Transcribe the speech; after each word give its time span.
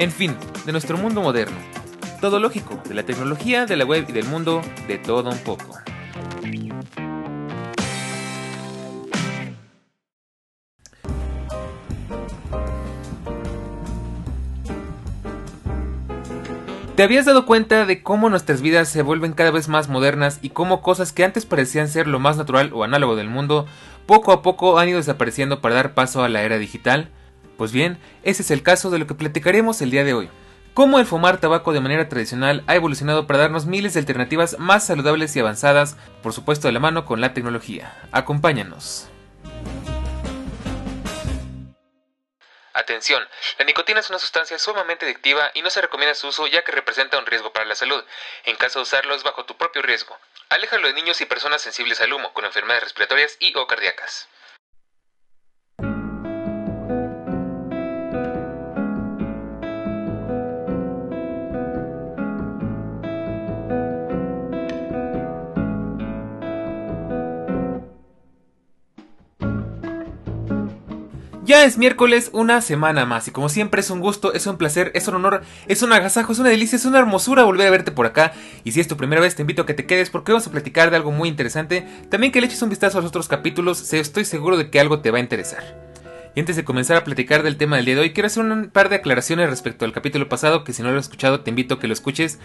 En 0.00 0.10
fin, 0.10 0.34
de 0.64 0.72
nuestro 0.72 0.96
mundo 0.96 1.20
moderno. 1.20 1.58
Todo 2.22 2.40
lógico, 2.40 2.80
de 2.88 2.94
la 2.94 3.02
tecnología, 3.02 3.66
de 3.66 3.76
la 3.76 3.84
web 3.84 4.06
y 4.08 4.12
del 4.12 4.24
mundo, 4.24 4.62
de 4.88 4.96
todo 4.96 5.28
un 5.28 5.36
poco. 5.40 5.76
¿Te 16.96 17.02
habías 17.02 17.26
dado 17.26 17.44
cuenta 17.44 17.84
de 17.84 18.02
cómo 18.02 18.30
nuestras 18.30 18.62
vidas 18.62 18.88
se 18.88 19.02
vuelven 19.02 19.34
cada 19.34 19.50
vez 19.50 19.68
más 19.68 19.90
modernas 19.90 20.38
y 20.40 20.48
cómo 20.48 20.80
cosas 20.80 21.12
que 21.12 21.24
antes 21.24 21.44
parecían 21.44 21.88
ser 21.88 22.06
lo 22.06 22.18
más 22.18 22.38
natural 22.38 22.70
o 22.72 22.84
análogo 22.84 23.16
del 23.16 23.28
mundo, 23.28 23.66
poco 24.06 24.32
a 24.32 24.40
poco 24.40 24.78
han 24.78 24.88
ido 24.88 24.96
desapareciendo 24.96 25.60
para 25.60 25.74
dar 25.74 25.92
paso 25.92 26.24
a 26.24 26.30
la 26.30 26.42
era 26.42 26.56
digital? 26.56 27.10
Pues 27.60 27.72
bien, 27.72 28.00
ese 28.22 28.40
es 28.40 28.50
el 28.50 28.62
caso 28.62 28.88
de 28.88 28.98
lo 28.98 29.06
que 29.06 29.14
platicaremos 29.14 29.82
el 29.82 29.90
día 29.90 30.02
de 30.02 30.14
hoy. 30.14 30.30
Cómo 30.72 30.98
el 30.98 31.04
fumar 31.04 31.42
tabaco 31.42 31.74
de 31.74 31.80
manera 31.80 32.08
tradicional 32.08 32.64
ha 32.66 32.74
evolucionado 32.74 33.26
para 33.26 33.40
darnos 33.40 33.66
miles 33.66 33.92
de 33.92 34.00
alternativas 34.00 34.58
más 34.58 34.86
saludables 34.86 35.36
y 35.36 35.40
avanzadas, 35.40 35.98
por 36.22 36.32
supuesto 36.32 36.68
de 36.68 36.72
la 36.72 36.80
mano 36.80 37.04
con 37.04 37.20
la 37.20 37.34
tecnología. 37.34 37.94
Acompáñanos. 38.12 39.10
Atención, 42.72 43.22
la 43.58 43.66
nicotina 43.66 44.00
es 44.00 44.08
una 44.08 44.18
sustancia 44.18 44.58
sumamente 44.58 45.04
adictiva 45.04 45.50
y 45.52 45.60
no 45.60 45.68
se 45.68 45.82
recomienda 45.82 46.14
su 46.14 46.28
uso 46.28 46.46
ya 46.46 46.64
que 46.64 46.72
representa 46.72 47.18
un 47.18 47.26
riesgo 47.26 47.52
para 47.52 47.66
la 47.66 47.74
salud. 47.74 48.02
En 48.46 48.56
caso 48.56 48.78
de 48.78 48.84
usarlo 48.84 49.14
es 49.14 49.22
bajo 49.22 49.44
tu 49.44 49.58
propio 49.58 49.82
riesgo. 49.82 50.16
Aléjalo 50.48 50.86
de 50.86 50.94
niños 50.94 51.20
y 51.20 51.26
personas 51.26 51.60
sensibles 51.60 52.00
al 52.00 52.14
humo, 52.14 52.32
con 52.32 52.46
enfermedades 52.46 52.84
respiratorias 52.84 53.36
y 53.38 53.54
o 53.54 53.66
cardíacas. 53.66 54.28
Ya 71.50 71.64
es 71.64 71.78
miércoles, 71.78 72.30
una 72.32 72.60
semana 72.60 73.06
más, 73.06 73.26
y 73.26 73.32
como 73.32 73.48
siempre 73.48 73.80
es 73.80 73.90
un 73.90 73.98
gusto, 73.98 74.32
es 74.34 74.46
un 74.46 74.56
placer, 74.56 74.92
es 74.94 75.08
un 75.08 75.16
honor, 75.16 75.42
es 75.66 75.82
un 75.82 75.92
agasajo, 75.92 76.32
es 76.32 76.38
una 76.38 76.48
delicia, 76.48 76.76
es 76.76 76.84
una 76.84 77.00
hermosura 77.00 77.42
volver 77.42 77.66
a 77.66 77.72
verte 77.72 77.90
por 77.90 78.06
acá. 78.06 78.32
Y 78.62 78.70
si 78.70 78.78
es 78.78 78.86
tu 78.86 78.96
primera 78.96 79.20
vez, 79.20 79.34
te 79.34 79.42
invito 79.42 79.62
a 79.62 79.66
que 79.66 79.74
te 79.74 79.84
quedes 79.84 80.10
porque 80.10 80.30
vamos 80.30 80.46
a 80.46 80.52
platicar 80.52 80.90
de 80.90 80.96
algo 80.96 81.10
muy 81.10 81.28
interesante. 81.28 81.88
También 82.08 82.32
que 82.32 82.40
le 82.40 82.46
eches 82.46 82.62
un 82.62 82.68
vistazo 82.68 82.98
a 82.98 83.00
los 83.00 83.08
otros 83.08 83.26
capítulos, 83.26 83.92
estoy 83.92 84.24
seguro 84.24 84.56
de 84.56 84.70
que 84.70 84.78
algo 84.78 85.00
te 85.00 85.10
va 85.10 85.18
a 85.18 85.22
interesar. 85.22 85.89
Y 86.34 86.40
antes 86.40 86.54
de 86.54 86.64
comenzar 86.64 86.96
a 86.96 87.02
platicar 87.02 87.42
del 87.42 87.56
tema 87.56 87.76
del 87.76 87.86
día 87.86 87.96
de 87.96 88.02
hoy, 88.02 88.12
quiero 88.12 88.28
hacer 88.28 88.44
un 88.44 88.70
par 88.70 88.88
de 88.88 88.96
aclaraciones 88.96 89.50
respecto 89.50 89.84
al 89.84 89.92
capítulo 89.92 90.28
pasado, 90.28 90.62
que 90.62 90.72
si 90.72 90.82
no 90.82 90.92
lo 90.92 90.98
has 90.98 91.06
escuchado 91.06 91.40
te 91.40 91.50
invito 91.50 91.74
a 91.74 91.80
que 91.80 91.88
lo 91.88 91.92
escuches. 91.92 92.38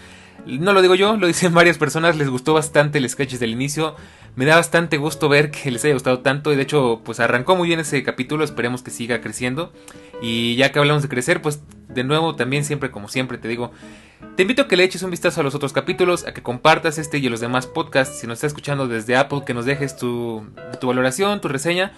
No 0.47 0.73
lo 0.73 0.81
digo 0.81 0.95
yo, 0.95 1.17
lo 1.17 1.27
dicen 1.27 1.53
varias 1.53 1.77
personas, 1.77 2.17
les 2.17 2.29
gustó 2.29 2.55
bastante 2.55 2.97
el 2.97 3.07
sketch 3.07 3.35
del 3.35 3.51
inicio. 3.51 3.95
Me 4.35 4.45
da 4.45 4.55
bastante 4.55 4.97
gusto 4.97 5.29
ver 5.29 5.51
que 5.51 5.69
les 5.69 5.85
haya 5.85 5.93
gustado 5.93 6.19
tanto 6.19 6.51
y 6.51 6.55
de 6.55 6.63
hecho 6.63 7.01
pues 7.05 7.19
arrancó 7.19 7.55
muy 7.55 7.67
bien 7.67 7.79
ese 7.79 8.01
capítulo, 8.03 8.43
esperemos 8.43 8.81
que 8.81 8.89
siga 8.89 9.21
creciendo. 9.21 9.71
Y 10.19 10.55
ya 10.55 10.71
que 10.71 10.79
hablamos 10.79 11.03
de 11.03 11.09
crecer, 11.09 11.43
pues 11.43 11.61
de 11.87 12.03
nuevo 12.03 12.35
también 12.35 12.65
siempre 12.65 12.89
como 12.89 13.07
siempre 13.07 13.37
te 13.37 13.47
digo, 13.47 13.71
te 14.35 14.41
invito 14.41 14.63
a 14.63 14.67
que 14.67 14.77
le 14.77 14.83
eches 14.83 15.03
un 15.03 15.11
vistazo 15.11 15.41
a 15.41 15.43
los 15.43 15.53
otros 15.53 15.73
capítulos, 15.73 16.25
a 16.25 16.33
que 16.33 16.41
compartas 16.41 16.97
este 16.97 17.19
y 17.19 17.29
los 17.29 17.39
demás 17.39 17.67
podcasts, 17.67 18.19
si 18.19 18.25
nos 18.25 18.37
estás 18.37 18.49
escuchando 18.49 18.87
desde 18.87 19.15
Apple, 19.15 19.43
que 19.45 19.53
nos 19.53 19.65
dejes 19.65 19.95
tu, 19.95 20.43
tu 20.81 20.87
valoración, 20.87 21.39
tu 21.39 21.47
reseña 21.47 21.93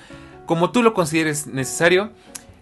como 0.48 0.72
tú 0.72 0.82
lo 0.82 0.96
consideres 0.96 1.46
necesario, 1.46 2.12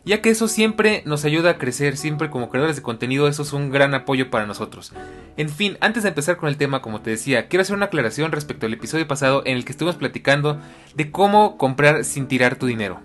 ya 0.03 0.21
que 0.21 0.29
eso 0.29 0.47
siempre 0.47 1.01
nos 1.05 1.23
ayuda 1.25 1.51
a 1.51 1.57
crecer, 1.57 1.97
siempre 1.97 2.29
como 2.29 2.49
creadores 2.49 2.75
de 2.75 2.81
contenido 2.81 3.27
eso 3.27 3.41
es 3.41 3.53
un 3.53 3.71
gran 3.71 3.93
apoyo 3.93 4.29
para 4.29 4.45
nosotros. 4.45 4.91
En 5.37 5.49
fin, 5.49 5.77
antes 5.79 6.03
de 6.03 6.09
empezar 6.09 6.37
con 6.37 6.49
el 6.49 6.57
tema, 6.57 6.81
como 6.81 7.01
te 7.01 7.11
decía, 7.11 7.47
quiero 7.47 7.61
hacer 7.61 7.75
una 7.75 7.85
aclaración 7.85 8.31
respecto 8.31 8.65
al 8.65 8.73
episodio 8.73 9.07
pasado 9.07 9.41
en 9.45 9.55
el 9.55 9.65
que 9.65 9.71
estuvimos 9.71 9.95
platicando 9.95 10.59
de 10.93 11.09
cómo 11.11 11.57
comprar 11.57 12.03
sin 12.03 12.27
tirar 12.27 12.57
tu 12.57 12.65
dinero. 12.65 12.99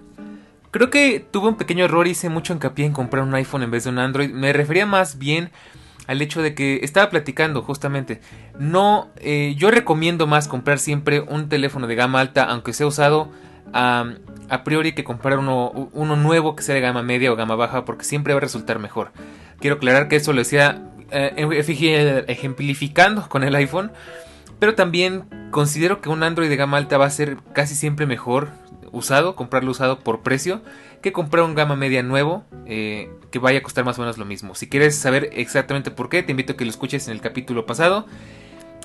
Creo 0.72 0.90
que 0.90 1.20
tuve 1.20 1.48
un 1.48 1.56
pequeño 1.56 1.84
error, 1.84 2.06
hice 2.06 2.28
mucho 2.28 2.52
hincapié 2.52 2.86
en 2.86 2.92
comprar 2.92 3.22
un 3.22 3.34
iPhone 3.34 3.62
en 3.62 3.70
vez 3.70 3.84
de 3.84 3.90
un 3.90 3.98
Android, 3.98 4.30
me 4.30 4.52
refería 4.52 4.86
más 4.86 5.18
bien 5.18 5.50
al 6.06 6.20
hecho 6.22 6.42
de 6.42 6.54
que 6.54 6.80
estaba 6.82 7.08
platicando 7.08 7.62
justamente. 7.62 8.20
No, 8.58 9.08
eh, 9.16 9.54
yo 9.56 9.70
recomiendo 9.70 10.26
más 10.26 10.48
comprar 10.48 10.78
siempre 10.78 11.20
un 11.20 11.48
teléfono 11.48 11.86
de 11.86 11.94
gama 11.94 12.20
alta, 12.20 12.44
aunque 12.44 12.72
sea 12.72 12.86
usado 12.86 13.30
a, 13.72 14.64
priori 14.64 14.92
que 14.92 15.04
comprar 15.04 15.38
uno, 15.38 15.70
uno, 15.92 16.16
nuevo 16.16 16.56
que 16.56 16.62
sea 16.62 16.74
de 16.74 16.80
gama 16.80 17.02
media 17.02 17.32
o 17.32 17.36
gama 17.36 17.54
baja 17.54 17.84
porque 17.84 18.04
siempre 18.04 18.34
va 18.34 18.38
a 18.38 18.40
resultar 18.40 18.78
mejor. 18.78 19.12
Quiero 19.60 19.76
aclarar 19.76 20.08
que 20.08 20.16
eso 20.16 20.32
lo 20.32 20.38
decía 20.38 20.82
eh, 21.10 22.24
ejemplificando 22.28 23.28
con 23.28 23.44
el 23.44 23.54
iPhone, 23.54 23.92
pero 24.58 24.74
también 24.74 25.24
considero 25.50 26.00
que 26.00 26.08
un 26.08 26.22
Android 26.22 26.48
de 26.48 26.56
gama 26.56 26.76
alta 26.76 26.98
va 26.98 27.06
a 27.06 27.10
ser 27.10 27.38
casi 27.52 27.74
siempre 27.74 28.06
mejor 28.06 28.48
usado, 28.92 29.36
comprarlo 29.36 29.70
usado 29.70 30.00
por 30.00 30.20
precio, 30.20 30.62
que 31.02 31.12
comprar 31.12 31.44
un 31.44 31.54
gama 31.54 31.76
media 31.76 32.02
nuevo 32.02 32.44
eh, 32.66 33.10
que 33.30 33.38
vaya 33.38 33.58
a 33.58 33.62
costar 33.62 33.84
más 33.84 33.98
o 33.98 34.02
menos 34.02 34.18
lo 34.18 34.24
mismo. 34.24 34.54
Si 34.54 34.68
quieres 34.68 34.96
saber 34.96 35.30
exactamente 35.32 35.90
por 35.90 36.08
qué, 36.08 36.22
te 36.22 36.32
invito 36.32 36.52
a 36.52 36.56
que 36.56 36.64
lo 36.64 36.70
escuches 36.70 37.08
en 37.08 37.14
el 37.14 37.20
capítulo 37.20 37.66
pasado. 37.66 38.06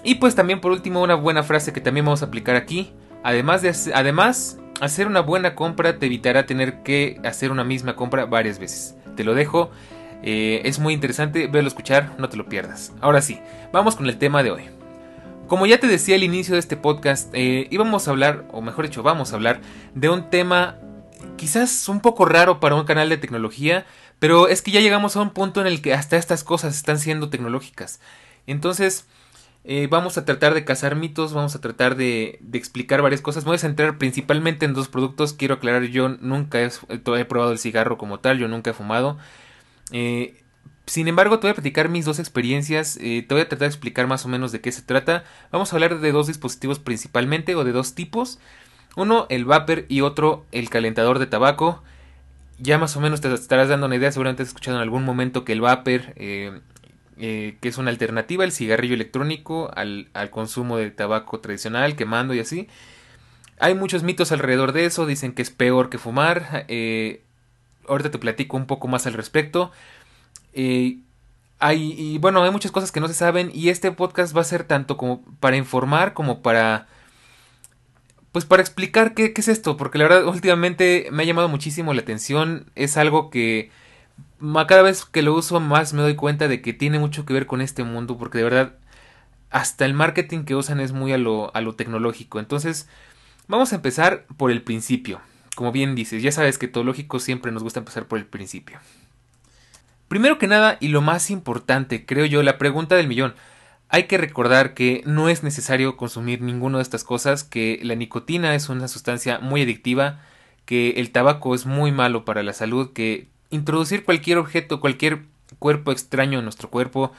Y 0.03 0.15
pues 0.15 0.35
también 0.35 0.61
por 0.61 0.71
último 0.71 1.01
una 1.01 1.15
buena 1.15 1.43
frase 1.43 1.73
que 1.73 1.81
también 1.81 2.05
vamos 2.05 2.21
a 2.21 2.27
aplicar 2.27 2.55
aquí. 2.55 2.93
Además 3.25 3.61
de 3.61 3.73
además 3.93 4.57
Hacer 4.81 5.07
una 5.07 5.21
buena 5.21 5.55
compra 5.55 5.99
te 5.99 6.05
evitará 6.05 6.45
tener 6.45 6.83
que 6.83 7.19
hacer 7.23 7.49
una 7.51 7.63
misma 7.63 7.95
compra 7.95 8.25
varias 8.25 8.59
veces. 8.59 8.95
Te 9.15 9.23
lo 9.23 9.33
dejo. 9.33 9.71
Eh, 10.21 10.61
es 10.65 10.79
muy 10.79 10.93
interesante, 10.93 11.47
verlo 11.47 11.69
escuchar, 11.69 12.13
no 12.17 12.27
te 12.27 12.35
lo 12.35 12.49
pierdas. 12.49 12.91
Ahora 12.99 13.21
sí, 13.21 13.39
vamos 13.71 13.95
con 13.95 14.07
el 14.07 14.17
tema 14.17 14.43
de 14.43 14.51
hoy. 14.51 14.63
Como 15.47 15.65
ya 15.65 15.79
te 15.79 15.87
decía 15.87 16.15
al 16.15 16.23
inicio 16.23 16.55
de 16.55 16.59
este 16.59 16.75
podcast, 16.75 17.29
eh, 17.33 17.67
íbamos 17.71 18.07
a 18.07 18.11
hablar, 18.11 18.45
o 18.51 18.61
mejor 18.61 18.85
dicho, 18.85 19.01
vamos 19.01 19.31
a 19.31 19.35
hablar 19.35 19.61
de 19.93 20.09
un 20.09 20.29
tema 20.29 20.77
quizás 21.37 21.87
un 21.87 22.01
poco 22.01 22.25
raro 22.25 22.59
para 22.59 22.75
un 22.75 22.83
canal 22.83 23.07
de 23.07 23.17
tecnología, 23.17 23.85
pero 24.19 24.49
es 24.49 24.61
que 24.61 24.71
ya 24.71 24.81
llegamos 24.81 25.15
a 25.15 25.21
un 25.21 25.29
punto 25.29 25.61
en 25.61 25.67
el 25.67 25.81
que 25.81 25.93
hasta 25.93 26.17
estas 26.17 26.43
cosas 26.43 26.75
están 26.75 26.99
siendo 26.99 27.29
tecnológicas. 27.29 28.01
Entonces, 28.45 29.07
eh, 29.67 29.87
vamos 29.89 30.15
a 30.19 30.25
tratar 30.25 30.53
de 30.53 30.63
cazar 30.63 30.95
mitos, 30.95 31.33
vamos 31.33 31.55
a 31.55 31.61
tratar 31.61 31.95
de, 31.95 32.39
explicar 32.53 33.01
varias 33.01 33.21
cosas. 33.21 33.45
Me 33.45 33.49
voy 33.49 33.55
a 33.55 33.59
centrar 33.59 33.97
principalmente 33.97 34.65
en 34.65 34.73
dos 34.73 34.87
productos. 34.87 35.33
Quiero 35.33 35.55
aclarar, 35.55 35.83
yo 35.85 36.09
nunca 36.09 36.61
he, 36.61 37.25
probado 37.25 37.51
el 37.51 37.57
cigarro 37.57 37.97
como 37.97 38.19
tal, 38.19 38.37
yo 38.37 38.47
nunca 38.47 38.69
he 38.69 38.73
fumado. 38.73 39.17
Eh, 39.91 40.39
sin 40.85 41.07
embargo, 41.07 41.39
te 41.39 41.47
voy 41.47 41.51
a 41.51 41.55
platicar 41.55 41.89
mis 41.89 42.05
dos 42.05 42.19
experiencias, 42.19 42.97
eh, 42.97 43.25
te 43.27 43.33
voy 43.33 43.41
a 43.41 43.49
tratar 43.49 43.67
de 43.67 43.73
explicar 43.73 44.05
más 44.05 44.23
o 44.25 44.27
menos 44.27 44.51
de 44.51 44.61
qué 44.61 44.71
se 44.71 44.83
trata. 44.83 45.23
Vamos 45.51 45.73
a 45.73 45.75
hablar 45.77 45.99
de 45.99 46.11
dos 46.11 46.27
dispositivos 46.27 46.77
principalmente, 46.77 47.55
o 47.55 47.63
de 47.63 47.71
dos 47.71 47.95
tipos. 47.95 48.37
Uno, 48.95 49.25
el 49.29 49.45
vapor 49.45 49.85
y 49.89 50.01
otro, 50.01 50.45
el 50.51 50.69
calentador 50.69 51.17
de 51.17 51.25
tabaco. 51.25 51.81
Ya 52.59 52.77
más 52.77 52.95
o 52.95 53.01
menos 53.01 53.19
te 53.19 53.33
estarás 53.33 53.67
dando 53.69 53.87
una 53.87 53.95
idea, 53.95 54.11
seguramente 54.11 54.43
has 54.43 54.49
escuchado 54.49 54.77
en 54.77 54.83
algún 54.83 55.03
momento 55.03 55.43
que 55.43 55.53
el 55.53 55.61
vapor 55.61 56.13
eh, 57.17 57.55
que 57.61 57.69
es 57.69 57.77
una 57.77 57.91
alternativa 57.91 58.43
al 58.43 58.51
cigarrillo 58.51 58.93
electrónico, 58.93 59.71
al, 59.73 60.09
consumo 60.31 60.77
de 60.77 60.91
tabaco 60.91 61.39
tradicional, 61.39 61.95
quemando 61.95 62.33
y 62.33 62.39
así. 62.39 62.67
Hay 63.59 63.73
muchos 63.73 64.03
mitos 64.03 64.33
alrededor 64.33 64.73
de 64.73 64.85
eso, 64.85 65.05
dicen 65.05 65.31
que 65.33 65.41
es 65.41 65.49
peor 65.49 65.89
que 65.89 65.97
fumar. 65.97 66.65
Eh, 66.67 67.23
ahorita 67.87 68.11
te 68.11 68.19
platico 68.19 68.57
un 68.57 68.65
poco 68.65 68.87
más 68.89 69.07
al 69.07 69.13
respecto. 69.13 69.71
Eh, 70.53 70.99
hay, 71.59 71.95
y 71.97 72.17
bueno, 72.17 72.43
hay 72.43 72.51
muchas 72.51 72.71
cosas 72.71 72.91
que 72.91 72.99
no 72.99 73.07
se 73.07 73.13
saben 73.13 73.49
y 73.53 73.69
este 73.69 73.91
podcast 73.93 74.35
va 74.35 74.41
a 74.41 74.43
ser 74.45 74.65
tanto 74.65 74.97
como 74.97 75.23
para 75.39 75.57
informar 75.57 76.13
como 76.13 76.41
para... 76.41 76.87
Pues 78.33 78.43
para 78.43 78.61
explicar 78.61 79.13
qué, 79.13 79.31
qué 79.31 79.39
es 79.39 79.47
esto, 79.47 79.77
porque 79.77 79.97
la 79.97 80.03
verdad 80.03 80.27
últimamente 80.27 81.07
me 81.11 81.23
ha 81.23 81.25
llamado 81.25 81.47
muchísimo 81.47 81.93
la 81.93 82.01
atención, 82.01 82.69
es 82.75 82.97
algo 82.97 83.29
que 83.29 83.71
cada 84.67 84.81
vez 84.81 85.05
que 85.05 85.21
lo 85.21 85.33
uso 85.33 85.59
más 85.59 85.93
me 85.93 86.01
doy 86.01 86.15
cuenta 86.15 86.47
de 86.47 86.61
que 86.61 86.73
tiene 86.73 86.99
mucho 86.99 87.25
que 87.25 87.33
ver 87.33 87.45
con 87.45 87.61
este 87.61 87.83
mundo 87.83 88.17
porque 88.17 88.37
de 88.39 88.43
verdad 88.43 88.75
hasta 89.49 89.85
el 89.85 89.93
marketing 89.93 90.43
que 90.43 90.55
usan 90.55 90.79
es 90.79 90.91
muy 90.91 91.13
a 91.13 91.17
lo, 91.17 91.55
a 91.55 91.61
lo 91.61 91.75
tecnológico. 91.75 92.39
Entonces 92.39 92.87
vamos 93.47 93.71
a 93.71 93.77
empezar 93.77 94.25
por 94.37 94.51
el 94.51 94.61
principio. 94.61 95.21
Como 95.55 95.71
bien 95.71 95.95
dices, 95.95 96.21
ya 96.21 96.31
sabes 96.31 96.57
que 96.57 96.67
todo 96.67 96.83
lógico 96.83 97.19
siempre 97.19 97.51
nos 97.51 97.63
gusta 97.63 97.79
empezar 97.79 98.07
por 98.07 98.19
el 98.19 98.25
principio. 98.25 98.79
Primero 100.07 100.37
que 100.37 100.47
nada, 100.47 100.77
y 100.79 100.89
lo 100.89 101.01
más 101.01 101.31
importante, 101.31 102.05
creo 102.05 102.25
yo, 102.25 102.43
la 102.43 102.57
pregunta 102.57 102.95
del 102.95 103.07
millón. 103.07 103.33
Hay 103.89 104.03
que 104.03 104.17
recordar 104.17 104.73
que 104.73 105.01
no 105.05 105.29
es 105.29 105.43
necesario 105.43 105.95
consumir 105.95 106.41
ninguna 106.41 106.77
de 106.77 106.83
estas 106.83 107.03
cosas, 107.03 107.43
que 107.43 107.79
la 107.83 107.95
nicotina 107.95 108.53
es 108.55 108.69
una 108.69 108.87
sustancia 108.87 109.39
muy 109.39 109.61
adictiva, 109.61 110.21
que 110.65 110.91
el 110.97 111.11
tabaco 111.11 111.55
es 111.55 111.65
muy 111.65 111.91
malo 111.91 112.25
para 112.25 112.43
la 112.43 112.53
salud, 112.53 112.93
que 112.93 113.29
introducir 113.49 114.05
cualquier 114.05 114.37
objeto, 114.37 114.79
cualquier 114.79 115.23
cuerpo 115.59 115.91
extraño 115.91 116.39
en 116.39 116.45
nuestro 116.45 116.69
cuerpo 116.69 117.11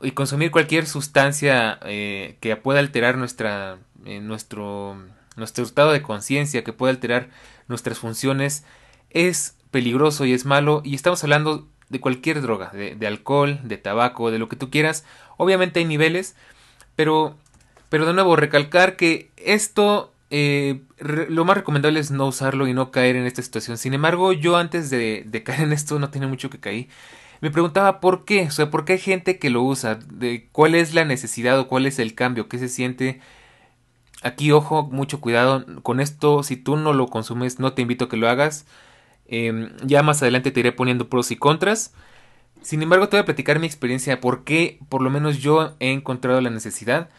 y 0.00 0.12
consumir 0.12 0.50
cualquier 0.50 0.86
sustancia 0.86 1.78
eh, 1.84 2.36
que 2.40 2.54
pueda 2.56 2.80
alterar 2.80 3.16
nuestra, 3.16 3.78
eh, 4.04 4.20
nuestro, 4.20 4.96
nuestro 5.36 5.64
estado 5.64 5.92
de 5.92 6.02
conciencia, 6.02 6.64
que 6.64 6.72
pueda 6.72 6.92
alterar 6.92 7.28
nuestras 7.66 7.98
funciones, 7.98 8.64
es 9.10 9.56
peligroso 9.70 10.24
y 10.24 10.32
es 10.32 10.44
malo. 10.44 10.82
Y 10.84 10.94
estamos 10.94 11.22
hablando 11.24 11.66
de 11.88 12.00
cualquier 12.00 12.42
droga, 12.42 12.70
de, 12.70 13.06
alcohol, 13.06 13.60
de 13.62 13.78
tabaco, 13.78 14.30
de 14.30 14.38
lo 14.38 14.48
que 14.48 14.56
tú 14.56 14.70
quieras. 14.70 15.04
Obviamente 15.36 15.80
hay 15.80 15.86
niveles, 15.86 16.36
pero, 16.96 17.36
pero 17.88 18.06
de 18.06 18.12
nuevo 18.12 18.36
recalcar 18.36 18.96
que 18.96 19.30
esto 19.36 20.12
eh, 20.30 20.82
lo 20.98 21.44
más 21.44 21.56
recomendable 21.56 22.00
es 22.00 22.10
no 22.10 22.26
usarlo 22.26 22.68
y 22.68 22.74
no 22.74 22.90
caer 22.90 23.16
en 23.16 23.26
esta 23.26 23.42
situación. 23.42 23.78
Sin 23.78 23.94
embargo, 23.94 24.32
yo 24.32 24.56
antes 24.56 24.90
de, 24.90 25.42
caer 25.44 25.62
en 25.62 25.72
esto 25.72 25.98
no 25.98 26.10
tiene 26.10 26.26
mucho 26.26 26.50
que 26.50 26.60
caer. 26.60 26.88
Me 27.40 27.50
preguntaba 27.50 28.00
por 28.00 28.24
qué, 28.24 28.46
o 28.48 28.50
sea, 28.50 28.70
por 28.70 28.84
qué 28.84 28.94
hay 28.94 28.98
gente 28.98 29.38
que 29.38 29.50
lo 29.50 29.62
usa, 29.62 29.96
de 29.96 30.48
cuál 30.52 30.74
es 30.74 30.94
la 30.94 31.04
necesidad 31.04 31.58
o 31.58 31.68
cuál 31.68 31.86
es 31.86 31.98
el 31.98 32.14
cambio, 32.14 32.48
qué 32.48 32.58
se 32.58 32.68
siente. 32.68 33.20
Aquí, 34.22 34.50
ojo, 34.52 34.84
mucho 34.90 35.20
cuidado 35.20 35.64
con 35.82 36.00
esto. 36.00 36.42
Si 36.42 36.56
tú 36.56 36.76
no 36.76 36.92
lo 36.92 37.06
consumes, 37.08 37.60
no 37.60 37.72
te 37.74 37.82
invito 37.82 38.06
a 38.06 38.08
que 38.08 38.16
lo 38.16 38.28
hagas. 38.28 38.66
Em, 39.26 39.70
ya 39.84 40.02
más 40.02 40.22
adelante 40.22 40.50
te 40.50 40.60
iré 40.60 40.72
poniendo 40.72 41.08
pros 41.08 41.30
y 41.30 41.36
contras. 41.36 41.94
Sin 42.62 42.82
embargo, 42.82 43.08
te 43.08 43.16
voy 43.16 43.22
a 43.22 43.26
platicar 43.26 43.60
mi 43.60 43.66
experiencia, 43.66 44.20
por 44.20 44.44
qué 44.44 44.80
por 44.88 45.02
lo 45.02 45.10
menos 45.10 45.38
yo 45.38 45.76
he 45.80 45.92
encontrado 45.92 46.40
la 46.40 46.50
necesidad. 46.50 47.10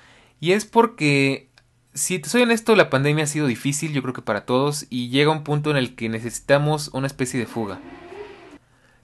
Y 0.41 0.53
es 0.53 0.65
porque, 0.65 1.48
si 1.93 2.19
te 2.19 2.29
soy 2.29 2.43
honesto, 2.43 2.75
la 2.75 2.89
pandemia 2.89 3.23
ha 3.23 3.27
sido 3.27 3.47
difícil, 3.47 3.93
yo 3.93 4.01
creo 4.01 4.13
que 4.13 4.21
para 4.21 4.45
todos, 4.45 4.85
y 4.89 5.09
llega 5.09 5.31
un 5.31 5.43
punto 5.43 5.71
en 5.71 5.77
el 5.77 5.95
que 5.95 6.09
necesitamos 6.09 6.89
una 6.93 7.07
especie 7.07 7.39
de 7.39 7.45
fuga. 7.45 7.79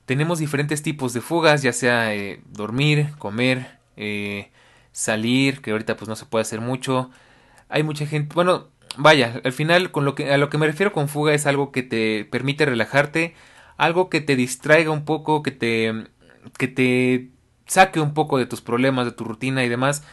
Tenemos 0.06 0.40
diferentes 0.40 0.84
tipos 0.84 1.14
de 1.14 1.22
fugas, 1.22 1.64
ya 1.64 1.74
sea 1.74 2.14
eh, 2.14 2.42
dormir, 2.52 3.10
comer, 3.18 3.80
eh, 3.98 4.52
salir, 4.92 5.62
que 5.62 5.72
ahorita 5.72 5.98
pues 5.98 6.08
no 6.08 6.16
se 6.16 6.26
puede 6.26 6.44
hacer 6.44 6.62
mucho. 6.62 7.10
Hay 7.70 7.84
mucha 7.84 8.06
gente, 8.06 8.34
bueno, 8.36 8.68
vaya, 8.98 9.42
al 9.44 9.52
final 9.52 9.92
con 9.92 10.06
lo 10.06 10.16
que 10.16 10.32
a 10.32 10.38
lo 10.38 10.50
que 10.50 10.58
me 10.58 10.68
refiero 10.68 10.94
con 10.94 11.10
fuga 11.10 11.34
es 11.34 11.46
algo 11.48 11.72
que 11.72 11.84
te 11.84 12.26
permite 12.26 12.66
relajarte, 12.66 13.36
algo 13.78 14.10
que 14.10 14.22
te 14.22 14.36
distraiga 14.36 14.92
un 14.92 15.06
poco, 15.06 15.44
que 15.44 15.52
te 15.52 16.06
que 16.58 16.68
te 16.68 17.32
saque 17.66 18.00
un 18.00 18.14
poco 18.14 18.38
de 18.38 18.46
tus 18.46 18.62
problemas, 18.62 19.06
de 19.06 19.12
tu 19.12 19.24
rutina 19.24 19.64
y 19.64 19.70
demás. 19.70 20.04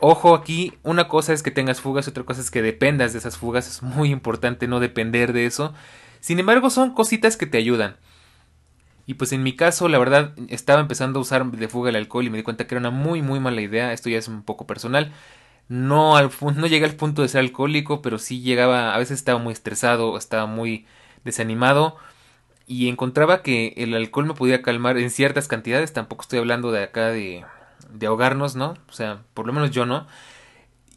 Ojo 0.00 0.34
aquí, 0.34 0.74
una 0.84 1.08
cosa 1.08 1.32
es 1.32 1.42
que 1.42 1.50
tengas 1.50 1.80
fugas, 1.80 2.06
otra 2.06 2.24
cosa 2.24 2.40
es 2.40 2.50
que 2.50 2.62
dependas 2.62 3.12
de 3.12 3.18
esas 3.18 3.36
fugas, 3.36 3.68
es 3.68 3.82
muy 3.82 4.10
importante 4.10 4.68
no 4.68 4.78
depender 4.78 5.32
de 5.32 5.46
eso. 5.46 5.74
Sin 6.20 6.38
embargo, 6.38 6.70
son 6.70 6.94
cositas 6.94 7.36
que 7.36 7.46
te 7.46 7.58
ayudan. 7.58 7.96
Y 9.06 9.14
pues 9.14 9.32
en 9.32 9.42
mi 9.42 9.56
caso, 9.56 9.88
la 9.88 9.98
verdad, 9.98 10.34
estaba 10.48 10.80
empezando 10.80 11.18
a 11.18 11.22
usar 11.22 11.44
de 11.46 11.68
fuga 11.68 11.90
el 11.90 11.96
alcohol 11.96 12.26
y 12.26 12.30
me 12.30 12.36
di 12.38 12.44
cuenta 12.44 12.66
que 12.66 12.74
era 12.74 12.80
una 12.80 12.90
muy 12.90 13.22
muy 13.22 13.40
mala 13.40 13.62
idea, 13.62 13.92
esto 13.92 14.10
ya 14.10 14.18
es 14.18 14.28
un 14.28 14.42
poco 14.42 14.66
personal. 14.66 15.12
No, 15.68 16.16
al, 16.16 16.30
no 16.56 16.66
llegué 16.66 16.84
al 16.84 16.94
punto 16.96 17.22
de 17.22 17.28
ser 17.28 17.40
alcohólico, 17.40 18.02
pero 18.02 18.18
sí 18.18 18.40
llegaba, 18.42 18.94
a 18.94 18.98
veces 18.98 19.18
estaba 19.18 19.38
muy 19.38 19.52
estresado, 19.52 20.16
estaba 20.18 20.46
muy 20.46 20.86
desanimado 21.24 21.96
y 22.66 22.88
encontraba 22.88 23.42
que 23.42 23.74
el 23.78 23.94
alcohol 23.94 24.26
me 24.26 24.34
podía 24.34 24.62
calmar 24.62 24.98
en 24.98 25.10
ciertas 25.10 25.48
cantidades, 25.48 25.92
tampoco 25.92 26.22
estoy 26.22 26.38
hablando 26.38 26.72
de 26.72 26.82
acá 26.84 27.08
de, 27.08 27.44
de 27.90 28.06
ahogarnos, 28.06 28.56
¿no? 28.56 28.76
O 28.88 28.92
sea, 28.92 29.22
por 29.34 29.46
lo 29.46 29.52
menos 29.52 29.70
yo 29.70 29.86
no. 29.86 30.06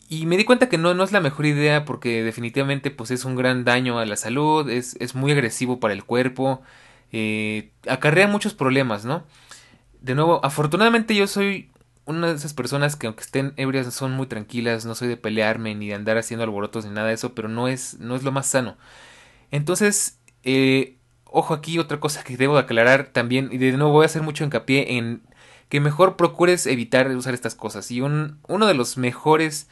Y 0.10 0.26
me 0.26 0.36
di 0.36 0.44
cuenta 0.44 0.68
que 0.68 0.78
no, 0.78 0.94
no 0.94 1.04
es 1.04 1.14
la 1.14 1.22
mejor 1.22 1.46
idea 1.46 1.86
porque 1.86 2.24
definitivamente 2.24 2.92
pues 2.92 3.12
es 3.12 3.24
un 3.24 3.36
gran 3.36 3.64
daño 3.64 3.98
a 3.98 4.06
la 4.06 4.18
salud, 4.18 4.70
es, 4.70 4.98
es 5.00 5.16
muy 5.16 5.32
agresivo 5.32 5.80
para 5.80 5.94
el 5.94 6.04
cuerpo, 6.04 6.62
eh, 7.14 7.72
acarrea 7.88 8.28
muchos 8.28 8.54
problemas, 8.54 9.06
¿no? 9.06 9.24
De 10.02 10.14
nuevo, 10.16 10.44
afortunadamente 10.44 11.16
yo 11.16 11.28
soy 11.28 11.72
una 12.06 12.28
de 12.28 12.36
esas 12.36 12.54
personas 12.54 12.96
que 12.96 13.08
aunque 13.08 13.24
estén 13.24 13.54
ebrias 13.58 13.94
son 13.94 14.12
muy 14.12 14.28
tranquilas, 14.28 14.86
no 14.86 14.96
soy 14.96 15.08
de 15.08 15.18
pelearme 15.18 15.76
ni 15.76 15.88
de 15.88 15.96
andar 15.96 16.18
haciendo 16.18 16.44
alborotos 16.44 16.86
ni 16.86 16.92
nada 16.92 17.08
de 17.08 17.14
eso, 17.14 17.34
pero 17.34 17.48
no 17.48 17.68
es, 17.68 18.00
no 18.00 18.16
es 18.16 18.24
lo 18.24 18.32
más 18.32 18.48
sano. 18.48 18.78
Entonces, 19.52 20.20
eh, 20.44 20.98
ojo 21.26 21.54
aquí, 21.54 21.80
otra 21.80 22.00
cosa 22.00 22.24
que 22.24 22.38
debo 22.38 22.58
aclarar 22.58 23.08
también, 23.14 23.50
y 23.52 23.58
de 23.58 23.72
nuevo 23.74 23.94
voy 23.94 24.04
a 24.04 24.08
hacer 24.08 24.22
mucho 24.24 24.44
hincapié 24.44 24.98
en 24.98 25.22
que 25.72 25.80
mejor 25.80 26.18
procures 26.18 26.68
evitar 26.68 27.08
usar 27.16 27.34
estas 27.34 27.56
cosas. 27.56 27.90
Y 27.92 28.02
un, 28.02 28.40
uno 28.50 28.68
de 28.68 28.74
los 28.74 28.98
mejores, 28.98 29.70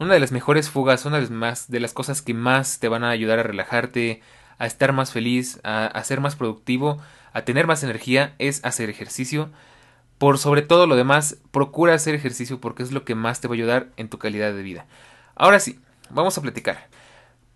una 0.00 0.14
de 0.14 0.18
las 0.18 0.32
mejores 0.32 0.68
fugas, 0.68 1.04
una 1.04 1.18
de 1.18 1.22
las, 1.22 1.30
más, 1.30 1.70
de 1.70 1.78
las 1.78 1.92
cosas 1.92 2.22
que 2.22 2.34
más 2.34 2.80
te 2.80 2.88
van 2.88 3.04
a 3.04 3.10
ayudar 3.10 3.38
a 3.38 3.44
relajarte, 3.44 4.20
a 4.58 4.66
estar 4.66 4.92
más 4.92 5.12
feliz, 5.12 5.60
a, 5.62 5.86
a 5.86 6.02
ser 6.02 6.20
más 6.20 6.34
productivo, 6.34 7.00
a 7.32 7.42
tener 7.42 7.68
más 7.68 7.84
energía, 7.84 8.34
es 8.40 8.64
hacer 8.64 8.90
ejercicio. 8.90 9.48
Por 10.18 10.38
sobre 10.38 10.62
todo 10.62 10.88
lo 10.88 10.96
demás, 10.96 11.38
procura 11.52 11.94
hacer 11.94 12.16
ejercicio 12.16 12.60
porque 12.60 12.82
es 12.82 12.90
lo 12.90 13.04
que 13.04 13.14
más 13.14 13.40
te 13.40 13.46
va 13.46 13.54
a 13.54 13.58
ayudar 13.58 13.90
en 13.96 14.08
tu 14.08 14.18
calidad 14.18 14.52
de 14.52 14.62
vida. 14.64 14.86
Ahora 15.36 15.60
sí, 15.60 15.78
vamos 16.10 16.36
a 16.36 16.42
platicar. 16.42 16.88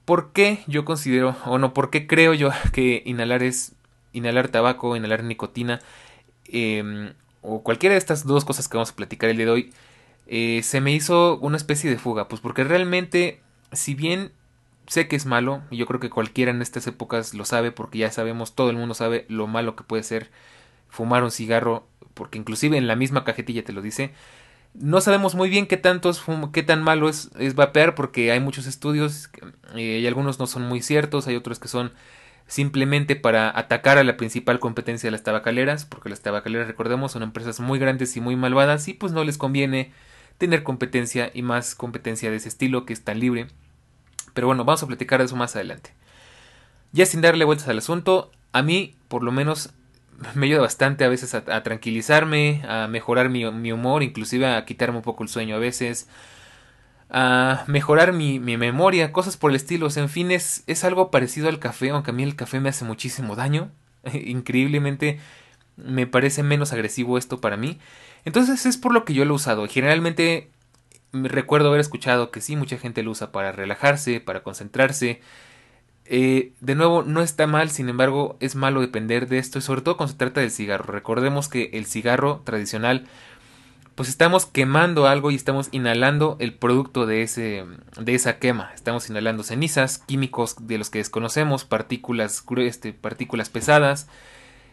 ¿Por 0.04 0.30
qué 0.32 0.62
yo 0.68 0.84
considero, 0.84 1.34
o 1.46 1.58
no, 1.58 1.74
por 1.74 1.90
qué 1.90 2.06
creo 2.06 2.32
yo 2.32 2.50
que 2.72 3.02
inhalar 3.04 3.42
es 3.42 3.72
inhalar 4.12 4.50
tabaco, 4.50 4.94
inhalar 4.94 5.24
nicotina, 5.24 5.80
em, 6.46 7.14
o 7.42 7.62
cualquiera 7.62 7.94
de 7.94 7.98
estas 7.98 8.26
dos 8.26 8.44
cosas 8.44 8.68
que 8.68 8.76
vamos 8.76 8.90
a 8.90 8.96
platicar 8.96 9.30
el 9.30 9.36
día 9.36 9.46
de 9.46 9.52
hoy, 9.52 9.72
eh, 10.26 10.62
se 10.62 10.80
me 10.80 10.92
hizo 10.92 11.38
una 11.38 11.56
especie 11.56 11.90
de 11.90 11.98
fuga? 11.98 12.28
Pues 12.28 12.40
porque 12.40 12.64
realmente, 12.64 13.40
si 13.72 13.94
bien 13.94 14.32
sé 14.86 15.08
que 15.08 15.16
es 15.16 15.26
malo, 15.26 15.62
y 15.70 15.76
yo 15.76 15.86
creo 15.86 16.00
que 16.00 16.10
cualquiera 16.10 16.50
en 16.50 16.62
estas 16.62 16.86
épocas 16.86 17.34
lo 17.34 17.44
sabe, 17.44 17.72
porque 17.72 17.98
ya 17.98 18.10
sabemos, 18.10 18.54
todo 18.54 18.70
el 18.70 18.76
mundo 18.76 18.94
sabe 18.94 19.26
lo 19.28 19.46
malo 19.46 19.76
que 19.76 19.84
puede 19.84 20.02
ser 20.02 20.30
fumar 20.88 21.24
un 21.24 21.30
cigarro 21.30 21.86
porque 22.14 22.38
inclusive 22.38 22.76
en 22.76 22.86
la 22.86 22.96
misma 22.96 23.24
cajetilla 23.24 23.64
te 23.64 23.72
lo 23.72 23.82
dice. 23.82 24.12
No 24.74 25.00
sabemos 25.00 25.34
muy 25.34 25.50
bien 25.50 25.66
qué 25.66 25.76
tanto 25.76 26.10
es 26.10 26.22
qué 26.52 26.62
tan 26.62 26.82
malo 26.82 27.08
es, 27.08 27.30
es 27.38 27.54
vapear 27.54 27.94
porque 27.94 28.32
hay 28.32 28.40
muchos 28.40 28.66
estudios 28.66 29.30
eh, 29.74 30.00
y 30.02 30.06
algunos 30.06 30.38
no 30.38 30.46
son 30.46 30.62
muy 30.62 30.80
ciertos, 30.80 31.26
hay 31.26 31.36
otros 31.36 31.58
que 31.58 31.68
son 31.68 31.92
simplemente 32.46 33.16
para 33.16 33.56
atacar 33.56 33.98
a 33.98 34.04
la 34.04 34.16
principal 34.16 34.58
competencia 34.58 35.06
de 35.06 35.12
las 35.12 35.22
tabacaleras, 35.22 35.84
porque 35.84 36.08
las 36.08 36.20
tabacaleras, 36.20 36.66
recordemos, 36.66 37.12
son 37.12 37.22
empresas 37.22 37.60
muy 37.60 37.78
grandes 37.78 38.16
y 38.16 38.20
muy 38.20 38.36
malvadas 38.36 38.88
y 38.88 38.94
pues 38.94 39.12
no 39.12 39.24
les 39.24 39.38
conviene 39.38 39.92
tener 40.38 40.62
competencia 40.62 41.30
y 41.32 41.42
más 41.42 41.74
competencia 41.74 42.30
de 42.30 42.36
ese 42.36 42.48
estilo 42.48 42.84
que 42.84 42.92
es 42.92 43.04
tan 43.04 43.20
libre. 43.20 43.46
Pero 44.34 44.46
bueno, 44.46 44.64
vamos 44.64 44.82
a 44.82 44.86
platicar 44.86 45.20
de 45.20 45.26
eso 45.26 45.36
más 45.36 45.54
adelante. 45.56 45.94
Ya 46.92 47.06
sin 47.06 47.20
darle 47.20 47.44
vueltas 47.44 47.68
al 47.68 47.78
asunto, 47.78 48.30
a 48.52 48.62
mí 48.62 48.96
por 49.08 49.22
lo 49.22 49.32
menos 49.32 49.72
me 50.34 50.46
ayuda 50.46 50.60
bastante 50.60 51.04
a 51.04 51.08
veces 51.08 51.34
a, 51.34 51.62
tranquilizarme, 51.62 52.62
a 52.68 52.86
mejorar 52.88 53.28
mi, 53.28 53.72
humor, 53.72 54.02
inclusive 54.02 54.46
a 54.46 54.64
quitarme 54.64 54.98
un 54.98 55.02
poco 55.02 55.22
el 55.22 55.28
sueño 55.28 55.56
a 55.56 55.58
veces, 55.58 56.08
a 57.12 57.64
mejorar 57.66 58.12
mi, 58.14 58.40
memoria, 58.40 59.12
cosas 59.12 59.36
por 59.36 59.50
el 59.50 59.56
estilo. 59.56 59.88
En 59.94 60.08
fin, 60.08 60.30
es, 60.30 60.64
es 60.66 60.82
algo 60.82 61.10
parecido 61.10 61.48
al 61.48 61.58
café, 61.58 61.90
aunque 61.90 62.10
a 62.10 62.14
mí 62.14 62.22
el 62.22 62.34
café 62.34 62.58
me 62.58 62.70
hace 62.70 62.84
muchísimo 62.84 63.36
daño. 63.36 63.70
Increíblemente 64.12 65.20
me 65.76 66.06
parece 66.06 66.42
menos 66.42 66.72
agresivo 66.72 67.18
esto 67.18 67.40
para 67.40 67.56
mí. 67.56 67.78
Entonces 68.24 68.66
es 68.66 68.78
por 68.78 68.92
lo 68.92 69.04
que 69.04 69.14
yo 69.14 69.24
lo 69.24 69.34
he 69.34 69.36
usado. 69.36 69.66
Generalmente 69.68 70.50
recuerdo 71.12 71.68
haber 71.68 71.80
escuchado 71.80 72.30
que 72.30 72.40
sí, 72.40 72.56
mucha 72.56 72.78
gente 72.78 73.02
lo 73.02 73.10
usa 73.10 73.30
para 73.30 73.52
relajarse, 73.52 74.20
para 74.20 74.42
concentrarse, 74.42 75.20
eh, 76.04 76.52
de 76.60 76.74
nuevo, 76.74 77.04
no 77.04 77.22
está 77.22 77.46
mal, 77.46 77.70
sin 77.70 77.88
embargo, 77.88 78.36
es 78.40 78.56
malo 78.56 78.80
depender 78.80 79.28
de 79.28 79.38
esto, 79.38 79.60
sobre 79.60 79.82
todo 79.82 79.96
cuando 79.96 80.12
se 80.12 80.18
trata 80.18 80.40
del 80.40 80.50
cigarro. 80.50 80.92
Recordemos 80.92 81.48
que 81.48 81.70
el 81.74 81.86
cigarro 81.86 82.42
tradicional, 82.44 83.06
pues 83.94 84.08
estamos 84.08 84.46
quemando 84.46 85.06
algo 85.06 85.30
y 85.30 85.34
estamos 85.34 85.68
inhalando 85.72 86.36
el 86.40 86.54
producto 86.54 87.06
de, 87.06 87.22
ese, 87.22 87.64
de 88.00 88.14
esa 88.14 88.38
quema. 88.38 88.72
Estamos 88.74 89.08
inhalando 89.10 89.42
cenizas, 89.42 89.98
químicos 89.98 90.56
de 90.66 90.78
los 90.78 90.90
que 90.90 90.98
desconocemos, 90.98 91.64
partículas, 91.64 92.44
este, 92.58 92.92
partículas 92.92 93.50
pesadas. 93.50 94.08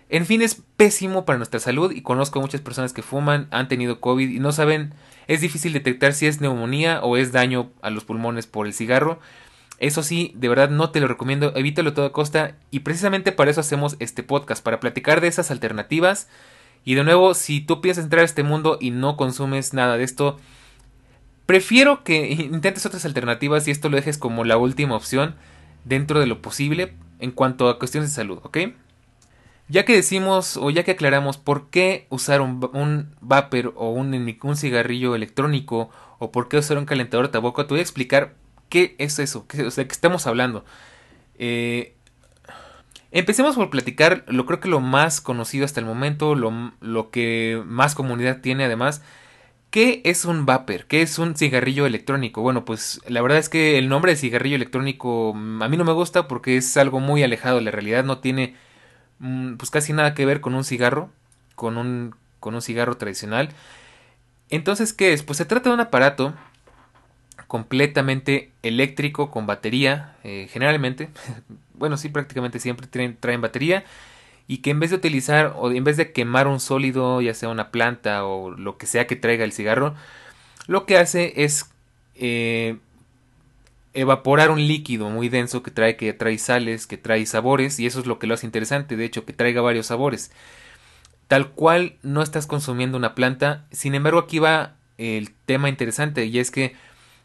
En 0.10 0.26
fin, 0.26 0.42
es 0.42 0.64
pésimo 0.78 1.26
para 1.26 1.38
nuestra 1.38 1.60
salud 1.60 1.92
y 1.92 2.02
conozco 2.02 2.42
muchas 2.42 2.62
personas 2.62 2.94
que 2.94 3.04
fuman, 3.04 3.48
han 3.52 3.68
tenido 3.68 4.00
COVID 4.00 4.30
y 4.30 4.40
no 4.40 4.52
saben, 4.52 4.94
es 5.28 5.42
difícil 5.42 5.74
detectar 5.74 6.14
si 6.14 6.26
es 6.26 6.42
neumonía 6.42 7.02
o 7.04 7.16
es 7.16 7.32
daño 7.32 7.72
a 7.82 7.92
los 7.92 8.06
pulmones 8.06 8.48
por 8.48 8.66
el 8.66 8.74
cigarro. 8.74 9.20
Eso 9.78 10.02
sí, 10.02 10.34
de 10.36 10.50
verdad 10.50 10.70
no 10.70 10.90
te 10.90 11.00
lo 11.00 11.08
recomiendo, 11.08 11.54
evítalo 11.56 11.92
a 11.92 11.94
toda 11.94 12.12
costa 12.12 12.56
y 12.72 12.80
precisamente 12.80 13.32
para 13.32 13.52
eso 13.52 13.62
hacemos 13.62 13.98
este 14.00 14.24
podcast, 14.24 14.64
para 14.64 14.80
platicar 14.80 15.22
de 15.22 15.28
esas 15.28 15.52
alternativas. 15.52 16.28
Y 16.86 16.96
de 16.96 17.04
nuevo, 17.04 17.34
si 17.34 17.62
tú 17.62 17.82
piensas 17.82 18.06
entrar 18.06 18.22
a 18.22 18.26
este 18.26 18.44
mundo 18.44 18.78
y 18.80 18.92
no 18.92 19.18
consumes 19.18 19.74
nada 19.74 19.98
de 19.98 20.04
esto, 20.04 20.38
prefiero 21.46 22.04
que 22.04 22.32
intentes 22.52 22.86
otras 22.86 23.06
alternativas 23.06 23.68
y 23.68 23.72
esto 23.72 23.90
lo 23.90 23.98
dejes 23.98 24.18
como 24.18 24.44
la 24.44 24.58
última 24.58 24.96
opción 24.96 25.36
dentro 25.86 26.20
de 26.20 26.28
lo 26.28 26.42
posible 26.42 26.94
en 27.20 27.32
cuanto 27.32 27.70
a 27.70 27.80
cuestiones 27.80 28.10
de 28.10 28.16
salud, 28.16 28.40
¿ok? 28.44 28.58
Ya 29.68 29.86
que 29.86 29.96
decimos 29.96 30.58
o 30.58 30.72
ya 30.72 30.84
que 30.84 30.92
aclaramos 30.92 31.38
por 31.38 31.70
qué 31.70 32.08
usar 32.10 32.42
un, 32.42 32.68
un 32.74 33.16
vapor 33.22 33.74
o 33.76 33.92
un, 33.92 34.56
cigarrillo 34.56 35.14
electrónico 35.14 35.92
o 36.18 36.32
por 36.32 36.50
qué 36.50 36.58
usar 36.58 36.78
un 36.78 36.86
calentador 36.86 37.28
de 37.28 37.34
tabaco, 37.34 37.66
te 37.66 37.74
voy 37.74 37.80
a 37.80 37.84
explicar 37.84 38.34
qué 38.70 38.96
es 38.98 39.20
eso, 39.20 39.46
qué, 39.48 39.64
o 39.64 39.72
sea, 39.72 39.88
qué 39.88 39.92
estamos 39.92 40.26
hablando. 40.26 40.66
Eh, 41.38 41.96
empecemos 43.12 43.56
por 43.56 43.70
platicar, 43.70 44.24
lo 44.28 44.46
creo 44.46 44.60
que 44.60 44.70
lo 44.70 44.80
más 44.80 45.22
conocido 45.22 45.66
hasta 45.66 45.80
el 45.80 45.86
momento, 45.86 46.36
lo, 46.36 46.74
lo 46.82 47.10
que 47.12 47.62
más 47.66 47.96
comunidad 47.96 48.42
tiene 48.42 48.66
además. 48.66 49.01
¿Qué 49.72 50.01
es 50.04 50.25
un 50.25 50.48
vapor? 50.48 50.86
¿Qué 50.86 51.04
es 51.04 51.20
un 51.20 51.36
cigarrillo 51.36 51.86
electrónico? 51.86 52.42
Bueno, 52.42 52.66
pues 52.66 53.01
la 53.08 53.22
verdad 53.22 53.38
es 53.38 53.50
que 53.50 53.78
el 53.78 53.88
nombre 53.88 54.13
de 54.13 54.18
cigarrillo 54.18 54.56
electrónico 54.56 55.34
mm, 55.36 55.62
a 55.62 55.70
mí 55.70 55.78
no 55.78 55.86
me 55.86 55.94
gusta 55.94 56.28
porque 56.28 56.58
es 56.58 56.75
algo 56.78 57.00
muy 57.00 57.22
alejado 57.24 57.58
de 57.58 57.63
la 57.63 57.72
realidad, 57.72 58.04
no 58.04 58.18
tiene 58.20 58.56
Mm, 59.20 59.56
pues 59.56 59.70
casi 59.70 59.94
nada 59.94 60.13
que 60.13 60.25
ver 60.25 60.42
con 60.42 60.56
un 60.56 60.63
cigarro, 60.63 61.12
con 61.56 61.78
un, 61.78 62.16
con 62.39 62.56
un 62.56 62.62
cigarro 62.62 62.98
tradicional. 62.98 63.50
Entonces, 64.50 64.94
¿qué 64.94 65.13
es? 65.13 65.24
Pues 65.24 65.38
se 65.38 65.46
trata 65.46 65.70
de 65.70 65.75
un 65.75 65.82
aparato 65.82 66.34
completamente 67.48 68.51
eléctrico 68.63 69.32
con 69.32 69.46
batería, 69.48 70.16
eh, 70.24 70.48
generalmente, 70.51 71.10
bueno, 71.80 71.98
sí, 71.98 72.10
prácticamente 72.10 72.60
siempre 72.60 72.88
traen, 72.88 73.42
batería, 73.42 73.86
y 74.48 74.58
que 74.58 74.72
en 74.72 74.80
vez 74.80 74.92
de 74.92 74.98
utilizar 74.98 75.54
o 75.58 75.72
en 75.72 75.84
vez 75.84 75.98
de 75.98 76.12
quemar 76.12 76.48
un 76.48 76.60
sólido, 76.60 77.22
ya 77.22 77.34
sea 77.34 77.50
una 77.50 77.72
planta 77.72 78.26
o 78.26 78.52
lo 78.52 78.78
que 78.78 78.86
sea 78.86 79.08
que 79.08 79.16
traiga 79.16 79.44
el 79.44 79.54
cigarro, 79.54 79.96
lo 80.68 80.86
que 80.86 80.98
hace 80.98 81.44
es 81.44 81.70
eh, 82.16 82.78
evaporar 83.94 84.52
un 84.52 84.68
líquido 84.68 85.10
muy 85.10 85.30
denso 85.30 85.64
que 85.64 85.72
trae, 85.72 85.96
que 85.96 86.14
trae 86.14 86.38
sales, 86.38 86.88
que 86.88 86.98
trae 86.98 87.26
sabores, 87.26 87.80
y 87.80 87.86
eso 87.86 88.00
es 88.00 88.06
lo 88.06 88.20
que 88.20 88.28
lo 88.28 88.34
hace 88.34 88.46
interesante, 88.46 88.96
de 88.96 89.06
hecho, 89.06 89.26
que 89.26 89.34
traiga 89.34 89.62
varios 89.62 89.88
sabores. 89.88 90.32
Tal 91.28 91.50
cual 91.52 91.96
no 92.02 92.22
estás 92.22 92.48
consumiendo 92.48 92.98
una 92.98 93.16
planta, 93.16 93.66
sin 93.72 93.96
embargo 93.96 94.20
aquí 94.20 94.40
va 94.40 94.76
el 94.98 95.32
tema 95.46 95.70
interesante, 95.70 96.26
y 96.26 96.40
es 96.40 96.52
que 96.52 96.76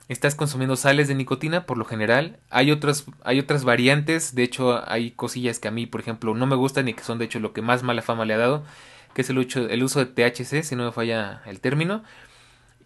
estás 0.09 0.35
consumiendo 0.35 0.77
sales 0.77 1.09
de 1.09 1.15
nicotina 1.15 1.67
por 1.67 1.79
lo 1.79 1.85
general. 1.85 2.39
Hay 2.51 2.71
otras, 2.71 3.07
hay 3.23 3.39
otras 3.39 3.65
variantes, 3.65 4.35
de 4.35 4.43
hecho 4.43 4.89
hay 4.89 5.13
cosillas 5.13 5.59
que 5.59 5.69
a 5.69 5.71
mí, 5.71 5.87
por 5.87 6.01
ejemplo, 6.01 6.35
no 6.35 6.47
me 6.47 6.57
gustan 6.57 6.89
y 6.89 6.95
que 6.95 7.05
son 7.05 7.19
de 7.19 7.25
hecho 7.25 7.41
lo 7.41 7.53
que 7.53 7.63
más 7.63 7.83
mala 7.83 8.03
fama 8.03 8.25
le 8.25 8.35
ha 8.35 8.39
dado, 8.39 8.65
que 9.15 9.23
es 9.23 9.31
el, 9.31 9.39
uso, 9.39 10.05
de 10.05 10.07
THC, 10.07 10.63
si 10.63 10.77
no 10.77 10.85
me 10.85 10.93
falla 10.93 11.43
el 11.47 11.61
término. 11.61 12.03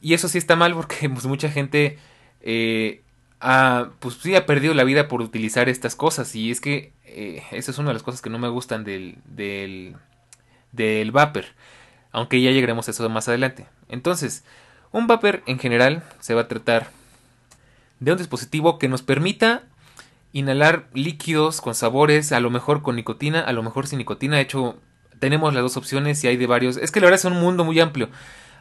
Y 0.00 0.14
eso 0.14 0.28
sí 0.28 0.38
está 0.38 0.56
mal 0.56 0.74
porque 0.74 1.08
pues, 1.10 1.26
mucha 1.26 1.50
gente 1.50 1.98
eh, 2.40 3.02
ha, 3.40 3.90
pues 3.98 4.16
sí 4.16 4.34
ha 4.36 4.46
perdido 4.46 4.74
la 4.74 4.84
vida 4.84 5.08
por 5.08 5.22
utilizar 5.22 5.68
estas 5.68 5.96
cosas 5.96 6.34
y 6.34 6.50
es 6.50 6.60
que 6.60 6.92
eh, 7.04 7.42
esa 7.50 7.70
es 7.70 7.78
una 7.78 7.88
de 7.88 7.94
las 7.94 8.02
cosas 8.02 8.22
que 8.22 8.30
no 8.30 8.38
me 8.38 8.48
gustan 8.48 8.84
del, 8.84 9.18
del, 9.24 9.96
del 10.72 11.10
vapor, 11.10 11.46
aunque 12.12 12.40
ya 12.40 12.52
llegaremos 12.52 12.86
a 12.86 12.92
eso 12.92 13.08
más 13.08 13.28
adelante. 13.28 13.66
Entonces, 13.88 14.44
un 14.92 15.08
vapor 15.08 15.42
en 15.46 15.58
general 15.58 16.04
se 16.20 16.34
va 16.34 16.42
a 16.42 16.48
tratar 16.48 16.97
de 18.00 18.12
un 18.12 18.18
dispositivo 18.18 18.78
que 18.78 18.88
nos 18.88 19.02
permita 19.02 19.62
inhalar 20.32 20.88
líquidos 20.94 21.60
con 21.60 21.74
sabores, 21.74 22.32
a 22.32 22.40
lo 22.40 22.50
mejor 22.50 22.82
con 22.82 22.96
nicotina, 22.96 23.40
a 23.40 23.52
lo 23.52 23.62
mejor 23.62 23.86
sin 23.86 23.98
nicotina. 23.98 24.36
De 24.36 24.42
hecho, 24.42 24.78
tenemos 25.18 25.52
las 25.54 25.62
dos 25.62 25.76
opciones 25.76 26.22
y 26.24 26.28
hay 26.28 26.36
de 26.36 26.46
varios. 26.46 26.76
Es 26.76 26.90
que 26.90 27.00
la 27.00 27.06
verdad 27.06 27.20
es 27.20 27.24
un 27.24 27.40
mundo 27.40 27.64
muy 27.64 27.80
amplio. 27.80 28.08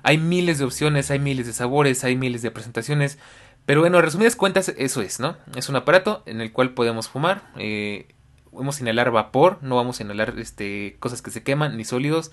Hay 0.03 0.17
miles 0.17 0.59
de 0.59 0.65
opciones, 0.65 1.11
hay 1.11 1.19
miles 1.19 1.47
de 1.47 1.53
sabores, 1.53 2.03
hay 2.03 2.15
miles 2.15 2.41
de 2.41 2.51
presentaciones. 2.51 3.17
Pero 3.65 3.81
bueno, 3.81 4.01
resumidas 4.01 4.35
cuentas, 4.35 4.73
eso 4.77 5.01
es, 5.01 5.19
¿no? 5.19 5.35
Es 5.55 5.67
un 5.69 5.75
aparato 5.75 6.23
en 6.25 6.39
el 6.39 6.53
cual 6.53 6.73
podemos 6.73 7.09
fumar. 7.09 7.51
Eh, 7.57 8.07
vamos 8.51 8.77
a 8.77 8.83
inhalar 8.83 9.11
vapor, 9.11 9.59
no 9.61 9.75
vamos 9.75 9.99
a 9.99 10.03
inhalar 10.03 10.35
este, 10.37 10.95
cosas 10.99 11.21
que 11.21 11.31
se 11.31 11.43
queman, 11.43 11.75
ni 11.75 11.83
sólidos, 11.83 12.31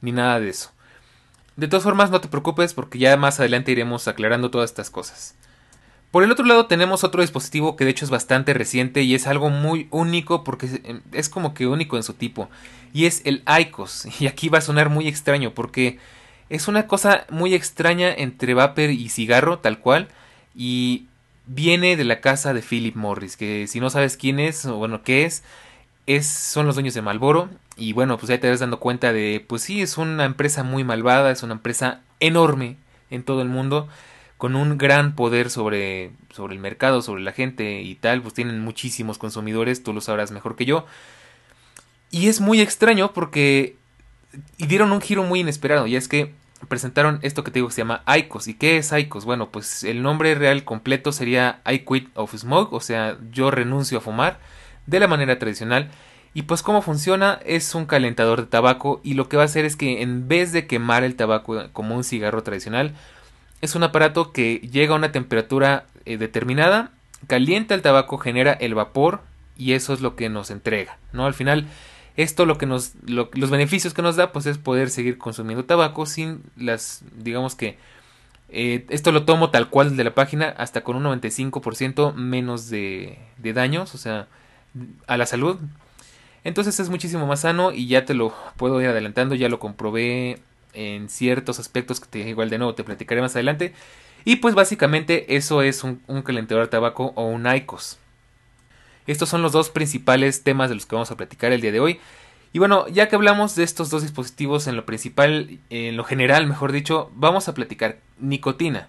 ni 0.00 0.12
nada 0.12 0.38
de 0.38 0.50
eso. 0.50 0.70
De 1.56 1.68
todas 1.68 1.82
formas, 1.82 2.10
no 2.10 2.20
te 2.20 2.28
preocupes 2.28 2.74
porque 2.74 2.98
ya 2.98 3.16
más 3.16 3.40
adelante 3.40 3.72
iremos 3.72 4.06
aclarando 4.08 4.50
todas 4.50 4.70
estas 4.70 4.90
cosas. 4.90 5.34
Por 6.10 6.22
el 6.22 6.30
otro 6.30 6.46
lado 6.46 6.66
tenemos 6.66 7.04
otro 7.04 7.20
dispositivo 7.20 7.76
que 7.76 7.84
de 7.84 7.90
hecho 7.90 8.04
es 8.04 8.10
bastante 8.10 8.54
reciente 8.54 9.02
y 9.02 9.14
es 9.14 9.26
algo 9.26 9.50
muy 9.50 9.88
único 9.90 10.44
porque 10.44 11.02
es 11.12 11.28
como 11.28 11.52
que 11.52 11.66
único 11.66 11.96
en 11.96 12.02
su 12.02 12.14
tipo. 12.14 12.48
Y 12.92 13.06
es 13.06 13.22
el 13.24 13.42
ICOS. 13.46 14.08
Y 14.20 14.26
aquí 14.26 14.48
va 14.48 14.58
a 14.58 14.62
sonar 14.62 14.88
muy 14.88 15.08
extraño 15.08 15.52
porque 15.52 15.98
es 16.48 16.68
una 16.68 16.86
cosa 16.86 17.26
muy 17.30 17.54
extraña 17.54 18.12
entre 18.12 18.54
vapor 18.54 18.90
y 18.90 19.08
cigarro, 19.08 19.58
tal 19.58 19.80
cual 19.80 20.08
y 20.56 21.06
viene 21.46 21.96
de 21.96 22.04
la 22.04 22.20
casa 22.20 22.54
de 22.54 22.62
Philip 22.62 22.96
Morris, 22.96 23.36
que 23.36 23.66
si 23.68 23.78
no 23.78 23.90
sabes 23.90 24.16
quién 24.16 24.40
es 24.40 24.64
o 24.64 24.76
bueno 24.76 25.02
qué 25.02 25.24
es, 25.24 25.44
es 26.06 26.26
son 26.26 26.66
los 26.66 26.74
dueños 26.74 26.94
de 26.94 27.02
Malboro 27.02 27.50
y 27.76 27.92
bueno, 27.92 28.16
pues 28.16 28.28
ya 28.28 28.40
te 28.40 28.48
vas 28.48 28.60
dando 28.60 28.80
cuenta 28.80 29.12
de 29.12 29.44
pues 29.46 29.62
sí, 29.62 29.82
es 29.82 29.98
una 29.98 30.24
empresa 30.24 30.62
muy 30.62 30.82
malvada, 30.82 31.30
es 31.30 31.42
una 31.42 31.54
empresa 31.54 32.00
enorme 32.20 32.76
en 33.10 33.22
todo 33.22 33.42
el 33.42 33.48
mundo 33.48 33.88
con 34.38 34.56
un 34.56 34.78
gran 34.78 35.14
poder 35.14 35.50
sobre 35.50 36.10
sobre 36.36 36.54
el 36.54 36.60
mercado, 36.60 37.02
sobre 37.02 37.22
la 37.22 37.32
gente 37.32 37.80
y 37.82 37.94
tal, 37.94 38.22
pues 38.22 38.34
tienen 38.34 38.60
muchísimos 38.60 39.18
consumidores, 39.18 39.82
tú 39.82 39.92
lo 39.92 40.00
sabrás 40.00 40.30
mejor 40.30 40.54
que 40.54 40.66
yo. 40.66 40.86
Y 42.10 42.28
es 42.28 42.40
muy 42.40 42.60
extraño 42.60 43.12
porque 43.12 43.76
dieron 44.58 44.92
un 44.92 45.00
giro 45.00 45.24
muy 45.24 45.40
inesperado, 45.40 45.86
y 45.86 45.96
es 45.96 46.08
que 46.08 46.34
presentaron 46.68 47.18
esto 47.22 47.44
que 47.44 47.50
te 47.50 47.58
digo 47.58 47.68
que 47.68 47.74
se 47.74 47.82
llama 47.82 48.02
ICOS. 48.06 48.48
¿Y 48.48 48.54
qué 48.54 48.78
es 48.78 48.92
ICOS? 48.92 49.24
Bueno, 49.24 49.50
pues 49.50 49.84
el 49.84 50.02
nombre 50.02 50.34
real 50.34 50.64
completo 50.64 51.12
sería 51.12 51.60
I 51.70 51.80
Quit 51.80 52.10
of 52.14 52.34
Smoke, 52.34 52.72
o 52.72 52.80
sea, 52.80 53.18
yo 53.30 53.50
renuncio 53.50 53.98
a 53.98 54.00
fumar 54.00 54.38
de 54.86 55.00
la 55.00 55.08
manera 55.08 55.38
tradicional. 55.38 55.90
Y 56.34 56.42
pues 56.42 56.62
cómo 56.62 56.82
funciona 56.82 57.40
es 57.46 57.74
un 57.74 57.86
calentador 57.86 58.42
de 58.42 58.46
tabaco 58.46 59.00
y 59.02 59.14
lo 59.14 59.26
que 59.26 59.38
va 59.38 59.44
a 59.44 59.46
hacer 59.46 59.64
es 59.64 59.74
que 59.74 60.02
en 60.02 60.28
vez 60.28 60.52
de 60.52 60.66
quemar 60.66 61.02
el 61.02 61.16
tabaco 61.16 61.70
como 61.72 61.96
un 61.96 62.04
cigarro 62.04 62.42
tradicional, 62.42 62.94
es 63.60 63.74
un 63.74 63.82
aparato 63.82 64.32
que 64.32 64.56
llega 64.58 64.94
a 64.94 64.98
una 64.98 65.12
temperatura 65.12 65.86
eh, 66.04 66.18
determinada, 66.18 66.90
calienta 67.26 67.74
el 67.74 67.82
tabaco, 67.82 68.18
genera 68.18 68.52
el 68.52 68.74
vapor 68.74 69.22
y 69.56 69.72
eso 69.72 69.92
es 69.92 70.00
lo 70.00 70.16
que 70.16 70.28
nos 70.28 70.50
entrega, 70.50 70.98
¿no? 71.12 71.26
Al 71.26 71.34
final 71.34 71.66
esto 72.16 72.46
lo 72.46 72.56
que 72.56 72.66
nos, 72.66 72.92
los 73.04 73.50
beneficios 73.50 73.92
que 73.92 74.02
nos 74.02 74.16
da, 74.16 74.32
pues 74.32 74.46
es 74.46 74.58
poder 74.58 74.88
seguir 74.90 75.18
consumiendo 75.18 75.64
tabaco 75.64 76.06
sin 76.06 76.42
las, 76.56 77.04
digamos 77.16 77.54
que, 77.54 77.78
eh, 78.48 78.86
esto 78.90 79.12
lo 79.12 79.24
tomo 79.24 79.50
tal 79.50 79.68
cual 79.68 79.96
de 79.96 80.04
la 80.04 80.14
página, 80.14 80.48
hasta 80.48 80.82
con 80.82 80.96
un 80.96 81.20
95% 81.20 82.14
menos 82.14 82.70
de, 82.70 83.18
de 83.38 83.52
daños, 83.52 83.94
o 83.94 83.98
sea, 83.98 84.28
a 85.06 85.16
la 85.16 85.26
salud. 85.26 85.58
Entonces 86.44 86.78
es 86.80 86.88
muchísimo 86.90 87.26
más 87.26 87.40
sano 87.40 87.72
y 87.72 87.88
ya 87.88 88.04
te 88.04 88.14
lo 88.14 88.32
puedo 88.56 88.80
ir 88.80 88.88
adelantando, 88.88 89.34
ya 89.34 89.48
lo 89.48 89.58
comprobé 89.58 90.40
en 90.76 91.08
ciertos 91.08 91.58
aspectos 91.58 91.98
que 92.00 92.06
te, 92.06 92.18
igual 92.28 92.50
de 92.50 92.58
nuevo 92.58 92.74
te 92.74 92.84
platicaré 92.84 93.20
más 93.20 93.34
adelante. 93.34 93.74
Y 94.24 94.36
pues 94.36 94.54
básicamente 94.54 95.36
eso 95.36 95.62
es 95.62 95.84
un, 95.84 96.00
calentador 96.24 96.64
de 96.64 96.68
tabaco 96.68 97.12
o 97.14 97.26
un 97.26 97.46
ICOS. 97.46 97.98
Estos 99.06 99.28
son 99.28 99.40
los 99.40 99.52
dos 99.52 99.70
principales 99.70 100.42
temas 100.42 100.68
de 100.68 100.74
los 100.74 100.84
que 100.84 100.96
vamos 100.96 101.10
a 101.10 101.16
platicar 101.16 101.52
el 101.52 101.60
día 101.60 101.72
de 101.72 101.80
hoy. 101.80 102.00
Y 102.52 102.58
bueno, 102.58 102.88
ya 102.88 103.08
que 103.08 103.14
hablamos 103.16 103.54
de 103.54 103.62
estos 103.62 103.88
dos 103.90 104.02
dispositivos 104.02 104.66
en 104.66 104.76
lo 104.76 104.84
principal, 104.84 105.58
en 105.70 105.96
lo 105.96 106.04
general, 106.04 106.46
mejor 106.46 106.72
dicho, 106.72 107.10
vamos 107.14 107.48
a 107.48 107.54
platicar 107.54 107.98
nicotina. 108.18 108.88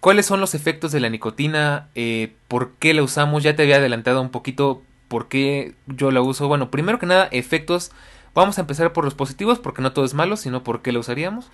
¿Cuáles 0.00 0.24
son 0.24 0.40
los 0.40 0.54
efectos 0.54 0.92
de 0.92 1.00
la 1.00 1.10
nicotina? 1.10 1.88
Eh, 1.94 2.32
¿Por 2.48 2.72
qué 2.78 2.94
la 2.94 3.02
usamos? 3.02 3.42
Ya 3.42 3.56
te 3.56 3.64
había 3.64 3.76
adelantado 3.76 4.22
un 4.22 4.30
poquito 4.30 4.82
por 5.08 5.28
qué 5.28 5.74
yo 5.86 6.10
la 6.10 6.22
uso. 6.22 6.48
Bueno, 6.48 6.70
primero 6.70 6.98
que 6.98 7.06
nada, 7.06 7.28
efectos. 7.30 7.90
Vamos 8.36 8.58
a 8.58 8.60
empezar 8.60 8.92
por 8.92 9.02
los 9.02 9.14
positivos, 9.14 9.58
porque 9.58 9.80
no 9.80 9.94
todo 9.94 10.04
es 10.04 10.12
malo, 10.12 10.36
sino 10.36 10.62
por 10.62 10.82
qué 10.82 10.92
la 10.92 10.98
usaríamos. 10.98 11.50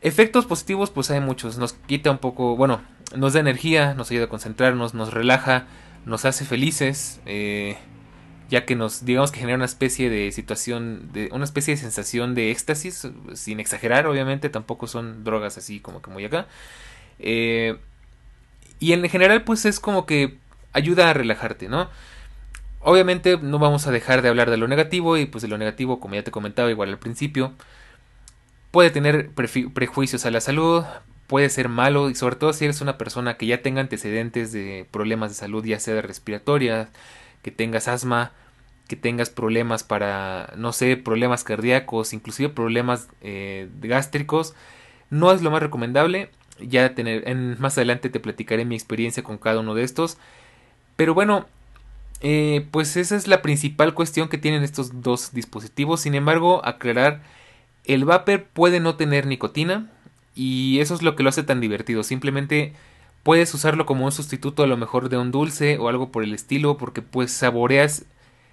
Efectos 0.00 0.46
positivos, 0.46 0.90
pues 0.90 1.10
hay 1.10 1.20
muchos. 1.20 1.58
Nos 1.58 1.74
quita 1.74 2.10
un 2.10 2.16
poco, 2.16 2.56
bueno, 2.56 2.80
nos 3.14 3.34
da 3.34 3.40
energía, 3.40 3.92
nos 3.92 4.10
ayuda 4.10 4.24
a 4.24 4.28
concentrarnos, 4.30 4.94
nos 4.94 5.12
relaja, 5.12 5.66
nos 6.06 6.24
hace 6.24 6.46
felices, 6.46 7.20
eh, 7.26 7.76
ya 8.48 8.64
que 8.64 8.74
nos, 8.74 9.04
digamos 9.04 9.32
que 9.32 9.40
genera 9.40 9.56
una 9.56 9.66
especie 9.66 10.08
de 10.08 10.32
situación, 10.32 11.10
de 11.12 11.28
una 11.30 11.44
especie 11.44 11.74
de 11.74 11.80
sensación 11.82 12.34
de 12.34 12.50
éxtasis, 12.50 13.06
sin 13.34 13.60
exagerar, 13.60 14.06
obviamente, 14.06 14.48
tampoco 14.48 14.86
son 14.86 15.24
drogas 15.24 15.58
así 15.58 15.78
como 15.80 16.00
que 16.00 16.10
muy 16.10 16.24
acá. 16.24 16.46
Eh, 17.18 17.76
y 18.80 18.94
en 18.94 19.06
general, 19.10 19.44
pues 19.44 19.66
es 19.66 19.78
como 19.78 20.06
que 20.06 20.38
ayuda 20.72 21.10
a 21.10 21.12
relajarte, 21.12 21.68
¿no? 21.68 21.90
Obviamente 22.82 23.38
no 23.38 23.58
vamos 23.58 23.86
a 23.86 23.92
dejar 23.92 24.22
de 24.22 24.28
hablar 24.28 24.50
de 24.50 24.56
lo 24.56 24.68
negativo 24.68 25.16
y 25.16 25.26
pues 25.26 25.42
de 25.42 25.48
lo 25.48 25.58
negativo, 25.58 26.00
como 26.00 26.14
ya 26.14 26.24
te 26.24 26.30
comentaba 26.32 26.70
igual 26.70 26.88
al 26.88 26.98
principio, 26.98 27.52
puede 28.72 28.90
tener 28.90 29.30
prejuicios 29.30 30.26
a 30.26 30.30
la 30.30 30.40
salud, 30.40 30.84
puede 31.28 31.48
ser 31.48 31.68
malo 31.68 32.10
y 32.10 32.14
sobre 32.14 32.36
todo 32.36 32.52
si 32.52 32.64
eres 32.64 32.80
una 32.80 32.98
persona 32.98 33.36
que 33.36 33.46
ya 33.46 33.62
tenga 33.62 33.80
antecedentes 33.80 34.52
de 34.52 34.86
problemas 34.90 35.30
de 35.30 35.36
salud, 35.36 35.64
ya 35.64 35.78
sea 35.78 35.94
de 35.94 36.02
respiratoria, 36.02 36.88
que 37.42 37.50
tengas 37.50 37.88
asma, 37.88 38.32
que 38.88 38.96
tengas 38.96 39.30
problemas 39.30 39.84
para, 39.84 40.52
no 40.56 40.72
sé, 40.72 40.96
problemas 40.96 41.44
cardíacos, 41.44 42.12
inclusive 42.12 42.48
problemas 42.48 43.08
eh, 43.22 43.68
gástricos, 43.80 44.54
no 45.10 45.32
es 45.32 45.42
lo 45.42 45.50
más 45.50 45.62
recomendable. 45.62 46.30
Ya 46.60 46.94
tener, 46.94 47.28
en, 47.28 47.56
más 47.60 47.78
adelante 47.78 48.10
te 48.10 48.20
platicaré 48.20 48.64
mi 48.64 48.74
experiencia 48.74 49.22
con 49.22 49.38
cada 49.38 49.60
uno 49.60 49.74
de 49.74 49.84
estos. 49.84 50.18
Pero 50.96 51.14
bueno, 51.14 51.46
Eh, 52.22 52.66
pues 52.70 52.96
esa 52.96 53.16
es 53.16 53.26
la 53.26 53.42
principal 53.42 53.94
cuestión 53.94 54.28
que 54.28 54.38
tienen 54.38 54.62
estos 54.62 55.02
dos 55.02 55.32
dispositivos. 55.32 56.00
Sin 56.00 56.14
embargo, 56.14 56.64
aclarar, 56.64 57.22
el 57.84 58.04
vapor 58.04 58.44
puede 58.44 58.80
no 58.80 58.94
tener 58.94 59.26
nicotina 59.26 59.90
y 60.34 60.78
eso 60.80 60.94
es 60.94 61.02
lo 61.02 61.16
que 61.16 61.24
lo 61.24 61.28
hace 61.28 61.42
tan 61.42 61.60
divertido. 61.60 62.04
Simplemente 62.04 62.74
puedes 63.24 63.52
usarlo 63.54 63.86
como 63.86 64.04
un 64.04 64.12
sustituto 64.12 64.62
a 64.62 64.66
lo 64.68 64.76
mejor 64.76 65.08
de 65.08 65.18
un 65.18 65.32
dulce 65.32 65.78
o 65.78 65.88
algo 65.88 66.10
por 66.10 66.22
el 66.24 66.32
estilo 66.32 66.78
porque 66.78 67.02
pues 67.02 67.32
saboreas 67.32 68.04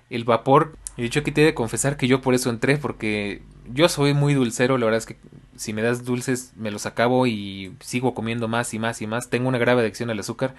el 0.09 0.23
vapor. 0.23 0.75
De 0.97 1.05
hecho 1.05 1.19
aquí 1.19 1.31
te 1.31 1.43
he 1.43 1.45
de 1.45 1.53
confesar 1.53 1.95
que 1.95 2.07
yo 2.07 2.21
por 2.21 2.33
eso 2.33 2.49
entré 2.49 2.77
porque 2.77 3.43
yo 3.71 3.87
soy 3.87 4.15
muy 4.15 4.33
dulcero. 4.33 4.79
La 4.79 4.85
verdad 4.85 4.97
es 4.97 5.05
que 5.05 5.17
si 5.55 5.73
me 5.73 5.83
das 5.83 6.05
dulces 6.05 6.53
me 6.55 6.71
los 6.71 6.87
acabo 6.87 7.27
y 7.27 7.73
sigo 7.81 8.15
comiendo 8.15 8.47
más 8.47 8.73
y 8.73 8.79
más 8.79 9.01
y 9.03 9.07
más. 9.07 9.29
Tengo 9.29 9.47
una 9.47 9.59
grave 9.59 9.81
adicción 9.81 10.09
al 10.09 10.19
azúcar 10.19 10.55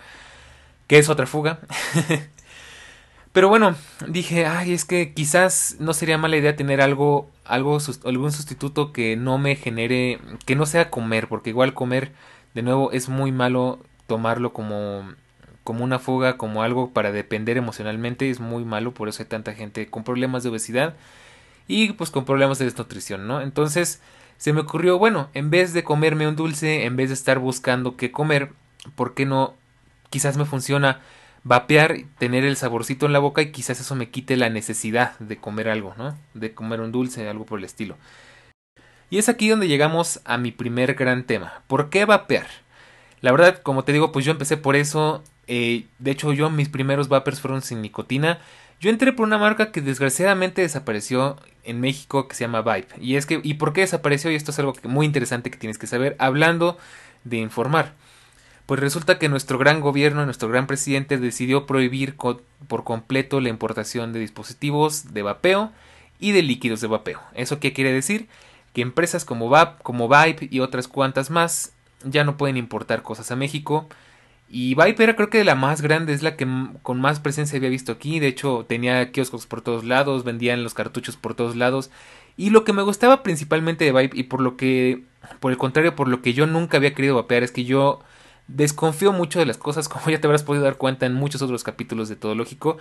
que 0.87 0.99
es 0.99 1.09
otra 1.09 1.27
fuga. 1.27 1.61
Pero 3.33 3.49
bueno, 3.49 3.77
dije, 4.09 4.47
ay, 4.47 4.73
es 4.73 4.85
que 4.85 5.13
quizás 5.15 5.77
no 5.79 5.95
sería 5.95 6.19
mala 6.19 6.37
idea 6.37 6.57
tener 6.57 6.81
algo, 6.81 7.31
algo, 7.45 7.79
algún 8.05 8.33
sustituto 8.33 8.93
que 8.93 9.17
no 9.17 9.39
me 9.39 9.55
genere, 9.55 10.19
que 10.47 10.57
no 10.57 10.67
sea 10.67 10.91
comer, 10.91 11.29
porque 11.29 11.51
igual 11.51 11.73
comer, 11.73 12.13
de 12.55 12.63
nuevo, 12.63 12.91
es 12.91 13.09
muy 13.09 13.31
malo 13.31 13.79
tomarlo 14.09 14.53
como, 14.53 15.05
como 15.63 15.85
una 15.85 16.01
fuga, 16.01 16.37
como 16.37 16.65
algo 16.65 16.91
para 16.91 17.13
depender 17.13 17.57
emocionalmente, 17.57 18.31
es 18.31 18.41
muy 18.41 18.65
malo, 18.65 18.93
por 18.93 19.09
eso 19.09 19.23
hay 19.23 19.29
tanta 19.29 19.55
gente 19.55 19.89
con 19.89 20.03
problemas 20.03 20.43
de 20.43 20.49
obesidad 20.49 20.97
y 21.69 21.93
pues 21.93 22.11
con 22.11 22.25
problemas 22.25 22.59
de 22.59 22.65
desnutrición, 22.65 23.29
¿no? 23.29 23.41
Entonces 23.41 24.01
se 24.39 24.53
me 24.53 24.63
ocurrió, 24.63 24.99
bueno, 24.99 25.29
en 25.35 25.51
vez 25.51 25.73
de 25.73 25.85
comerme 25.85 26.27
un 26.27 26.35
dulce, 26.35 26.85
en 26.85 26.97
vez 26.97 27.11
de 27.11 27.15
estar 27.15 27.39
buscando 27.39 27.97
qué 27.97 28.11
comer, 28.11 28.51
¿por 28.97 29.15
qué 29.15 29.25
no? 29.25 29.55
Quizás 30.11 30.37
me 30.37 30.47
funciona 30.47 31.01
vapear, 31.45 31.99
tener 32.19 32.45
el 32.45 32.57
saborcito 32.57 33.07
en 33.07 33.13
la 33.13 33.19
boca 33.19 33.43
y 33.43 33.53
quizás 33.53 33.81
eso 33.81 33.95
me 33.95 34.11
quite 34.11 34.37
la 34.37 34.51
necesidad 34.51 35.19
de 35.19 35.39
comer 35.39 35.69
algo, 35.69 35.95
¿no? 35.97 36.17
De 36.35 36.55
comer 36.55 36.81
un 36.81 36.93
dulce, 36.93 37.29
algo 37.29 37.47
por 37.47 37.59
el 37.59 37.65
estilo. 37.65 37.97
Y 39.11 39.19
es 39.19 39.29
aquí 39.29 39.49
donde 39.49 39.69
llegamos 39.69 40.21
a 40.25 40.39
mi 40.39 40.53
primer 40.53 40.95
gran 40.95 41.25
tema. 41.25 41.63
¿Por 41.67 41.91
qué 41.91 42.05
vapear? 42.05 42.47
La 43.21 43.33
verdad, 43.33 43.61
como 43.63 43.85
te 43.85 43.93
digo, 43.93 44.13
pues 44.13 44.25
yo 44.25 44.33
empecé 44.33 44.57
por 44.57 44.77
eso. 44.77 45.25
Eh, 45.47 45.87
de 45.99 46.11
hecho, 46.13 46.33
yo 46.33 46.49
mis 46.49 46.69
primeros 46.69 47.09
vapers 47.09 47.41
fueron 47.41 47.61
sin 47.61 47.83
nicotina. 47.83 48.39
Yo 48.81 48.89
entré 48.89 49.13
por 49.13 49.27
una 49.27 49.37
marca 49.37 49.73
que 49.73 49.83
desgraciadamente 49.83 50.63
desapareció 50.63 51.37
en 51.65 51.81
México 51.81 52.29
que 52.29 52.35
se 52.37 52.45
llama 52.45 52.63
Vibe. 52.63 52.87
Y 53.01 53.17
es 53.17 53.27
que, 53.27 53.41
¿y 53.43 53.55
por 53.55 53.73
qué 53.73 53.83
desapareció? 53.83 54.31
Y 54.31 54.37
esto 54.37 54.53
es 54.53 54.59
algo 54.59 54.75
muy 54.85 55.05
interesante 55.05 55.51
que 55.51 55.59
tienes 55.59 55.77
que 55.77 55.87
saber 55.87 56.17
hablando 56.19 56.79
de 57.25 57.39
informar. 57.39 57.95
Pues 58.71 58.79
resulta 58.79 59.19
que 59.19 59.29
nuestro 59.29 59.59
gran 59.59 59.81
gobierno, 59.81 60.25
nuestro 60.25 60.49
gran 60.49 60.69
presidente 60.69 61.19
decidió 61.19 61.67
prohibir 61.67 62.15
por 62.15 62.85
completo 62.85 63.41
la 63.41 63.49
importación 63.49 64.13
de 64.13 64.21
dispositivos 64.21 65.13
de 65.13 65.23
vapeo 65.23 65.73
y 66.21 66.31
de 66.31 66.43
líquidos 66.45 66.81
de 66.81 66.87
vapeo. 66.87 67.19
¿Eso 67.35 67.59
qué 67.59 67.73
quiere 67.73 67.93
decir? 67.93 68.29
Que 68.73 68.83
empresas 68.83 69.25
como 69.25 69.49
VAP, 69.49 69.83
como 69.83 70.09
Vibe 70.09 70.47
y 70.53 70.61
otras 70.61 70.87
cuantas 70.87 71.31
más 71.31 71.73
ya 72.05 72.23
no 72.23 72.37
pueden 72.37 72.57
importar 72.57 73.03
cosas 73.03 73.33
a 73.33 73.35
México. 73.35 73.89
Y 74.49 74.77
Vibe 74.77 75.03
era 75.03 75.17
creo 75.17 75.31
que 75.31 75.43
la 75.43 75.57
más 75.57 75.83
grande, 75.83 76.13
es 76.13 76.23
la 76.23 76.37
que 76.37 76.47
con 76.85 77.01
más 77.01 77.19
presencia 77.19 77.57
había 77.57 77.71
visto 77.71 77.91
aquí. 77.91 78.21
De 78.21 78.29
hecho, 78.29 78.67
tenía 78.69 79.11
kioscos 79.11 79.49
por 79.49 79.63
todos 79.63 79.83
lados, 79.83 80.23
vendían 80.23 80.63
los 80.63 80.75
cartuchos 80.75 81.17
por 81.17 81.35
todos 81.35 81.57
lados. 81.57 81.91
Y 82.37 82.51
lo 82.51 82.63
que 82.63 82.73
me 82.73 82.83
gustaba 82.83 83.25
principalmente 83.25 83.85
de 83.85 83.91
Vibe, 83.91 84.17
y 84.17 84.23
por 84.23 84.41
lo 84.41 84.57
que, 84.57 85.03
por 85.41 85.51
el 85.51 85.59
contrario, 85.59 85.97
por 85.97 86.07
lo 86.07 86.23
que 86.23 86.35
yo 86.35 86.47
nunca 86.47 86.77
había 86.77 86.95
querido 86.95 87.17
vapear, 87.17 87.43
es 87.43 87.51
que 87.51 87.65
yo 87.65 87.99
desconfío 88.55 89.13
mucho 89.13 89.39
de 89.39 89.47
las 89.47 89.59
cosas, 89.59 89.89
como 89.89 90.11
ya 90.11 90.21
te 90.21 90.27
habrás 90.27 90.43
podido 90.43 90.65
dar 90.65 90.77
cuenta 90.77 91.07
en 91.07 91.15
muchos 91.15 91.43
otros 91.43 91.65
capítulos 91.65 92.09
de 92.09 92.17
Todo 92.17 92.35
Lógico. 92.35 92.79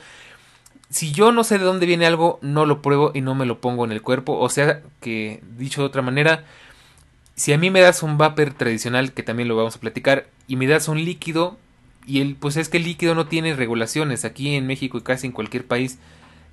Si 0.89 1.11
yo 1.11 1.31
no 1.31 1.43
sé 1.43 1.59
de 1.59 1.65
dónde 1.65 1.85
viene 1.85 2.07
algo, 2.07 2.39
no 2.41 2.65
lo 2.65 2.81
pruebo 2.81 3.11
y 3.13 3.21
no 3.21 3.35
me 3.35 3.45
lo 3.45 3.61
pongo 3.61 3.85
en 3.85 3.91
el 3.91 4.01
cuerpo. 4.01 4.39
O 4.39 4.49
sea 4.49 4.81
que, 5.01 5.41
dicho 5.57 5.81
de 5.81 5.87
otra 5.87 6.01
manera, 6.01 6.45
si 7.35 7.53
a 7.53 7.57
mí 7.59 7.69
me 7.69 7.81
das 7.81 8.01
un 8.01 8.17
vapor 8.17 8.53
tradicional, 8.53 9.13
que 9.13 9.21
también 9.21 9.47
lo 9.47 9.55
vamos 9.55 9.75
a 9.75 9.79
platicar, 9.79 10.27
y 10.47 10.55
me 10.55 10.67
das 10.67 10.87
un 10.87 11.03
líquido, 11.03 11.57
y 12.07 12.21
el, 12.21 12.35
pues 12.35 12.57
es 12.57 12.69
que 12.69 12.77
el 12.77 12.85
líquido 12.85 13.13
no 13.13 13.27
tiene 13.27 13.55
regulaciones. 13.55 14.25
Aquí 14.25 14.55
en 14.55 14.65
México 14.65 14.97
y 14.97 15.01
casi 15.01 15.27
en 15.27 15.33
cualquier 15.33 15.65
país 15.65 15.99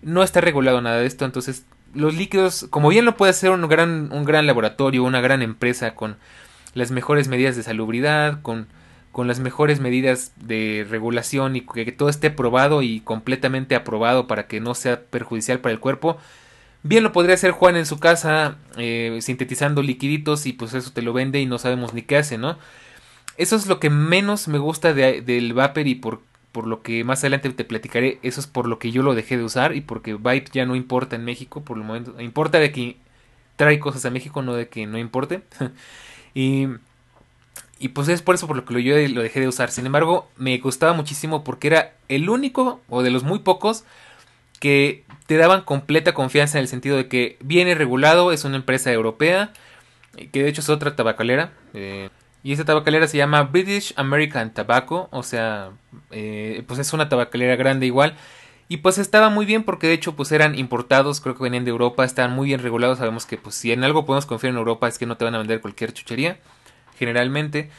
no 0.02 0.22
está 0.22 0.42
regulado 0.42 0.82
nada 0.82 0.98
de 0.98 1.06
esto. 1.06 1.24
Entonces, 1.24 1.64
los 1.94 2.14
líquidos, 2.14 2.66
como 2.68 2.90
bien 2.90 3.06
lo 3.06 3.16
puede 3.16 3.30
hacer 3.30 3.50
un 3.50 3.66
gran, 3.68 4.12
un 4.12 4.24
gran 4.24 4.46
laboratorio, 4.46 5.02
una 5.02 5.22
gran 5.22 5.40
empresa 5.40 5.94
con 5.94 6.18
las 6.74 6.90
mejores 6.90 7.28
medidas 7.28 7.56
de 7.56 7.62
salubridad, 7.62 8.42
con 8.42 8.68
con 9.16 9.28
las 9.28 9.40
mejores 9.40 9.80
medidas 9.80 10.32
de 10.36 10.86
regulación 10.90 11.56
y 11.56 11.62
que 11.62 11.90
todo 11.90 12.10
esté 12.10 12.30
probado 12.30 12.82
y 12.82 13.00
completamente 13.00 13.74
aprobado 13.74 14.26
para 14.26 14.46
que 14.46 14.60
no 14.60 14.74
sea 14.74 15.04
perjudicial 15.04 15.60
para 15.60 15.72
el 15.72 15.80
cuerpo. 15.80 16.18
Bien 16.82 17.02
lo 17.02 17.12
podría 17.12 17.34
hacer 17.34 17.52
Juan 17.52 17.76
en 17.76 17.86
su 17.86 17.98
casa 17.98 18.58
eh, 18.76 19.16
sintetizando 19.22 19.80
liquiditos 19.80 20.44
y 20.44 20.52
pues 20.52 20.74
eso 20.74 20.92
te 20.92 21.00
lo 21.00 21.14
vende 21.14 21.40
y 21.40 21.46
no 21.46 21.58
sabemos 21.58 21.94
ni 21.94 22.02
qué 22.02 22.18
hace, 22.18 22.36
¿no? 22.36 22.58
Eso 23.38 23.56
es 23.56 23.66
lo 23.66 23.80
que 23.80 23.88
menos 23.88 24.48
me 24.48 24.58
gusta 24.58 24.92
del 24.92 25.54
Vapor 25.54 25.86
y 25.86 25.94
por, 25.94 26.20
por 26.52 26.66
lo 26.66 26.82
que 26.82 27.02
más 27.02 27.20
adelante 27.20 27.48
te 27.48 27.64
platicaré, 27.64 28.18
eso 28.20 28.38
es 28.38 28.46
por 28.46 28.68
lo 28.68 28.78
que 28.78 28.90
yo 28.90 29.02
lo 29.02 29.14
dejé 29.14 29.38
de 29.38 29.44
usar 29.44 29.74
y 29.74 29.80
porque 29.80 30.12
Vibe 30.12 30.44
ya 30.52 30.66
no 30.66 30.76
importa 30.76 31.16
en 31.16 31.24
México 31.24 31.62
por 31.62 31.78
el 31.78 31.84
momento. 31.84 32.20
Importa 32.20 32.58
de 32.58 32.70
que 32.70 32.98
trae 33.56 33.78
cosas 33.78 34.04
a 34.04 34.10
México, 34.10 34.42
no 34.42 34.52
de 34.52 34.68
que 34.68 34.86
no 34.86 34.98
importe. 34.98 35.40
y 36.34 36.66
y 37.78 37.88
pues 37.88 38.08
es 38.08 38.22
por 38.22 38.34
eso 38.34 38.46
por 38.46 38.56
lo 38.56 38.64
que 38.64 38.82
yo 38.82 38.96
lo 39.08 39.22
dejé 39.22 39.40
de 39.40 39.48
usar. 39.48 39.70
Sin 39.70 39.86
embargo, 39.86 40.28
me 40.36 40.56
gustaba 40.58 40.94
muchísimo 40.94 41.44
porque 41.44 41.68
era 41.68 41.92
el 42.08 42.28
único 42.30 42.80
o 42.88 43.02
de 43.02 43.10
los 43.10 43.22
muy 43.22 43.40
pocos 43.40 43.84
que 44.60 45.04
te 45.26 45.36
daban 45.36 45.62
completa 45.62 46.14
confianza 46.14 46.58
en 46.58 46.62
el 46.62 46.68
sentido 46.68 46.96
de 46.96 47.08
que 47.08 47.36
viene 47.40 47.74
regulado, 47.74 48.32
es 48.32 48.44
una 48.44 48.56
empresa 48.56 48.92
europea, 48.92 49.52
que 50.32 50.42
de 50.42 50.48
hecho 50.48 50.62
es 50.62 50.70
otra 50.70 50.96
tabacalera. 50.96 51.52
Eh, 51.74 52.08
y 52.42 52.52
esa 52.52 52.64
tabacalera 52.64 53.08
se 53.08 53.18
llama 53.18 53.42
British 53.42 53.92
American 53.96 54.54
Tobacco, 54.54 55.08
o 55.10 55.22
sea, 55.22 55.70
eh, 56.12 56.62
pues 56.66 56.78
es 56.78 56.92
una 56.92 57.08
tabacalera 57.08 57.56
grande 57.56 57.86
igual. 57.86 58.16
Y 58.68 58.78
pues 58.78 58.98
estaba 58.98 59.28
muy 59.30 59.46
bien 59.46 59.64
porque 59.64 59.86
de 59.86 59.92
hecho 59.92 60.16
pues 60.16 60.32
eran 60.32 60.58
importados, 60.58 61.20
creo 61.20 61.36
que 61.36 61.42
venían 61.42 61.64
de 61.64 61.70
Europa, 61.70 62.04
estaban 62.04 62.32
muy 62.34 62.48
bien 62.48 62.60
regulados. 62.60 62.98
Sabemos 62.98 63.26
que 63.26 63.36
pues 63.36 63.54
si 63.54 63.72
en 63.72 63.84
algo 63.84 64.06
podemos 64.06 64.26
confiar 64.26 64.52
en 64.52 64.58
Europa 64.58 64.88
es 64.88 64.98
que 64.98 65.06
no 65.06 65.16
te 65.16 65.24
van 65.24 65.34
a 65.34 65.38
vender 65.38 65.60
cualquier 65.60 65.92
chuchería 65.92 66.38
generalmente. 66.96 67.70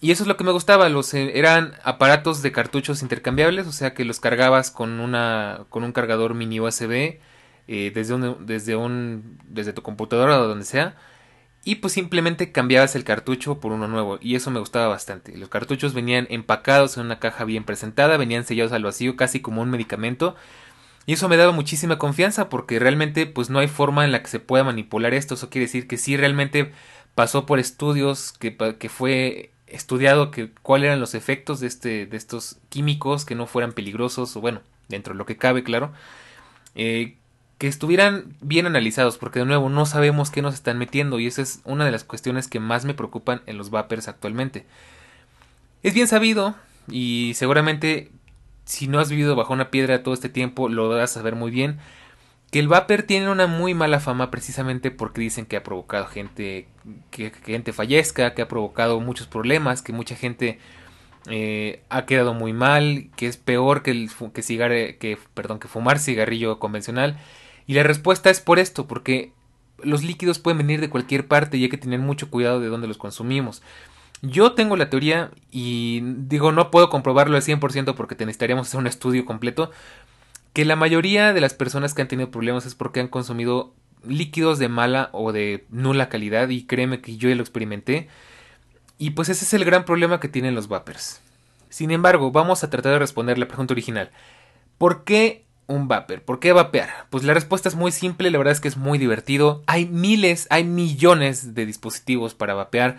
Y 0.00 0.10
eso 0.10 0.24
es 0.24 0.28
lo 0.28 0.36
que 0.36 0.44
me 0.44 0.52
gustaba, 0.52 0.88
los 0.88 1.14
eh, 1.14 1.38
eran 1.38 1.74
aparatos 1.82 2.42
de 2.42 2.52
cartuchos 2.52 3.02
intercambiables, 3.02 3.66
o 3.66 3.72
sea 3.72 3.94
que 3.94 4.04
los 4.04 4.20
cargabas 4.20 4.70
con 4.70 5.00
una 5.00 5.64
con 5.70 5.84
un 5.84 5.92
cargador 5.92 6.34
mini 6.34 6.60
USB 6.60 7.20
eh, 7.68 7.92
desde 7.94 8.14
un, 8.14 8.46
desde 8.46 8.76
un 8.76 9.38
desde 9.48 9.72
tu 9.72 9.82
computadora 9.82 10.40
o 10.40 10.46
donde 10.48 10.66
sea 10.66 10.96
y 11.64 11.76
pues 11.76 11.94
simplemente 11.94 12.52
cambiabas 12.52 12.94
el 12.94 13.04
cartucho 13.04 13.58
por 13.58 13.72
uno 13.72 13.88
nuevo 13.88 14.18
y 14.20 14.34
eso 14.34 14.50
me 14.50 14.60
gustaba 14.60 14.88
bastante. 14.88 15.36
Los 15.36 15.48
cartuchos 15.48 15.94
venían 15.94 16.26
empacados 16.30 16.96
en 16.96 17.06
una 17.06 17.18
caja 17.18 17.44
bien 17.44 17.64
presentada, 17.64 18.18
venían 18.18 18.44
sellados 18.44 18.72
al 18.72 18.84
vacío 18.84 19.16
casi 19.16 19.40
como 19.40 19.62
un 19.62 19.70
medicamento 19.70 20.36
y 21.06 21.14
eso 21.14 21.28
me 21.28 21.36
daba 21.38 21.52
muchísima 21.52 21.98
confianza 21.98 22.48
porque 22.50 22.78
realmente 22.78 23.26
pues 23.26 23.50
no 23.50 23.58
hay 23.58 23.68
forma 23.68 24.04
en 24.04 24.12
la 24.12 24.22
que 24.22 24.28
se 24.28 24.40
pueda 24.40 24.64
manipular 24.64 25.14
esto, 25.14 25.34
eso 25.34 25.50
quiere 25.50 25.66
decir 25.66 25.88
que 25.88 25.96
sí 25.96 26.16
realmente 26.16 26.72
pasó 27.14 27.46
por 27.46 27.58
estudios 27.58 28.32
que, 28.32 28.56
fue 28.88 29.50
estudiado 29.66 30.30
que 30.30 30.50
cuáles 30.62 30.88
eran 30.88 31.00
los 31.00 31.14
efectos 31.14 31.60
de 31.60 31.66
este 31.66 32.06
de 32.06 32.16
estos 32.16 32.58
químicos 32.68 33.24
que 33.24 33.34
no 33.34 33.46
fueran 33.46 33.72
peligrosos 33.72 34.36
o 34.36 34.40
bueno 34.40 34.60
dentro 34.88 35.14
de 35.14 35.18
lo 35.18 35.26
que 35.26 35.36
cabe 35.36 35.64
claro 35.64 35.92
eh, 36.74 37.16
que 37.58 37.68
estuvieran 37.68 38.34
bien 38.40 38.66
analizados 38.66 39.16
porque 39.16 39.38
de 39.38 39.46
nuevo 39.46 39.68
no 39.68 39.86
sabemos 39.86 40.30
qué 40.30 40.42
nos 40.42 40.54
están 40.54 40.78
metiendo 40.78 41.20
y 41.20 41.26
esa 41.26 41.42
es 41.42 41.60
una 41.64 41.84
de 41.84 41.92
las 41.92 42.04
cuestiones 42.04 42.48
que 42.48 42.60
más 42.60 42.84
me 42.84 42.94
preocupan 42.94 43.42
en 43.46 43.58
los 43.58 43.70
vapers 43.70 44.08
actualmente. 44.08 44.66
Es 45.82 45.94
bien 45.94 46.08
sabido 46.08 46.56
y 46.90 47.32
seguramente 47.36 48.10
si 48.64 48.88
no 48.88 48.98
has 48.98 49.08
vivido 49.08 49.36
bajo 49.36 49.52
una 49.52 49.70
piedra 49.70 50.02
todo 50.02 50.14
este 50.14 50.28
tiempo 50.28 50.68
lo 50.68 50.88
vas 50.88 51.10
a 51.10 51.14
saber 51.14 51.36
muy 51.36 51.50
bien 51.50 51.78
que 52.54 52.60
el 52.60 52.68
Vapor 52.68 53.02
tiene 53.02 53.28
una 53.30 53.48
muy 53.48 53.74
mala 53.74 53.98
fama 53.98 54.30
precisamente 54.30 54.92
porque 54.92 55.20
dicen 55.20 55.44
que 55.44 55.56
ha 55.56 55.64
provocado 55.64 56.06
gente 56.06 56.68
que, 57.10 57.32
gente 57.44 57.72
fallezca, 57.72 58.32
que 58.32 58.42
ha 58.42 58.46
provocado 58.46 59.00
muchos 59.00 59.26
problemas, 59.26 59.82
que 59.82 59.92
mucha 59.92 60.14
gente 60.14 60.60
eh, 61.26 61.82
ha 61.88 62.06
quedado 62.06 62.32
muy 62.32 62.52
mal, 62.52 63.10
que 63.16 63.26
es 63.26 63.36
peor 63.38 63.82
que 63.82 63.90
el 63.90 64.08
que 64.38 65.18
que 65.58 65.66
fumar 65.66 65.98
cigarrillo 65.98 66.60
convencional. 66.60 67.18
Y 67.66 67.74
la 67.74 67.82
respuesta 67.82 68.30
es 68.30 68.40
por 68.40 68.60
esto, 68.60 68.86
porque 68.86 69.32
los 69.82 70.04
líquidos 70.04 70.38
pueden 70.38 70.58
venir 70.58 70.80
de 70.80 70.90
cualquier 70.90 71.26
parte 71.26 71.56
y 71.56 71.64
hay 71.64 71.70
que 71.70 71.76
tener 71.76 71.98
mucho 71.98 72.30
cuidado 72.30 72.60
de 72.60 72.68
dónde 72.68 72.86
los 72.86 72.98
consumimos. 72.98 73.62
Yo 74.22 74.52
tengo 74.52 74.76
la 74.76 74.88
teoría 74.88 75.32
y 75.50 76.02
digo 76.02 76.52
no 76.52 76.70
puedo 76.70 76.88
comprobarlo 76.88 77.36
al 77.36 77.42
100% 77.42 77.94
porque 77.94 78.14
necesitaríamos 78.14 78.68
hacer 78.68 78.80
un 78.80 78.86
estudio 78.86 79.24
completo, 79.24 79.72
que 80.54 80.64
la 80.64 80.76
mayoría 80.76 81.34
de 81.34 81.42
las 81.42 81.52
personas 81.52 81.92
que 81.92 82.00
han 82.00 82.08
tenido 82.08 82.30
problemas 82.30 82.64
es 82.64 82.74
porque 82.74 83.00
han 83.00 83.08
consumido 83.08 83.74
líquidos 84.06 84.58
de 84.58 84.68
mala 84.68 85.10
o 85.12 85.32
de 85.32 85.66
nula 85.68 86.08
calidad 86.08 86.48
y 86.48 86.64
créeme 86.64 87.02
que 87.02 87.16
yo 87.18 87.28
ya 87.28 87.34
lo 87.34 87.42
experimenté 87.42 88.08
y 88.98 89.10
pues 89.10 89.28
ese 89.28 89.44
es 89.44 89.52
el 89.52 89.64
gran 89.64 89.84
problema 89.84 90.20
que 90.20 90.28
tienen 90.28 90.54
los 90.54 90.68
vapers. 90.68 91.20
Sin 91.68 91.90
embargo, 91.90 92.30
vamos 92.30 92.62
a 92.62 92.70
tratar 92.70 92.92
de 92.92 92.98
responder 93.00 93.36
la 93.36 93.48
pregunta 93.48 93.74
original. 93.74 94.10
¿Por 94.78 95.04
qué 95.04 95.44
un 95.66 95.88
vapor? 95.88 96.22
¿Por 96.22 96.38
qué 96.38 96.52
vapear? 96.52 97.06
Pues 97.10 97.24
la 97.24 97.34
respuesta 97.34 97.68
es 97.68 97.74
muy 97.74 97.90
simple, 97.90 98.30
la 98.30 98.38
verdad 98.38 98.52
es 98.52 98.60
que 98.60 98.68
es 98.68 98.76
muy 98.76 98.98
divertido. 98.98 99.62
Hay 99.66 99.86
miles, 99.86 100.46
hay 100.50 100.64
millones 100.64 101.54
de 101.54 101.66
dispositivos 101.66 102.34
para 102.34 102.54
vapear. 102.54 102.98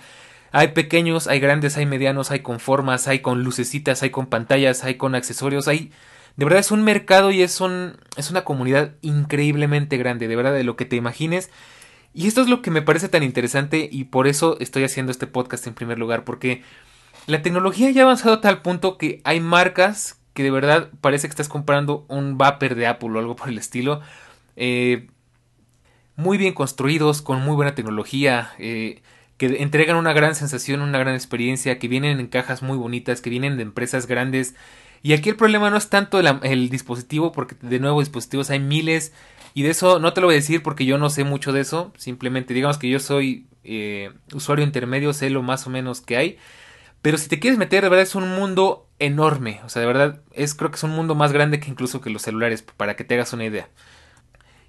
Hay 0.51 0.69
pequeños, 0.69 1.27
hay 1.27 1.39
grandes, 1.39 1.77
hay 1.77 1.85
medianos, 1.85 2.31
hay 2.31 2.39
con 2.39 2.59
formas, 2.59 3.07
hay 3.07 3.19
con 3.19 3.43
lucecitas, 3.43 4.03
hay 4.03 4.09
con 4.09 4.27
pantallas, 4.27 4.83
hay 4.83 4.95
con 4.95 5.15
accesorios, 5.15 5.67
hay... 5.67 5.91
De 6.37 6.45
verdad 6.45 6.59
es 6.59 6.71
un 6.71 6.83
mercado 6.83 7.31
y 7.31 7.41
es, 7.41 7.61
un, 7.61 7.97
es 8.17 8.29
una 8.29 8.43
comunidad 8.43 8.91
increíblemente 9.01 9.97
grande, 9.97 10.27
de 10.27 10.35
verdad, 10.35 10.53
de 10.53 10.63
lo 10.63 10.75
que 10.75 10.85
te 10.85 10.95
imagines. 10.95 11.49
Y 12.13 12.27
esto 12.27 12.41
es 12.41 12.47
lo 12.47 12.61
que 12.61 12.71
me 12.71 12.81
parece 12.81 13.09
tan 13.09 13.23
interesante 13.23 13.87
y 13.91 14.05
por 14.05 14.27
eso 14.27 14.57
estoy 14.59 14.83
haciendo 14.83 15.11
este 15.11 15.27
podcast 15.27 15.67
en 15.67 15.73
primer 15.73 15.99
lugar, 15.99 16.23
porque 16.23 16.63
la 17.27 17.41
tecnología 17.41 17.89
ya 17.91 18.01
ha 18.01 18.05
avanzado 18.05 18.35
a 18.35 18.41
tal 18.41 18.61
punto 18.61 18.97
que 18.97 19.21
hay 19.23 19.39
marcas 19.39 20.19
que 20.33 20.43
de 20.43 20.51
verdad 20.51 20.89
parece 21.01 21.27
que 21.27 21.31
estás 21.31 21.47
comprando 21.47 22.05
un 22.09 22.37
vapor 22.37 22.75
de 22.75 22.87
Apple 22.87 23.09
o 23.09 23.19
algo 23.19 23.35
por 23.35 23.49
el 23.49 23.57
estilo. 23.57 24.01
Eh, 24.57 25.07
muy 26.17 26.37
bien 26.37 26.53
construidos, 26.53 27.21
con 27.21 27.41
muy 27.41 27.55
buena 27.55 27.73
tecnología, 27.73 28.51
eh, 28.59 29.01
que 29.37 29.61
entregan 29.61 29.95
una 29.95 30.13
gran 30.13 30.35
sensación, 30.35 30.81
una 30.81 30.99
gran 30.99 31.15
experiencia, 31.15 31.79
que 31.79 31.87
vienen 31.87 32.19
en 32.19 32.27
cajas 32.27 32.61
muy 32.61 32.77
bonitas, 32.77 33.21
que 33.21 33.29
vienen 33.29 33.57
de 33.57 33.63
empresas 33.63 34.07
grandes. 34.07 34.55
Y 35.05 35.13
aquí 35.13 35.29
el 35.29 35.35
problema 35.35 35.69
no 35.69 35.77
es 35.77 35.87
tanto 35.87 36.19
el, 36.19 36.69
dispositivo, 36.69 37.31
porque 37.31 37.55
de 37.61 37.79
nuevo 37.79 37.99
dispositivos 37.99 38.49
hay 38.49 38.57
miles. 38.57 39.13
Y 39.53 39.61
de 39.61 39.69
eso 39.69 39.99
no 39.99 40.13
te 40.13 40.19
lo 40.19 40.25
voy 40.25 40.33
a 40.33 40.37
decir 40.37 40.63
porque 40.63 40.83
yo 40.83 40.97
no 40.97 41.11
sé 41.11 41.23
mucho 41.23 41.53
de 41.53 41.61
eso. 41.61 41.93
Simplemente 41.95 42.55
digamos 42.55 42.79
que 42.79 42.89
yo 42.89 42.99
soy 42.99 43.45
eh, 43.63 44.11
usuario 44.33 44.65
intermedio, 44.65 45.13
sé 45.13 45.29
lo 45.29 45.43
más 45.43 45.67
o 45.67 45.69
menos 45.69 46.01
que 46.01 46.17
hay. 46.17 46.37
Pero 47.03 47.19
si 47.19 47.29
te 47.29 47.39
quieres 47.39 47.59
meter, 47.59 47.83
de 47.83 47.89
verdad 47.89 48.01
es 48.01 48.15
un 48.15 48.29
mundo 48.29 48.87
enorme. 48.97 49.61
O 49.63 49.69
sea, 49.69 49.79
de 49.81 49.85
verdad, 49.85 50.21
es 50.33 50.55
creo 50.55 50.71
que 50.71 50.77
es 50.77 50.83
un 50.83 50.95
mundo 50.95 51.13
más 51.13 51.31
grande 51.31 51.59
que 51.59 51.69
incluso 51.69 52.01
que 52.01 52.09
los 52.09 52.23
celulares, 52.23 52.63
para 52.63 52.95
que 52.95 53.03
te 53.03 53.13
hagas 53.13 53.31
una 53.31 53.45
idea. 53.45 53.69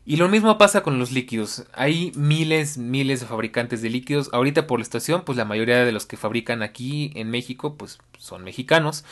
Y 0.05 0.17
lo 0.17 0.29
mismo 0.29 0.59
pasa 0.59 0.83
con 0.83 0.99
los 0.99 1.13
líquidos. 1.13 1.65
Hay 1.73 2.13
miles, 2.15 2.77
miles 2.77 3.21
de 3.21 3.27
fabricantes 3.27 3.81
de 3.81 3.89
líquidos. 3.89 4.29
Ahorita 4.35 4.67
por 4.67 4.81
la 4.81 4.83
estación, 4.83 5.23
pues 5.25 5.39
la 5.39 5.47
mayoría 5.47 5.83
de 5.83 5.93
los 5.93 6.05
que 6.05 6.19
fabrican 6.19 6.63
aquí 6.63 7.11
en 7.15 7.31
México, 7.31 7.79
pues 7.79 8.01
son 8.19 8.45
mexicanos. 8.45 9.03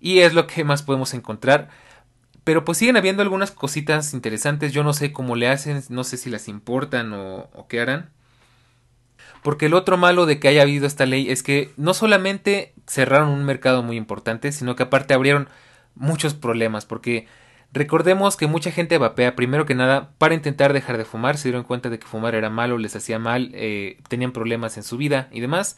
Y 0.00 0.20
es 0.20 0.34
lo 0.34 0.46
que 0.46 0.64
más 0.64 0.82
podemos 0.82 1.14
encontrar. 1.14 1.68
Pero 2.44 2.64
pues 2.64 2.78
siguen 2.78 2.96
habiendo 2.96 3.22
algunas 3.22 3.50
cositas 3.50 4.14
interesantes. 4.14 4.72
Yo 4.72 4.82
no 4.82 4.92
sé 4.92 5.12
cómo 5.12 5.36
le 5.36 5.48
hacen, 5.48 5.82
no 5.90 6.04
sé 6.04 6.16
si 6.16 6.30
las 6.30 6.48
importan 6.48 7.12
o, 7.12 7.66
qué 7.68 7.80
harán. 7.80 8.10
Porque 9.42 9.66
el 9.66 9.74
otro 9.74 9.96
malo 9.96 10.26
de 10.26 10.40
que 10.40 10.48
haya 10.48 10.62
habido 10.62 10.86
esta 10.86 11.06
ley 11.06 11.30
es 11.30 11.42
que 11.42 11.72
no 11.76 11.94
solamente 11.94 12.74
cerraron 12.86 13.28
un 13.28 13.44
mercado 13.44 13.82
muy 13.82 13.96
importante, 13.96 14.50
sino 14.52 14.76
que 14.76 14.84
aparte 14.84 15.14
abrieron 15.14 15.48
muchos 15.94 16.34
problemas, 16.34 16.86
porque 16.86 17.26
recordemos 17.72 18.36
que 18.36 18.46
mucha 18.46 18.70
gente 18.70 18.98
vapea 18.98 19.36
primero 19.36 19.66
que 19.66 19.74
nada 19.74 20.10
para 20.18 20.34
intentar 20.34 20.72
dejar 20.72 20.96
de 20.96 21.04
fumar, 21.04 21.36
se 21.36 21.48
dieron 21.48 21.64
cuenta 21.64 21.90
de 21.90 21.98
que 21.98 22.06
fumar 22.06 22.34
era 22.34 22.50
malo, 22.50 22.78
les 22.78 22.96
hacía 22.96 23.18
mal, 23.18 23.50
eh, 23.54 23.98
tenían 24.08 24.32
problemas 24.32 24.76
en 24.76 24.84
su 24.84 24.96
vida 24.96 25.28
y 25.32 25.40
demás. 25.40 25.76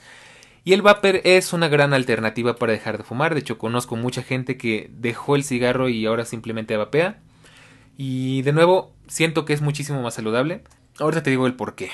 Y 0.64 0.72
el 0.74 0.82
vapor 0.82 1.20
es 1.24 1.52
una 1.52 1.68
gran 1.68 1.94
alternativa 1.94 2.56
para 2.56 2.72
dejar 2.72 2.98
de 2.98 3.04
fumar. 3.04 3.34
De 3.34 3.40
hecho, 3.40 3.58
conozco 3.58 3.96
mucha 3.96 4.22
gente 4.22 4.56
que 4.56 4.90
dejó 4.92 5.36
el 5.36 5.44
cigarro 5.44 5.88
y 5.88 6.04
ahora 6.06 6.24
simplemente 6.24 6.76
vapea. 6.76 7.18
Y 7.96 8.42
de 8.42 8.52
nuevo, 8.52 8.92
siento 9.08 9.44
que 9.44 9.52
es 9.52 9.62
muchísimo 9.62 10.02
más 10.02 10.14
saludable. 10.14 10.62
Ahorita 10.98 11.22
te 11.22 11.30
digo 11.30 11.46
el 11.46 11.54
por 11.54 11.74
qué. 11.74 11.90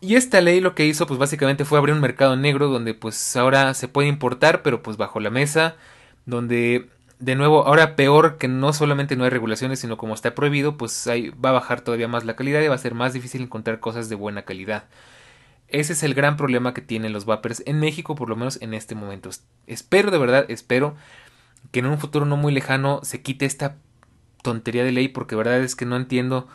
Y 0.00 0.16
esta 0.16 0.40
ley 0.40 0.60
lo 0.60 0.74
que 0.74 0.84
hizo 0.84 1.06
pues 1.06 1.18
básicamente 1.18 1.64
fue 1.64 1.78
abrir 1.78 1.94
un 1.94 2.00
mercado 2.00 2.34
negro 2.34 2.66
donde 2.68 2.92
pues 2.92 3.36
ahora 3.36 3.72
se 3.72 3.86
puede 3.86 4.08
importar 4.08 4.62
pero 4.62 4.82
pues 4.82 4.96
bajo 4.96 5.20
la 5.20 5.30
mesa, 5.30 5.76
donde 6.26 6.88
de 7.20 7.36
nuevo 7.36 7.64
ahora 7.68 7.94
peor 7.94 8.36
que 8.36 8.48
no 8.48 8.72
solamente 8.72 9.14
no 9.14 9.22
hay 9.22 9.30
regulaciones 9.30 9.78
sino 9.78 9.96
como 9.96 10.14
está 10.14 10.34
prohibido 10.34 10.76
pues 10.76 11.06
ahí 11.06 11.30
va 11.30 11.50
a 11.50 11.52
bajar 11.52 11.82
todavía 11.82 12.08
más 12.08 12.24
la 12.24 12.34
calidad 12.34 12.60
y 12.62 12.66
va 12.66 12.74
a 12.74 12.78
ser 12.78 12.94
más 12.94 13.12
difícil 13.12 13.42
encontrar 13.42 13.78
cosas 13.78 14.08
de 14.08 14.16
buena 14.16 14.42
calidad. 14.42 14.86
Ese 15.72 15.94
es 15.94 16.02
el 16.02 16.12
gran 16.12 16.36
problema 16.36 16.74
que 16.74 16.82
tienen 16.82 17.14
los 17.14 17.24
vapers 17.24 17.62
en 17.64 17.80
México 17.80 18.14
por 18.14 18.28
lo 18.28 18.36
menos 18.36 18.60
en 18.60 18.74
este 18.74 18.94
momento. 18.94 19.30
Espero 19.66 20.10
de 20.10 20.18
verdad, 20.18 20.44
espero 20.48 20.94
que 21.70 21.80
en 21.80 21.86
un 21.86 21.98
futuro 21.98 22.26
no 22.26 22.36
muy 22.36 22.52
lejano 22.52 23.00
se 23.02 23.22
quite 23.22 23.46
esta 23.46 23.76
tontería 24.42 24.84
de 24.84 24.92
ley 24.92 25.08
porque 25.08 25.34
verdad 25.34 25.60
es 25.60 25.74
que 25.74 25.86
no 25.86 25.96
entiendo 25.96 26.46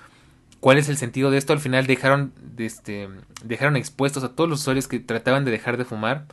cuál 0.60 0.78
es 0.78 0.88
el 0.88 0.98
sentido 0.98 1.32
de 1.32 1.40
esto. 1.40 1.52
Al 1.52 1.60
final 1.60 1.88
dejaron, 1.88 2.32
este, 2.58 3.10
dejaron 3.44 3.76
expuestos 3.76 4.24
a 4.24 4.36
todos 4.36 4.50
los 4.50 4.62
usuarios 4.62 4.88
que 4.88 5.00
trataban 5.00 5.46
de 5.46 5.52
dejar 5.52 5.78
de 5.78 5.86
fumar. 5.86 6.26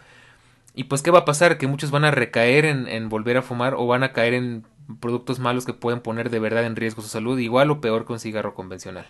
Y 0.75 0.85
pues, 0.85 1.01
¿qué 1.01 1.11
va 1.11 1.21
a 1.21 1.25
pasar? 1.25 1.57
Que 1.57 1.67
muchos 1.67 1.91
van 1.91 2.05
a 2.05 2.11
recaer 2.11 2.67
en, 2.67 2.87
en, 2.89 3.09
volver 3.09 3.39
a 3.39 3.43
fumar 3.43 3.75
o 3.75 3.87
van 3.87 4.03
a 4.03 4.13
caer 4.13 4.35
en 4.35 4.67
productos 5.01 5.39
malos 5.39 5.65
que 5.65 5.73
pueden 5.73 6.01
poner 6.01 6.29
de 6.29 6.41
verdad 6.41 6.67
en 6.67 6.77
riesgo 6.77 7.01
su 7.01 7.09
salud, 7.09 7.39
igual 7.39 7.71
o 7.71 7.81
peor 7.81 8.05
que 8.07 8.13
un 8.13 8.21
cigarro 8.21 8.55
convencional. 8.55 9.07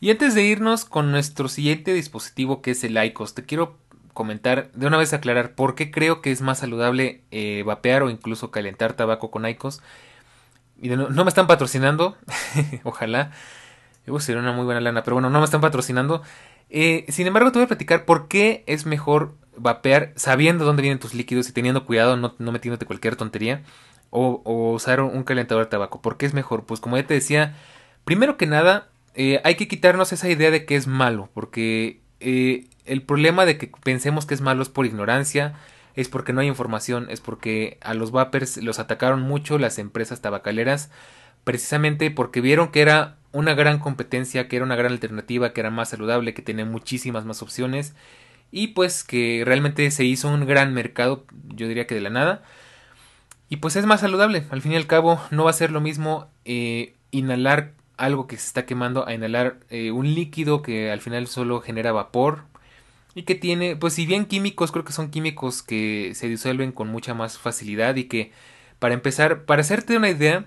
Y 0.00 0.10
antes 0.10 0.34
de 0.34 0.42
irnos 0.42 0.84
con 0.84 1.10
nuestro 1.10 1.48
siguiente 1.48 1.92
dispositivo 1.92 2.62
que 2.62 2.72
es 2.72 2.82
el 2.84 3.02
ICOS, 3.02 3.34
te 3.34 3.44
quiero 3.44 3.76
comentar, 4.14 4.72
de 4.72 4.86
una 4.86 4.96
vez 4.96 5.12
aclarar 5.12 5.54
por 5.54 5.74
qué 5.74 5.90
creo 5.90 6.20
que 6.22 6.32
es 6.32 6.40
más 6.40 6.58
saludable 6.58 7.22
eh, 7.30 7.62
vapear 7.64 8.02
o 8.02 8.10
incluso 8.10 8.50
calentar 8.50 8.94
tabaco 8.94 9.30
con 9.30 9.46
ICOS. 9.46 9.82
Y 10.80 10.88
no, 10.88 11.10
no 11.10 11.24
me 11.24 11.28
están 11.28 11.46
patrocinando, 11.46 12.16
ojalá. 12.84 13.32
Sería 14.18 14.40
una 14.40 14.52
muy 14.52 14.64
buena 14.64 14.80
lana, 14.80 15.04
pero 15.04 15.14
bueno, 15.14 15.30
no 15.30 15.38
me 15.38 15.44
están 15.44 15.60
patrocinando. 15.60 16.22
Eh, 16.68 17.04
sin 17.08 17.26
embargo, 17.26 17.52
te 17.52 17.58
voy 17.58 17.64
a 17.64 17.68
platicar 17.68 18.04
por 18.04 18.28
qué 18.28 18.64
es 18.66 18.86
mejor 18.86 19.34
vapear 19.56 20.12
sabiendo 20.16 20.64
dónde 20.64 20.82
vienen 20.82 20.98
tus 20.98 21.14
líquidos 21.14 21.48
y 21.48 21.52
teniendo 21.52 21.84
cuidado, 21.84 22.16
no, 22.16 22.34
metiéndote 22.38 22.86
cualquier 22.86 23.16
tontería. 23.16 23.62
O, 24.10 24.42
usar 24.74 25.00
un 25.00 25.22
calentador 25.22 25.64
de 25.64 25.70
tabaco. 25.70 26.02
¿Por 26.02 26.16
qué 26.16 26.26
es 26.26 26.34
mejor? 26.34 26.64
Pues 26.64 26.80
como 26.80 26.96
ya 26.96 27.06
te 27.06 27.14
decía, 27.14 27.54
primero 28.04 28.36
que 28.36 28.46
nada, 28.46 28.88
eh, 29.14 29.40
hay 29.44 29.54
que 29.56 29.68
quitarnos 29.68 30.12
esa 30.12 30.28
idea 30.28 30.50
de 30.50 30.64
que 30.64 30.76
es 30.76 30.86
malo. 30.86 31.28
Porque 31.34 32.00
eh, 32.20 32.66
el 32.84 33.02
problema 33.02 33.46
de 33.46 33.58
que 33.58 33.70
pensemos 33.82 34.26
que 34.26 34.34
es 34.34 34.40
malo 34.40 34.62
es 34.62 34.68
por 34.68 34.86
ignorancia, 34.86 35.54
es 35.94 36.08
porque 36.08 36.32
no 36.32 36.40
hay 36.40 36.48
información, 36.48 37.06
es 37.10 37.20
porque 37.20 37.78
a 37.82 37.94
los 37.94 38.10
vapers 38.10 38.56
los 38.58 38.78
atacaron 38.78 39.22
mucho 39.22 39.58
las 39.58 39.78
empresas 39.78 40.20
tabacaleras 40.20 40.90
precisamente 41.44 42.10
porque 42.10 42.40
vieron 42.40 42.70
que 42.70 42.82
era 42.82 43.16
una 43.32 43.54
gran 43.54 43.78
competencia, 43.78 44.48
que 44.48 44.56
era 44.56 44.64
una 44.64 44.76
gran 44.76 44.92
alternativa, 44.92 45.52
que 45.52 45.60
era 45.60 45.70
más 45.70 45.90
saludable, 45.90 46.34
que 46.34 46.42
tenía 46.42 46.64
muchísimas 46.64 47.24
más 47.24 47.42
opciones 47.42 47.94
y 48.50 48.68
pues 48.68 49.04
que 49.04 49.42
realmente 49.44 49.90
se 49.90 50.04
hizo 50.04 50.28
un 50.28 50.46
gran 50.46 50.74
mercado, 50.74 51.24
yo 51.54 51.68
diría 51.68 51.86
que 51.86 51.94
de 51.94 52.00
la 52.00 52.10
nada. 52.10 52.42
Y 53.48 53.56
pues 53.56 53.76
es 53.76 53.86
más 53.86 54.00
saludable, 54.00 54.44
al 54.50 54.62
fin 54.62 54.72
y 54.72 54.76
al 54.76 54.86
cabo 54.86 55.20
no 55.30 55.44
va 55.44 55.50
a 55.50 55.54
ser 55.54 55.72
lo 55.72 55.80
mismo 55.80 56.28
eh, 56.44 56.94
inhalar 57.10 57.72
algo 58.00 58.26
que 58.26 58.36
se 58.36 58.46
está 58.46 58.66
quemando 58.66 59.06
a 59.06 59.14
inhalar 59.14 59.60
eh, 59.68 59.90
un 59.92 60.14
líquido 60.14 60.62
que 60.62 60.90
al 60.90 61.00
final 61.00 61.26
solo 61.26 61.60
genera 61.60 61.92
vapor 61.92 62.44
y 63.14 63.24
que 63.24 63.34
tiene, 63.34 63.76
pues 63.76 63.94
si 63.94 64.06
bien 64.06 64.24
químicos, 64.24 64.72
creo 64.72 64.84
que 64.84 64.92
son 64.92 65.10
químicos 65.10 65.62
que 65.62 66.12
se 66.14 66.28
disuelven 66.28 66.72
con 66.72 66.88
mucha 66.88 67.14
más 67.14 67.38
facilidad 67.38 67.96
y 67.96 68.04
que 68.04 68.32
para 68.78 68.94
empezar, 68.94 69.44
para 69.44 69.60
hacerte 69.60 69.96
una 69.96 70.08
idea, 70.08 70.46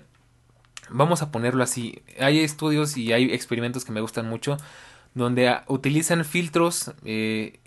vamos 0.90 1.22
a 1.22 1.30
ponerlo 1.30 1.62
así, 1.62 2.02
hay 2.18 2.40
estudios 2.40 2.96
y 2.96 3.12
hay 3.12 3.32
experimentos 3.32 3.84
que 3.84 3.92
me 3.92 4.00
gustan 4.00 4.28
mucho 4.28 4.56
donde 5.14 5.56
utilizan 5.68 6.24
filtros 6.24 6.92
eh, 7.04 7.60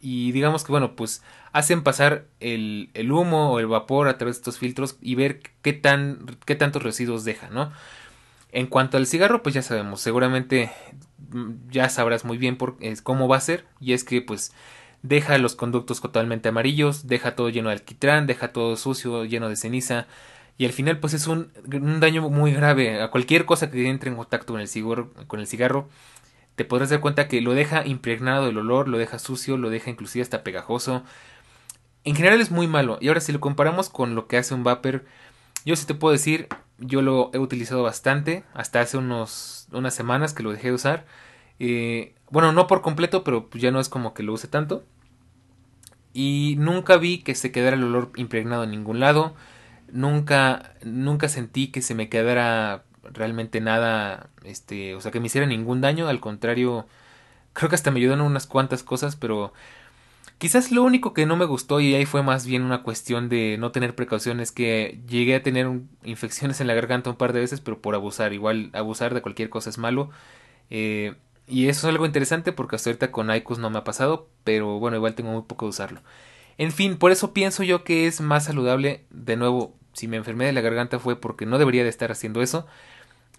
y 0.00 0.32
digamos 0.32 0.64
que 0.64 0.72
bueno 0.72 0.96
pues 0.96 1.22
hacen 1.52 1.82
pasar 1.82 2.24
el, 2.40 2.90
el, 2.94 3.12
humo 3.12 3.52
o 3.52 3.60
el 3.60 3.66
vapor 3.66 4.08
a 4.08 4.16
través 4.18 4.36
de 4.36 4.40
estos 4.40 4.58
filtros 4.58 4.96
y 5.00 5.14
ver 5.14 5.40
qué 5.62 5.74
tan 5.74 6.38
qué 6.46 6.56
tantos 6.56 6.82
residuos 6.82 7.24
deja 7.24 7.50
no 7.50 7.70
en 8.54 8.66
cuanto 8.66 8.96
al 8.96 9.06
cigarro 9.06 9.42
pues 9.42 9.54
ya 9.54 9.62
sabemos 9.62 10.00
seguramente 10.00 10.70
mm, 11.30 11.70
ya 11.70 11.88
sabrás 11.88 12.24
muy 12.24 12.38
bien 12.38 12.56
por, 12.56 12.76
cómo 13.02 13.28
va 13.28 13.36
a 13.36 13.40
ser 13.40 13.66
y 13.80 13.92
es 13.92 14.04
que 14.04 14.22
pues 14.22 14.52
deja 15.02 15.36
los 15.38 15.54
conductos 15.54 16.00
totalmente 16.00 16.48
amarillos 16.48 17.06
deja 17.06 17.36
todo 17.36 17.50
lleno 17.50 17.68
de 17.68 17.74
alquitrán 17.74 18.26
deja 18.26 18.52
todo 18.52 18.76
sucio 18.76 19.24
lleno 19.24 19.48
de 19.48 19.56
ceniza 19.56 20.06
y 20.56 20.66
al 20.66 20.72
final 20.72 21.00
pues 21.00 21.14
es 21.14 21.26
un, 21.26 21.50
daño 22.00 22.28
muy 22.30 22.52
grave 22.52 23.02
a 23.02 23.10
cualquier 23.10 23.44
cosa 23.44 23.70
que 23.70 23.88
entre 23.88 24.10
en 24.10 24.16
contacto 24.16 24.54
con 25.26 25.40
el 25.40 25.46
cigarro, 25.48 25.88
te 26.54 26.64
podrás 26.64 26.90
dar 26.90 27.00
cuenta 27.00 27.26
que 27.28 27.40
lo 27.40 27.54
deja 27.54 27.84
impregnado 27.86 28.46
del 28.46 28.58
olor, 28.58 28.88
lo 28.88 28.98
deja 28.98 29.18
sucio, 29.18 29.56
lo 29.56 29.70
deja 29.70 29.90
inclusive 29.90 30.22
hasta 30.22 30.44
pegajoso. 30.44 31.02
En 32.04 32.14
general 32.14 32.40
es 32.40 32.50
muy 32.50 32.68
malo. 32.68 32.98
Y 33.00 33.08
ahora 33.08 33.20
si 33.20 33.32
lo 33.32 33.40
comparamos 33.40 33.90
con 33.90 34.14
lo 34.14 34.28
que 34.28 34.36
hace 34.36 34.54
un 34.54 34.62
vapor, 34.62 35.04
yo 35.64 35.74
sí 35.76 35.86
te 35.86 35.94
puedo 35.94 36.12
decir, 36.12 36.48
yo 36.78 37.02
lo 37.02 37.30
he 37.32 37.38
utilizado 37.38 37.82
bastante, 37.82 38.44
hasta 38.54 38.80
hace 38.80 38.96
unos, 38.98 39.68
unas 39.72 39.94
semanas 39.94 40.34
que 40.34 40.42
lo 40.42 40.52
dejé 40.52 40.68
de 40.68 40.74
usar. 40.74 41.06
Eh, 41.58 42.14
bueno, 42.30 42.52
no 42.52 42.66
por 42.66 42.82
completo, 42.82 43.24
pero 43.24 43.48
ya 43.54 43.70
no 43.70 43.80
es 43.80 43.88
como 43.88 44.14
que 44.14 44.22
lo 44.22 44.32
use 44.32 44.48
tanto. 44.48 44.84
Y 46.12 46.56
nunca 46.58 46.96
vi 46.96 47.18
que 47.18 47.34
se 47.34 47.52
quedara 47.52 47.76
el 47.76 47.84
olor 47.84 48.12
impregnado 48.16 48.64
en 48.64 48.70
ningún 48.70 49.00
lado 49.00 49.34
nunca, 49.94 50.74
nunca 50.82 51.28
sentí 51.28 51.68
que 51.68 51.80
se 51.80 51.94
me 51.94 52.08
quedara 52.08 52.84
realmente 53.04 53.60
nada, 53.60 54.28
este, 54.44 54.94
o 54.94 55.00
sea, 55.00 55.12
que 55.12 55.20
me 55.20 55.26
hiciera 55.26 55.46
ningún 55.46 55.80
daño, 55.80 56.08
al 56.08 56.20
contrario, 56.20 56.86
creo 57.54 57.68
que 57.70 57.76
hasta 57.76 57.90
me 57.90 58.00
ayudan 58.00 58.20
unas 58.20 58.46
cuantas 58.46 58.82
cosas, 58.82 59.16
pero 59.16 59.52
Quizás 60.38 60.72
lo 60.72 60.82
único 60.82 61.14
que 61.14 61.26
no 61.26 61.36
me 61.36 61.44
gustó 61.46 61.80
y 61.80 61.94
ahí 61.94 62.06
fue 62.06 62.22
más 62.22 62.44
bien 62.46 62.62
una 62.62 62.82
cuestión 62.82 63.28
de 63.28 63.56
no 63.58 63.72
tener 63.72 63.94
precauciones 63.94 64.52
que 64.52 65.00
llegué 65.08 65.36
a 65.36 65.42
tener 65.42 65.68
infecciones 66.04 66.60
en 66.60 66.66
la 66.66 66.74
garganta 66.74 67.10
un 67.10 67.16
par 67.16 67.32
de 67.32 67.40
veces 67.40 67.60
pero 67.60 67.80
por 67.80 67.94
abusar. 67.94 68.32
Igual 68.32 68.70
abusar 68.74 69.14
de 69.14 69.22
cualquier 69.22 69.48
cosa 69.48 69.70
es 69.70 69.78
malo. 69.78 70.10
Eh, 70.70 71.14
y 71.46 71.68
eso 71.68 71.86
es 71.86 71.92
algo 71.92 72.06
interesante 72.06 72.52
porque 72.52 72.76
hasta 72.76 72.90
ahorita 72.90 73.10
con 73.12 73.34
ICOS 73.34 73.58
no 73.58 73.70
me 73.70 73.78
ha 73.78 73.84
pasado, 73.84 74.28
pero 74.44 74.78
bueno, 74.78 74.96
igual 74.96 75.14
tengo 75.14 75.30
muy 75.32 75.42
poco 75.42 75.66
de 75.66 75.70
usarlo. 75.70 76.00
En 76.58 76.72
fin, 76.72 76.96
por 76.96 77.10
eso 77.12 77.32
pienso 77.32 77.62
yo 77.62 77.84
que 77.84 78.06
es 78.06 78.20
más 78.20 78.44
saludable, 78.44 79.04
de 79.10 79.36
nuevo, 79.36 79.74
si 79.92 80.08
me 80.08 80.16
enfermé 80.16 80.46
de 80.46 80.52
la 80.52 80.60
garganta 80.60 80.98
fue 80.98 81.16
porque 81.20 81.46
no 81.46 81.58
debería 81.58 81.82
de 81.84 81.90
estar 81.90 82.12
haciendo 82.12 82.42
eso 82.42 82.66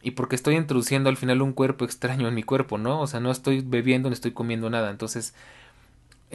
y 0.02 0.12
porque 0.12 0.36
estoy 0.36 0.56
introduciendo 0.56 1.10
al 1.10 1.18
final 1.18 1.42
un 1.42 1.54
cuerpo 1.54 1.86
extraño 1.86 2.28
en 2.28 2.36
mi 2.36 2.44
cuerpo, 2.44 2.78
¿no? 2.78 3.02
O 3.02 3.08
sea, 3.08 3.20
no 3.20 3.32
estoy 3.32 3.62
bebiendo, 3.66 4.10
no 4.10 4.14
estoy 4.14 4.32
comiendo 4.32 4.70
nada. 4.70 4.92
Entonces, 4.92 5.34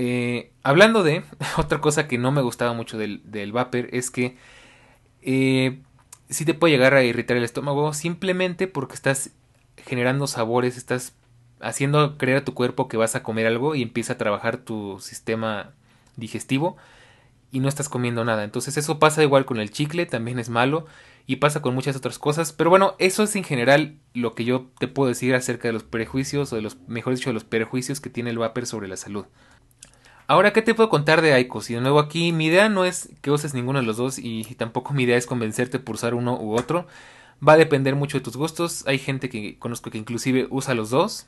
eh, 0.02 0.50
hablando 0.62 1.02
de 1.02 1.24
otra 1.58 1.82
cosa 1.82 2.08
que 2.08 2.16
no 2.16 2.32
me 2.32 2.40
gustaba 2.40 2.72
mucho 2.72 2.96
del, 2.96 3.20
del 3.30 3.52
vapor 3.52 3.88
es 3.92 4.10
que 4.10 4.38
eh, 5.20 5.82
sí 6.30 6.46
te 6.46 6.54
puede 6.54 6.72
llegar 6.72 6.94
a 6.94 7.04
irritar 7.04 7.36
el 7.36 7.44
estómago 7.44 7.92
simplemente 7.92 8.66
porque 8.66 8.94
estás 8.94 9.32
generando 9.76 10.26
sabores, 10.26 10.78
estás 10.78 11.12
haciendo 11.60 12.16
creer 12.16 12.38
a 12.38 12.44
tu 12.46 12.54
cuerpo 12.54 12.88
que 12.88 12.96
vas 12.96 13.14
a 13.14 13.22
comer 13.22 13.46
algo 13.46 13.74
y 13.74 13.82
empieza 13.82 14.14
a 14.14 14.18
trabajar 14.18 14.56
tu 14.56 14.98
sistema 15.00 15.74
digestivo 16.16 16.78
y 17.52 17.60
no 17.60 17.68
estás 17.68 17.90
comiendo 17.90 18.24
nada. 18.24 18.44
Entonces 18.44 18.78
eso 18.78 18.98
pasa 18.98 19.22
igual 19.22 19.44
con 19.44 19.60
el 19.60 19.70
chicle, 19.70 20.06
también 20.06 20.38
es 20.38 20.48
malo 20.48 20.86
y 21.26 21.36
pasa 21.36 21.60
con 21.60 21.74
muchas 21.74 21.94
otras 21.94 22.18
cosas. 22.18 22.54
Pero 22.54 22.70
bueno, 22.70 22.94
eso 22.98 23.22
es 23.22 23.36
en 23.36 23.44
general 23.44 23.98
lo 24.14 24.34
que 24.34 24.46
yo 24.46 24.70
te 24.78 24.88
puedo 24.88 25.10
decir 25.10 25.34
acerca 25.34 25.68
de 25.68 25.74
los 25.74 25.84
prejuicios 25.84 26.54
o 26.54 26.56
de 26.56 26.62
los, 26.62 26.78
mejor 26.88 27.14
dicho, 27.14 27.28
de 27.28 27.34
los 27.34 27.44
perjuicios 27.44 28.00
que 28.00 28.08
tiene 28.08 28.30
el 28.30 28.38
vapor 28.38 28.64
sobre 28.64 28.88
la 28.88 28.96
salud. 28.96 29.26
Ahora, 30.30 30.52
¿qué 30.52 30.62
te 30.62 30.76
puedo 30.76 30.88
contar 30.88 31.22
de 31.22 31.40
ICOS? 31.40 31.70
Y 31.70 31.74
de 31.74 31.80
nuevo 31.80 31.98
aquí, 31.98 32.30
mi 32.30 32.46
idea 32.46 32.68
no 32.68 32.84
es 32.84 33.08
que 33.20 33.32
uses 33.32 33.52
ninguno 33.52 33.80
de 33.80 33.84
los 33.84 33.96
dos 33.96 34.16
y 34.16 34.44
tampoco 34.54 34.94
mi 34.94 35.02
idea 35.02 35.16
es 35.16 35.26
convencerte 35.26 35.80
por 35.80 35.96
usar 35.96 36.14
uno 36.14 36.38
u 36.40 36.54
otro. 36.56 36.86
Va 37.46 37.54
a 37.54 37.56
depender 37.56 37.96
mucho 37.96 38.18
de 38.18 38.22
tus 38.22 38.36
gustos. 38.36 38.84
Hay 38.86 38.98
gente 38.98 39.28
que 39.28 39.58
conozco 39.58 39.90
que 39.90 39.98
inclusive 39.98 40.46
usa 40.48 40.74
los 40.74 40.90
dos. 40.90 41.26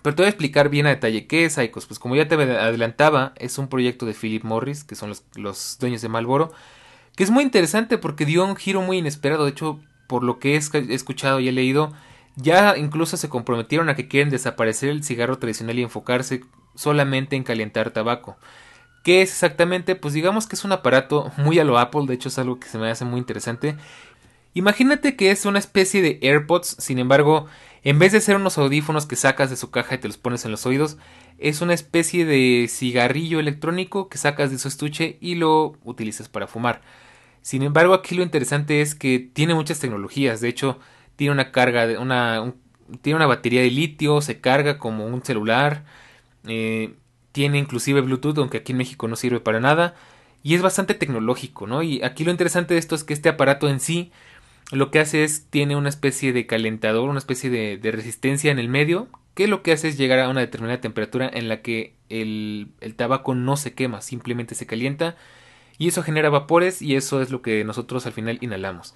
Pero 0.00 0.14
te 0.14 0.22
voy 0.22 0.26
a 0.26 0.28
explicar 0.28 0.68
bien 0.68 0.86
a 0.86 0.90
detalle 0.90 1.26
qué 1.26 1.44
es 1.44 1.58
ICOS. 1.58 1.86
Pues 1.86 1.98
como 1.98 2.14
ya 2.14 2.28
te 2.28 2.36
adelantaba, 2.36 3.32
es 3.34 3.58
un 3.58 3.66
proyecto 3.66 4.06
de 4.06 4.14
Philip 4.14 4.44
Morris, 4.44 4.84
que 4.84 4.94
son 4.94 5.12
los, 5.34 5.78
dueños 5.80 6.00
de 6.00 6.08
Marlboro, 6.08 6.52
que 7.16 7.24
es 7.24 7.32
muy 7.32 7.42
interesante 7.42 7.98
porque 7.98 8.26
dio 8.26 8.44
un 8.44 8.54
giro 8.54 8.80
muy 8.80 8.98
inesperado. 8.98 9.42
De 9.42 9.50
hecho, 9.50 9.80
por 10.06 10.22
lo 10.22 10.38
que 10.38 10.54
he 10.54 10.94
escuchado 10.94 11.40
y 11.40 11.48
he 11.48 11.52
leído, 11.52 11.92
ya 12.36 12.76
incluso 12.76 13.16
se 13.16 13.28
comprometieron 13.28 13.88
a 13.88 13.96
que 13.96 14.06
quieren 14.06 14.30
desaparecer 14.30 14.90
el 14.90 15.02
cigarro 15.02 15.38
tradicional 15.38 15.80
y 15.80 15.82
enfocarse 15.82 16.42
solamente 16.74 17.36
en 17.36 17.44
calentar 17.44 17.90
tabaco. 17.90 18.36
¿Qué 19.02 19.22
es 19.22 19.30
exactamente? 19.30 19.96
Pues 19.96 20.14
digamos 20.14 20.46
que 20.46 20.56
es 20.56 20.64
un 20.64 20.72
aparato 20.72 21.30
muy 21.36 21.58
a 21.58 21.64
lo 21.64 21.78
Apple, 21.78 22.06
de 22.06 22.14
hecho 22.14 22.28
es 22.28 22.38
algo 22.38 22.58
que 22.58 22.68
se 22.68 22.78
me 22.78 22.90
hace 22.90 23.04
muy 23.04 23.18
interesante. 23.18 23.76
Imagínate 24.54 25.16
que 25.16 25.30
es 25.30 25.44
una 25.46 25.58
especie 25.58 26.00
de 26.00 26.18
AirPods, 26.22 26.76
sin 26.78 26.98
embargo, 26.98 27.46
en 27.82 27.98
vez 27.98 28.12
de 28.12 28.20
ser 28.20 28.36
unos 28.36 28.56
audífonos 28.56 29.04
que 29.04 29.16
sacas 29.16 29.50
de 29.50 29.56
su 29.56 29.70
caja 29.70 29.96
y 29.96 29.98
te 29.98 30.08
los 30.08 30.16
pones 30.16 30.44
en 30.44 30.52
los 30.52 30.64
oídos, 30.64 30.96
es 31.38 31.60
una 31.60 31.74
especie 31.74 32.24
de 32.24 32.66
cigarrillo 32.70 33.40
electrónico 33.40 34.08
que 34.08 34.16
sacas 34.16 34.50
de 34.50 34.58
su 34.58 34.68
estuche 34.68 35.18
y 35.20 35.34
lo 35.34 35.76
utilizas 35.84 36.28
para 36.28 36.46
fumar. 36.46 36.82
Sin 37.42 37.62
embargo, 37.62 37.92
aquí 37.92 38.14
lo 38.14 38.22
interesante 38.22 38.80
es 38.80 38.94
que 38.94 39.18
tiene 39.18 39.54
muchas 39.54 39.80
tecnologías. 39.80 40.40
De 40.40 40.48
hecho, 40.48 40.78
tiene 41.16 41.32
una 41.32 41.52
carga 41.52 41.86
de 41.86 41.98
una 41.98 42.54
tiene 43.02 43.16
una 43.16 43.26
batería 43.26 43.62
de 43.62 43.70
litio, 43.70 44.20
se 44.20 44.40
carga 44.40 44.78
como 44.78 45.06
un 45.06 45.24
celular, 45.24 45.84
eh, 46.46 46.94
tiene 47.32 47.58
inclusive 47.58 48.00
Bluetooth, 48.00 48.38
aunque 48.38 48.58
aquí 48.58 48.72
en 48.72 48.78
México 48.78 49.08
no 49.08 49.16
sirve 49.16 49.40
para 49.40 49.60
nada, 49.60 49.94
y 50.42 50.54
es 50.54 50.62
bastante 50.62 50.94
tecnológico, 50.94 51.66
¿no? 51.66 51.82
Y 51.82 52.02
aquí 52.02 52.22
lo 52.22 52.30
interesante 52.30 52.74
de 52.74 52.80
esto 52.80 52.94
es 52.94 53.02
que 53.02 53.14
este 53.14 53.30
aparato 53.30 53.68
en 53.68 53.80
sí 53.80 54.12
lo 54.70 54.90
que 54.90 54.98
hace 54.98 55.24
es 55.24 55.46
tiene 55.50 55.76
una 55.76 55.88
especie 55.88 56.32
de 56.32 56.46
calentador, 56.46 57.08
una 57.08 57.18
especie 57.18 57.50
de, 57.50 57.90
resistencia 57.90 58.50
en 58.50 58.58
el 58.58 58.68
medio, 58.68 59.08
que 59.34 59.48
lo 59.48 59.62
que 59.62 59.72
hace 59.72 59.88
es 59.88 59.98
llegar 59.98 60.20
a 60.20 60.28
una 60.28 60.40
determinada 60.40 60.80
temperatura 60.80 61.30
en 61.32 61.48
la 61.48 61.62
que 61.62 61.96
el, 62.08 62.72
tabaco 62.96 63.34
no 63.34 63.56
se 63.56 63.74
quema, 63.74 64.00
simplemente 64.00 64.54
se 64.54 64.66
calienta 64.66 65.16
y 65.78 65.88
eso 65.88 66.02
genera 66.02 66.30
vapores 66.30 66.82
y 66.82 66.94
eso 66.94 67.20
es 67.20 67.30
lo 67.30 67.42
que 67.42 67.64
nosotros 67.64 68.06
al 68.06 68.12
final 68.12 68.38
inhalamos. 68.40 68.94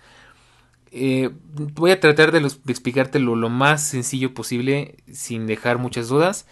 Eh, 0.90 1.30
voy 1.52 1.90
a 1.90 2.00
tratar 2.00 2.32
de, 2.32 2.40
de 2.40 2.72
explicártelo 2.72 3.36
lo 3.36 3.50
más 3.50 3.82
sencillo 3.82 4.32
posible 4.32 4.96
sin 5.12 5.46
dejar 5.46 5.78
muchas 5.78 6.08
dudas. 6.08 6.46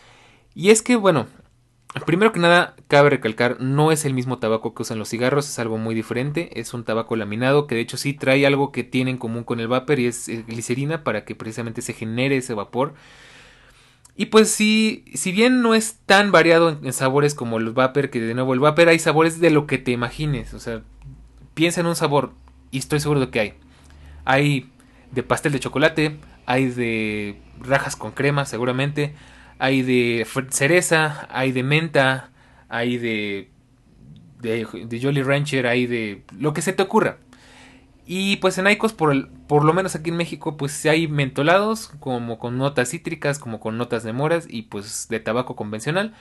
Y 0.56 0.70
es 0.70 0.82
que, 0.82 0.96
bueno, 0.96 1.28
Primero 2.04 2.30
que 2.30 2.40
nada, 2.40 2.74
cabe 2.88 3.08
recalcar, 3.08 3.58
no 3.60 3.90
es 3.90 4.04
el 4.04 4.12
mismo 4.12 4.38
tabaco 4.38 4.74
que 4.74 4.82
usan 4.82 4.98
los 4.98 5.08
cigarros, 5.08 5.48
es 5.48 5.58
algo 5.58 5.78
muy 5.78 5.94
diferente, 5.94 6.60
es 6.60 6.74
un 6.74 6.84
tabaco 6.84 7.16
laminado 7.16 7.66
que 7.66 7.74
de 7.74 7.80
hecho 7.80 7.96
sí 7.96 8.12
trae 8.12 8.46
algo 8.46 8.70
que 8.70 8.84
tiene 8.84 9.12
en 9.12 9.16
común 9.16 9.44
con 9.44 9.60
el 9.60 9.68
vapor 9.68 9.98
y 9.98 10.06
es 10.06 10.28
eh, 10.28 10.44
glicerina 10.46 11.04
para 11.04 11.24
que 11.24 11.34
precisamente 11.34 11.80
se 11.80 11.94
genere 11.94 12.36
ese 12.36 12.52
vapor. 12.52 12.94
Y 14.14 14.26
pues 14.26 14.50
sí, 14.50 15.06
si 15.14 15.32
bien 15.32 15.62
no 15.62 15.74
es 15.74 16.00
tan 16.04 16.32
variado 16.32 16.68
en, 16.68 16.92
sabores 16.92 17.34
como 17.34 17.56
el 17.56 17.70
vapor, 17.70 18.10
que 18.10 18.20
de 18.20 18.34
nuevo 18.34 18.52
el 18.52 18.60
vapor 18.60 18.88
hay 18.88 18.98
sabores 18.98 19.40
de 19.40 19.50
lo 19.50 19.66
que 19.66 19.78
te 19.78 19.92
imagines, 19.92 20.52
o 20.52 20.60
sea, 20.60 20.82
piensa 21.54 21.80
en 21.80 21.86
un 21.86 21.96
sabor 21.96 22.32
y 22.70 22.78
estoy 22.78 23.00
seguro 23.00 23.20
de 23.20 23.30
que 23.30 23.40
hay. 23.40 23.54
Hay 24.26 24.70
de 25.12 25.22
pastel 25.22 25.52
de 25.52 25.60
chocolate, 25.60 26.18
hay 26.44 26.66
de 26.66 27.40
rajas 27.58 27.96
con 27.96 28.12
crema 28.12 28.44
seguramente, 28.44 29.14
hay 29.58 29.82
de 29.82 30.26
cereza, 30.50 31.28
hay 31.30 31.52
de 31.52 31.62
menta, 31.62 32.30
hay 32.68 32.98
de, 32.98 33.50
de, 34.40 35.00
Jolly 35.00 35.22
Rancher, 35.22 35.66
hay 35.66 35.86
de 35.86 36.22
lo 36.38 36.52
que 36.52 36.62
se 36.62 36.72
te 36.72 36.82
ocurra. 36.82 37.18
Y 38.06 38.36
pues 38.36 38.56
en 38.58 38.68
Icos, 38.68 38.92
por, 38.92 39.28
por 39.48 39.64
lo 39.64 39.72
menos 39.74 39.96
aquí 39.96 40.10
en 40.10 40.16
México, 40.16 40.56
pues 40.56 40.84
hay 40.86 41.08
mentolados, 41.08 41.88
como 41.98 42.38
con 42.38 42.56
notas 42.56 42.90
cítricas, 42.90 43.38
como 43.38 43.58
con 43.58 43.78
notas 43.78 44.04
de 44.04 44.12
moras 44.12 44.46
y 44.48 44.62
pues 44.62 45.08
de 45.08 45.20
tabaco 45.20 45.56
convencional. 45.56 46.14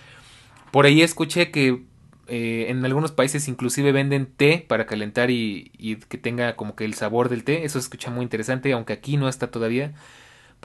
Por 0.72 0.86
ahí 0.86 1.02
escuché 1.04 1.52
que 1.52 1.84
eh, 2.28 2.66
en 2.70 2.84
algunos 2.84 3.12
países 3.12 3.48
inclusive 3.48 3.92
venden 3.92 4.26
té 4.26 4.66
para 4.68 4.88
calentar 4.88 5.30
y, 5.30 5.72
y, 5.78 5.98
que 5.98 6.18
tenga 6.18 6.56
como 6.56 6.76
que 6.76 6.86
el 6.86 6.96
sabor 6.96 7.30
del 7.30 7.44
té. 7.44 7.66
Eso 7.66 7.80
se 7.80 7.86
escucha 7.86 8.10
muy 8.10 8.24
interesante, 8.24 8.74
aunque 8.74 8.94
aquí 8.94 9.18
no 9.18 9.30
está 9.30 9.52
todavía. 9.52 9.94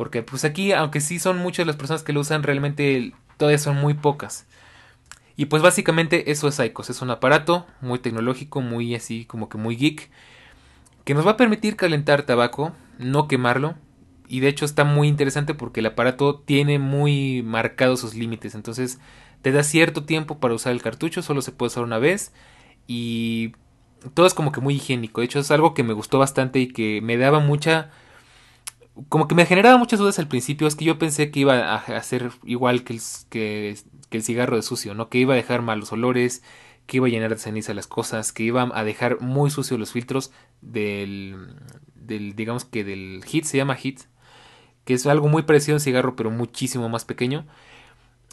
Porque 0.01 0.23
pues 0.23 0.47
aquí, 0.47 0.73
aunque 0.73 1.03
sí 1.03 1.19
son 1.19 1.37
muchas 1.37 1.67
las 1.67 1.77
personas 1.77 2.03
que 2.03 2.15
lo 2.15 2.21
usan, 2.21 2.43
realmente 2.43 3.13
todavía 3.37 3.59
son 3.59 3.77
muy 3.77 3.93
pocas. 3.93 4.47
Y 5.37 5.45
pues 5.45 5.63
básicamente 5.63 6.31
eso 6.31 6.49
es 6.49 6.59
ICOS, 6.59 6.89
es 6.89 7.03
un 7.03 7.11
aparato 7.11 7.67
muy 7.83 7.99
tecnológico, 7.99 8.63
muy 8.63 8.95
así 8.95 9.27
como 9.27 9.51
que 9.51 9.59
muy 9.59 9.77
geek, 9.77 10.11
que 11.05 11.13
nos 11.13 11.27
va 11.27 11.33
a 11.33 11.37
permitir 11.37 11.77
calentar 11.77 12.23
tabaco, 12.23 12.73
no 12.97 13.29
quemarlo. 13.29 13.75
Y 14.27 14.41
de 14.41 14.49
hecho 14.49 14.65
está 14.65 14.85
muy 14.85 15.07
interesante 15.07 15.53
porque 15.53 15.81
el 15.81 15.87
aparato 15.87 16.39
tiene 16.47 16.79
muy 16.79 17.43
marcados 17.43 18.01
sus 18.01 18.15
límites. 18.15 18.55
Entonces 18.55 19.01
te 19.43 19.53
da 19.53 19.63
cierto 19.63 20.05
tiempo 20.05 20.39
para 20.41 20.55
usar 20.55 20.73
el 20.73 20.81
cartucho, 20.81 21.21
solo 21.21 21.43
se 21.43 21.53
puede 21.53 21.67
usar 21.73 21.85
una 21.85 21.99
vez. 21.99 22.33
Y 22.87 23.53
todo 24.15 24.25
es 24.25 24.33
como 24.33 24.51
que 24.51 24.63
muy 24.63 24.77
higiénico. 24.77 25.21
De 25.21 25.27
hecho 25.27 25.41
es 25.41 25.51
algo 25.51 25.75
que 25.75 25.83
me 25.83 25.93
gustó 25.93 26.19
bastante 26.19 26.59
y 26.59 26.69
que 26.69 27.03
me 27.03 27.19
daba 27.19 27.41
mucha 27.41 27.91
como 29.09 29.29
que 29.29 29.35
me 29.35 29.47
generaba 29.47 29.79
muchas 29.79 29.99
dudas 29.99 30.19
al 30.19 30.29
principio, 30.29 30.67
es 30.67 30.77
que 30.77 30.85
yo 30.85 30.99
pensé 30.99 31.31
que 31.31 31.41
iba 31.41 31.75
a 31.75 31.77
hacer 31.77 32.31
igual 32.45 32.85
que 32.85 32.95
el, 32.95 33.01
que, 33.29 33.79
el 34.11 34.23
cigarro 34.23 34.57
de 34.57 34.63
sucio, 34.63 34.95
¿no? 34.95 35.09
Que 35.09 35.19
iba 35.19 35.35
a 35.35 35.37
dejar 35.37 35.63
malos 35.63 35.93
olores, 35.93 36.43
que 36.87 36.99
iba 36.99 37.07
a 37.07 37.11
llenar 37.11 37.31
de 37.31 37.39
ceniza 37.39 37.75
las 37.75 37.87
cosas, 37.87 38.33
que 38.33 38.43
iba 38.43 38.69
a 38.73 38.85
dejar 38.85 39.21
muy 39.21 39.51
sucios 39.51 39.79
los 39.79 39.93
filtros 39.93 40.33
del, 40.61 41.57
del 41.95 42.35
digamos 42.35 42.65
que 42.65 42.85
del 42.85 43.25
hit, 43.25 43.45
se 43.45 43.57
llama 43.57 43.77
hit, 43.77 44.01
que 44.85 44.95
es 44.95 45.07
algo 45.07 45.29
muy 45.29 45.43
parecido 45.43 45.77
a 45.77 45.81
cigarro 45.81 46.17
pero 46.17 46.31
muchísimo 46.31 46.89
más 46.89 47.05
pequeño. 47.05 47.47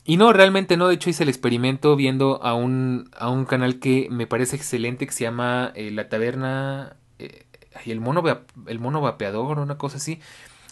Y 0.06 0.16
no, 0.18 0.32
realmente 0.32 0.78
no, 0.78 0.88
de 0.88 0.96
hecho 0.96 1.10
hice 1.10 1.24
el 1.24 1.30
experimento 1.30 1.96
viendo 1.98 2.42
a 2.42 2.54
un, 2.54 3.10
a 3.18 3.30
un 3.30 3.46
canal 3.46 3.80
que 3.80 4.08
me 4.10 4.26
parece 4.26 4.56
excelente, 4.56 5.06
que 5.06 5.12
se 5.12 5.24
llama 5.26 5.72
eh, 5.76 5.92
La 5.92 6.10
Taberna... 6.10 6.98
Eh, 7.20 7.47
y 7.86 7.92
el 7.92 8.00
mono, 8.00 8.24
el 8.68 8.80
mono 8.80 9.02
vapeador, 9.02 9.60
una 9.60 9.78
cosa 9.78 9.98
así. 9.98 10.20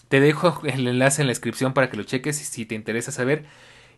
Te 0.08 0.20
dejo 0.20 0.60
el 0.64 0.86
enlace 0.86 1.22
en 1.22 1.28
la 1.28 1.32
descripción 1.32 1.72
para 1.72 1.90
que 1.90 1.96
lo 1.96 2.04
cheques 2.04 2.36
si 2.36 2.66
te 2.66 2.74
interesa 2.74 3.12
saber. 3.12 3.44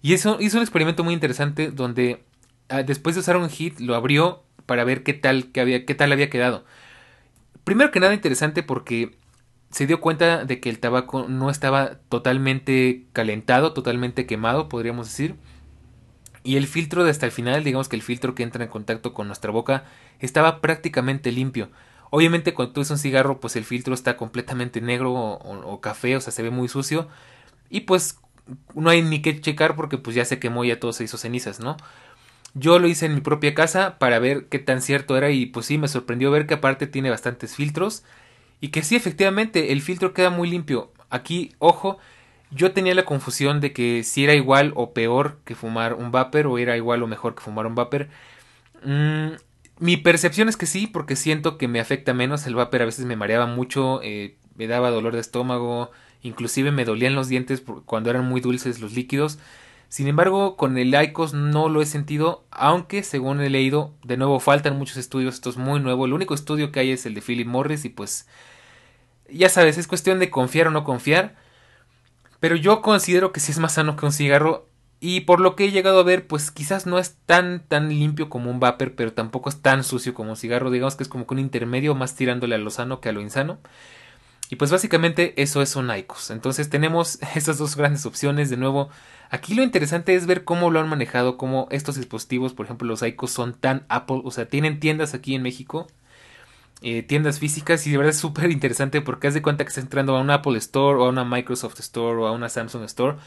Y 0.03 0.15
eso 0.15 0.39
hizo 0.41 0.57
un 0.57 0.63
experimento 0.63 1.05
muy 1.05 1.15
interesante 1.15 1.71
donde 1.71 2.23
ah, 2.69 2.83
después 2.83 3.17
de 3.17 3.21
usar 3.21 3.37
un 3.37 3.51
hit 3.51 3.81
lo 3.81 3.95
abrió 3.95 4.43
para 4.67 4.85
ver 4.85 5.03
qué 5.03 5.15
tal, 5.15 5.51
qué 5.53 5.61
había, 5.61 5.85
qué 5.85 5.95
tal 5.95 6.13
había 6.13 6.31
quedado. 6.31 6.65
Primero 7.65 7.91
que 7.91 8.01
nada 8.01 8.15
interesante 8.15 8.63
porque 8.63 9.19
se 9.71 9.87
dio 9.87 10.01
cuenta 10.01 10.45
de 10.45 10.61
que 10.61 10.71
el 10.71 10.79
tabaco 10.79 11.27
no 11.29 11.51
estaba 11.51 11.99
totalmente 12.09 13.07
calentado, 13.13 13.73
totalmente 13.73 14.27
quemado, 14.27 14.69
podríamos 14.69 15.09
decir. 15.09 15.37
Y 16.45 16.57
el 16.57 16.67
filtro 16.67 17.05
de 17.05 17.11
hasta 17.11 17.27
el 17.27 17.33
final, 17.33 17.65
digamos 17.65 17.89
que 17.89 17.97
el 17.97 18.03
filtro 18.03 18.35
que 18.35 18.43
entra 18.43 18.65
en 18.65 18.71
contacto 18.71 19.13
con 19.13 19.27
nuestra 19.27 19.51
boca, 19.51 19.85
estaba 20.21 20.61
prácticamente 20.61 21.33
limpio. 21.33 21.69
Obviamente 22.11 22.55
cuando 22.55 22.73
tú 22.75 22.81
usas 22.81 22.93
un 22.93 22.99
cigarro 22.99 23.41
pues 23.41 23.57
el 23.57 23.65
filtro 23.65 23.95
está 23.95 24.17
completamente 24.17 24.81
negro 24.81 25.13
o, 25.13 25.81
café, 25.81 26.17
o 26.17 26.21
sea 26.21 26.33
se 26.33 26.43
ve 26.43 26.51
muy 26.51 26.69
sucio 26.69 27.09
y 27.71 27.81
pues 27.81 28.19
no 28.75 28.91
hay 28.91 29.03
ni 29.03 29.21
que 29.21 29.41
checar 29.41 29.77
porque 29.77 29.99
pues 29.99 30.17
ya 30.17 30.25
se 30.25 30.39
quemó 30.39 30.65
ya 30.65 30.81
todo 30.81 30.93
se 30.93 31.05
hizo 31.05 31.19
cenizas, 31.19 31.61
¿no? 31.61 31.77
Yo 32.55 32.79
lo 32.79 32.89
hice 32.89 33.07
en 33.07 33.15
mi 33.15 33.21
propia 33.21 33.55
casa 33.55 33.99
para 33.99 34.19
ver 34.19 34.47
qué 34.47 34.59
tan 34.59 34.83
cierto 34.83 35.17
era 35.17 35.31
y 35.31 35.47
pues 35.47 35.67
sí, 35.67 35.79
me 35.79 35.89
sorprendió 35.89 36.31
ver 36.31 36.47
que 36.47 36.55
aparte 36.55 36.87
tiene 36.87 37.11
bastantes 37.11 37.55
filtros 37.55 38.05
y 38.61 38.69
que 38.69 38.83
sí, 38.83 38.97
efectivamente, 38.97 39.73
el 39.73 39.83
filtro 39.83 40.13
queda 40.13 40.31
muy 40.31 40.51
limpio. 40.51 40.93
Aquí, 41.11 41.53
ojo, 41.59 41.99
yo 42.51 42.73
tenía 42.73 42.95
la 42.95 43.05
confusión 43.05 43.61
de 43.61 43.73
que 43.73 44.03
si 44.05 44.25
era 44.25 44.35
igual 44.35 44.73
o 44.75 44.93
peor 44.93 45.39
que 45.45 45.55
fumar 45.55 45.95
un 45.95 46.11
vapor 46.11 46.47
o 46.47 46.59
era 46.59 46.77
igual 46.77 47.03
o 47.03 47.07
mejor 47.07 47.35
que 47.35 47.43
fumar 47.43 47.67
un 47.67 47.75
vapor. 47.75 48.09
Mm, 48.85 49.33
mi 49.79 49.97
percepción 49.97 50.49
es 50.49 50.57
que 50.57 50.67
sí, 50.67 50.87
porque 50.87 51.17
siento 51.17 51.59
que 51.59 51.69
me 51.69 51.81
afecta 51.81 52.15
menos. 52.15 52.47
El 52.47 52.55
vapor 52.55 52.83
a 52.83 52.87
veces 52.87 53.05
me 53.05 53.17
mareaba 53.17 53.47
mucho, 53.47 54.01
eh, 54.03 54.37
me 54.57 54.67
daba 54.67 54.91
dolor 54.91 55.15
de 55.15 55.21
estómago, 55.21 55.91
inclusive 56.23 56.73
me 56.73 56.85
dolían 56.85 57.15
los 57.15 57.29
dientes 57.29 57.63
cuando 57.87 58.11
eran 58.11 58.27
muy 58.27 58.41
dulces 58.41 58.81
los 58.81 58.93
líquidos. 58.93 59.39
Sin 59.89 60.07
embargo, 60.07 60.57
con 60.57 60.77
el 60.77 60.95
ICOS 60.95 61.33
no 61.33 61.69
lo 61.69 61.81
he 61.81 61.87
sentido, 61.87 62.45
aunque 62.51 63.03
según 63.03 63.41
he 63.41 63.49
leído, 63.49 63.95
de 64.05 64.19
nuevo 64.19 64.39
faltan 64.39 64.77
muchos 64.77 64.99
estudios, 64.99 65.37
esto 65.37 65.49
es 65.49 65.57
muy 65.57 65.81
nuevo, 65.81 66.05
el 66.05 66.13
único 66.13 66.35
estudio 66.35 66.71
que 66.71 66.81
hay 66.81 66.91
es 66.91 67.07
el 67.07 67.15
de 67.15 67.23
Philip 67.23 67.47
Morris 67.47 67.87
y 67.87 67.89
pues 67.89 68.27
ya 69.31 69.49
sabes, 69.49 69.79
es 69.79 69.87
cuestión 69.87 70.19
de 70.19 70.29
confiar 70.29 70.69
o 70.69 70.71
no 70.71 70.85
confiar, 70.85 71.37
pero 72.39 72.55
yo 72.55 72.83
considero 72.83 73.33
que 73.33 73.41
sí 73.41 73.51
es 73.51 73.59
más 73.59 73.75
sano 73.75 73.97
que 73.97 74.05
un 74.05 74.13
cigarro 74.13 74.68
y 75.01 75.21
por 75.21 75.41
lo 75.41 75.55
que 75.57 75.67
he 75.67 75.71
llegado 75.71 76.01
a 76.01 76.05
ver, 76.05 76.27
pues 76.27 76.51
quizás 76.51 76.87
no 76.87 76.99
es 76.99 77.17
tan 77.27 77.61
tan 77.69 77.89
limpio 77.89 78.29
como 78.29 78.51
un 78.51 78.61
vapor, 78.61 78.95
pero 78.95 79.13
tampoco 79.13 79.49
es 79.49 79.63
tan 79.63 79.85
sucio 79.85 80.15
como 80.15 80.31
un 80.31 80.37
cigarro, 80.37 80.71
digamos 80.71 80.97
que 80.97 81.05
es 81.05 81.09
como 81.09 81.27
que 81.27 81.35
un 81.35 81.41
intermedio 81.41 81.95
más 81.95 82.15
tirándole 82.17 82.55
a 82.57 82.59
lo 82.59 82.71
sano 82.71 83.01
que 83.01 83.09
a 83.09 83.13
lo 83.13 83.21
insano. 83.21 83.59
Y 84.51 84.57
pues 84.57 84.71
básicamente 84.71 85.35
eso 85.41 85.61
es 85.63 85.77
un 85.77 85.95
ICOS. 85.95 86.31
Entonces 86.31 86.71
tenemos 86.71 87.19
esas 87.35 87.59
dos 87.59 87.77
grandes 87.77 88.07
opciones. 88.07 88.51
De 88.51 88.57
nuevo, 88.57 88.91
aquí 89.31 89.55
lo 89.55 89.63
interesante 89.63 90.15
es 90.15 90.27
ver 90.27 90.45
cómo 90.45 90.71
lo 90.71 90.81
han 90.81 90.89
manejado, 90.89 91.37
cómo 91.37 91.69
estos 91.71 91.97
dispositivos, 91.97 92.55
por 92.55 92.67
ejemplo 92.67 92.89
los 92.89 93.03
ICOS 93.03 93.31
son 93.31 93.55
tan 93.55 93.85
Apple, 93.89 94.23
o 94.25 94.31
sea, 94.31 94.49
tienen 94.49 94.81
tiendas 94.81 95.15
aquí 95.15 95.35
en 95.35 95.43
México, 95.43 95.87
eh, 96.83 97.03
tiendas 97.03 97.39
físicas 97.41 97.87
y 97.87 97.91
de 97.91 97.99
verdad 97.99 98.11
es 98.15 98.21
súper 98.21 98.51
interesante 98.51 99.01
porque 99.01 99.29
haz 99.29 99.35
de 99.35 99.43
cuenta 99.43 99.65
que 99.65 99.69
estás 99.69 99.85
entrando 99.85 100.17
a 100.17 100.21
un 100.21 100.31
Apple 100.31 100.57
Store 100.59 100.99
o 100.99 101.05
a 101.07 101.09
una 101.11 101.25
Microsoft 101.25 101.79
Store 101.81 102.19
o 102.23 102.27
a 102.27 102.33
una 102.33 102.49
Samsung 102.49 102.85
Store. 102.85 103.19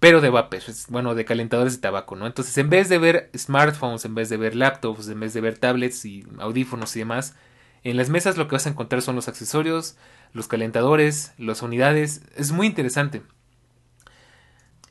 Pero 0.00 0.20
de 0.20 0.30
vapor, 0.30 0.60
bueno, 0.88 1.14
de 1.14 1.24
calentadores 1.24 1.74
de 1.74 1.80
tabaco, 1.80 2.14
¿no? 2.14 2.26
Entonces, 2.26 2.56
en 2.58 2.70
vez 2.70 2.88
de 2.88 2.98
ver 2.98 3.30
smartphones, 3.36 4.04
en 4.04 4.14
vez 4.14 4.28
de 4.28 4.36
ver 4.36 4.54
laptops, 4.54 5.08
en 5.08 5.18
vez 5.18 5.34
de 5.34 5.40
ver 5.40 5.58
tablets 5.58 6.04
y 6.04 6.24
audífonos 6.38 6.94
y 6.94 7.00
demás, 7.00 7.34
en 7.82 7.96
las 7.96 8.08
mesas 8.08 8.36
lo 8.36 8.46
que 8.46 8.54
vas 8.54 8.66
a 8.66 8.70
encontrar 8.70 9.02
son 9.02 9.16
los 9.16 9.28
accesorios, 9.28 9.96
los 10.32 10.46
calentadores, 10.46 11.32
las 11.36 11.62
unidades. 11.62 12.22
Es 12.36 12.52
muy 12.52 12.66
interesante. 12.68 13.22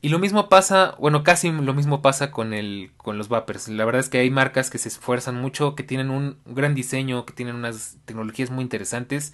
Y 0.02 0.10
lo 0.10 0.20
mismo 0.20 0.48
pasa, 0.48 0.96
bueno, 1.00 1.24
casi 1.24 1.52
lo 1.52 1.74
mismo 1.74 2.02
pasa 2.02 2.30
con, 2.32 2.54
el, 2.54 2.92
con 2.98 3.18
los 3.18 3.30
vapers. 3.30 3.68
La 3.68 3.86
verdad 3.86 4.02
es 4.02 4.10
que 4.10 4.20
hay 4.20 4.30
marcas 4.30 4.70
que 4.70 4.78
se 4.78 4.90
esfuerzan 4.90 5.36
mucho, 5.36 5.76
que 5.76 5.84
tienen 5.84 6.12
un 6.12 6.38
gran 6.46 6.76
diseño, 6.76 7.26
que 7.26 7.34
tienen 7.34 7.56
unas 7.56 7.98
tecnologías 8.06 8.52
muy 8.52 8.64
interesantes. 8.64 9.34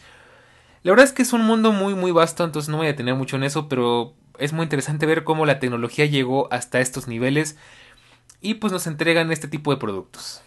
La 0.83 0.91
verdad 0.91 1.05
es 1.05 1.13
que 1.13 1.21
es 1.21 1.33
un 1.33 1.43
mundo 1.43 1.71
muy, 1.71 1.95
muy 1.95 2.11
vasto, 2.11 2.43
entonces 2.43 2.69
no 2.69 2.77
voy 2.77 2.87
a 2.87 2.91
detener 2.91 3.15
mucho 3.15 3.35
en 3.35 3.43
eso, 3.43 3.67
pero 3.67 4.15
es 4.37 4.53
muy 4.53 4.63
interesante 4.63 5.05
ver 5.05 5.23
cómo 5.23 5.45
la 5.45 5.59
tecnología 5.59 6.05
llegó 6.05 6.51
hasta 6.51 6.79
estos 6.79 7.07
niveles 7.07 7.57
y 8.41 8.55
pues 8.55 8.73
nos 8.73 8.87
entregan 8.87 9.31
este 9.31 9.47
tipo 9.47 9.71
de 9.71 9.77
productos. 9.77 10.41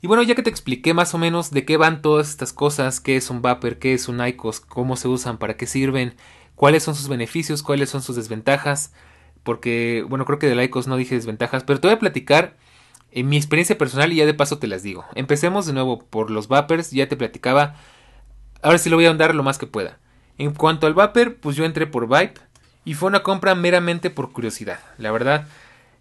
Y 0.00 0.08
bueno, 0.08 0.22
ya 0.22 0.34
que 0.34 0.42
te 0.42 0.50
expliqué 0.50 0.94
más 0.94 1.14
o 1.14 1.18
menos 1.18 1.52
de 1.52 1.64
qué 1.64 1.76
van 1.76 2.02
todas 2.02 2.28
estas 2.28 2.52
cosas, 2.52 3.00
qué 3.00 3.16
es 3.16 3.30
un 3.30 3.40
Vapor, 3.40 3.78
qué 3.78 3.94
es 3.94 4.08
un 4.08 4.24
ICOS, 4.24 4.60
cómo 4.60 4.96
se 4.96 5.06
usan, 5.06 5.38
para 5.38 5.56
qué 5.56 5.66
sirven, 5.66 6.16
cuáles 6.56 6.82
son 6.82 6.96
sus 6.96 7.08
beneficios, 7.08 7.62
cuáles 7.62 7.88
son 7.88 8.02
sus 8.02 8.16
desventajas, 8.16 8.92
porque, 9.44 10.04
bueno, 10.08 10.24
creo 10.24 10.40
que 10.40 10.48
del 10.48 10.60
ICOS 10.60 10.88
no 10.88 10.96
dije 10.96 11.14
desventajas, 11.14 11.62
pero 11.62 11.80
te 11.80 11.86
voy 11.86 11.94
a 11.94 12.00
platicar 12.00 12.56
en 13.12 13.28
mi 13.28 13.36
experiencia 13.36 13.78
personal 13.78 14.12
y 14.12 14.16
ya 14.16 14.26
de 14.26 14.34
paso 14.34 14.58
te 14.58 14.66
las 14.66 14.82
digo. 14.82 15.04
Empecemos 15.14 15.66
de 15.66 15.72
nuevo 15.72 16.00
por 16.00 16.30
los 16.32 16.48
Vapors, 16.48 16.90
ya 16.90 17.08
te 17.08 17.16
platicaba, 17.16 17.76
ahora 18.60 18.78
sí 18.78 18.90
lo 18.90 18.96
voy 18.96 19.06
a 19.06 19.10
andar 19.10 19.36
lo 19.36 19.44
más 19.44 19.58
que 19.58 19.68
pueda. 19.68 20.00
En 20.36 20.52
cuanto 20.52 20.88
al 20.88 20.94
Vapor, 20.94 21.36
pues 21.36 21.54
yo 21.54 21.64
entré 21.64 21.86
por 21.86 22.08
Vibe 22.08 22.34
y 22.84 22.94
fue 22.94 23.08
una 23.08 23.22
compra 23.22 23.54
meramente 23.54 24.10
por 24.10 24.32
curiosidad, 24.32 24.80
la 24.98 25.10
verdad. 25.12 25.46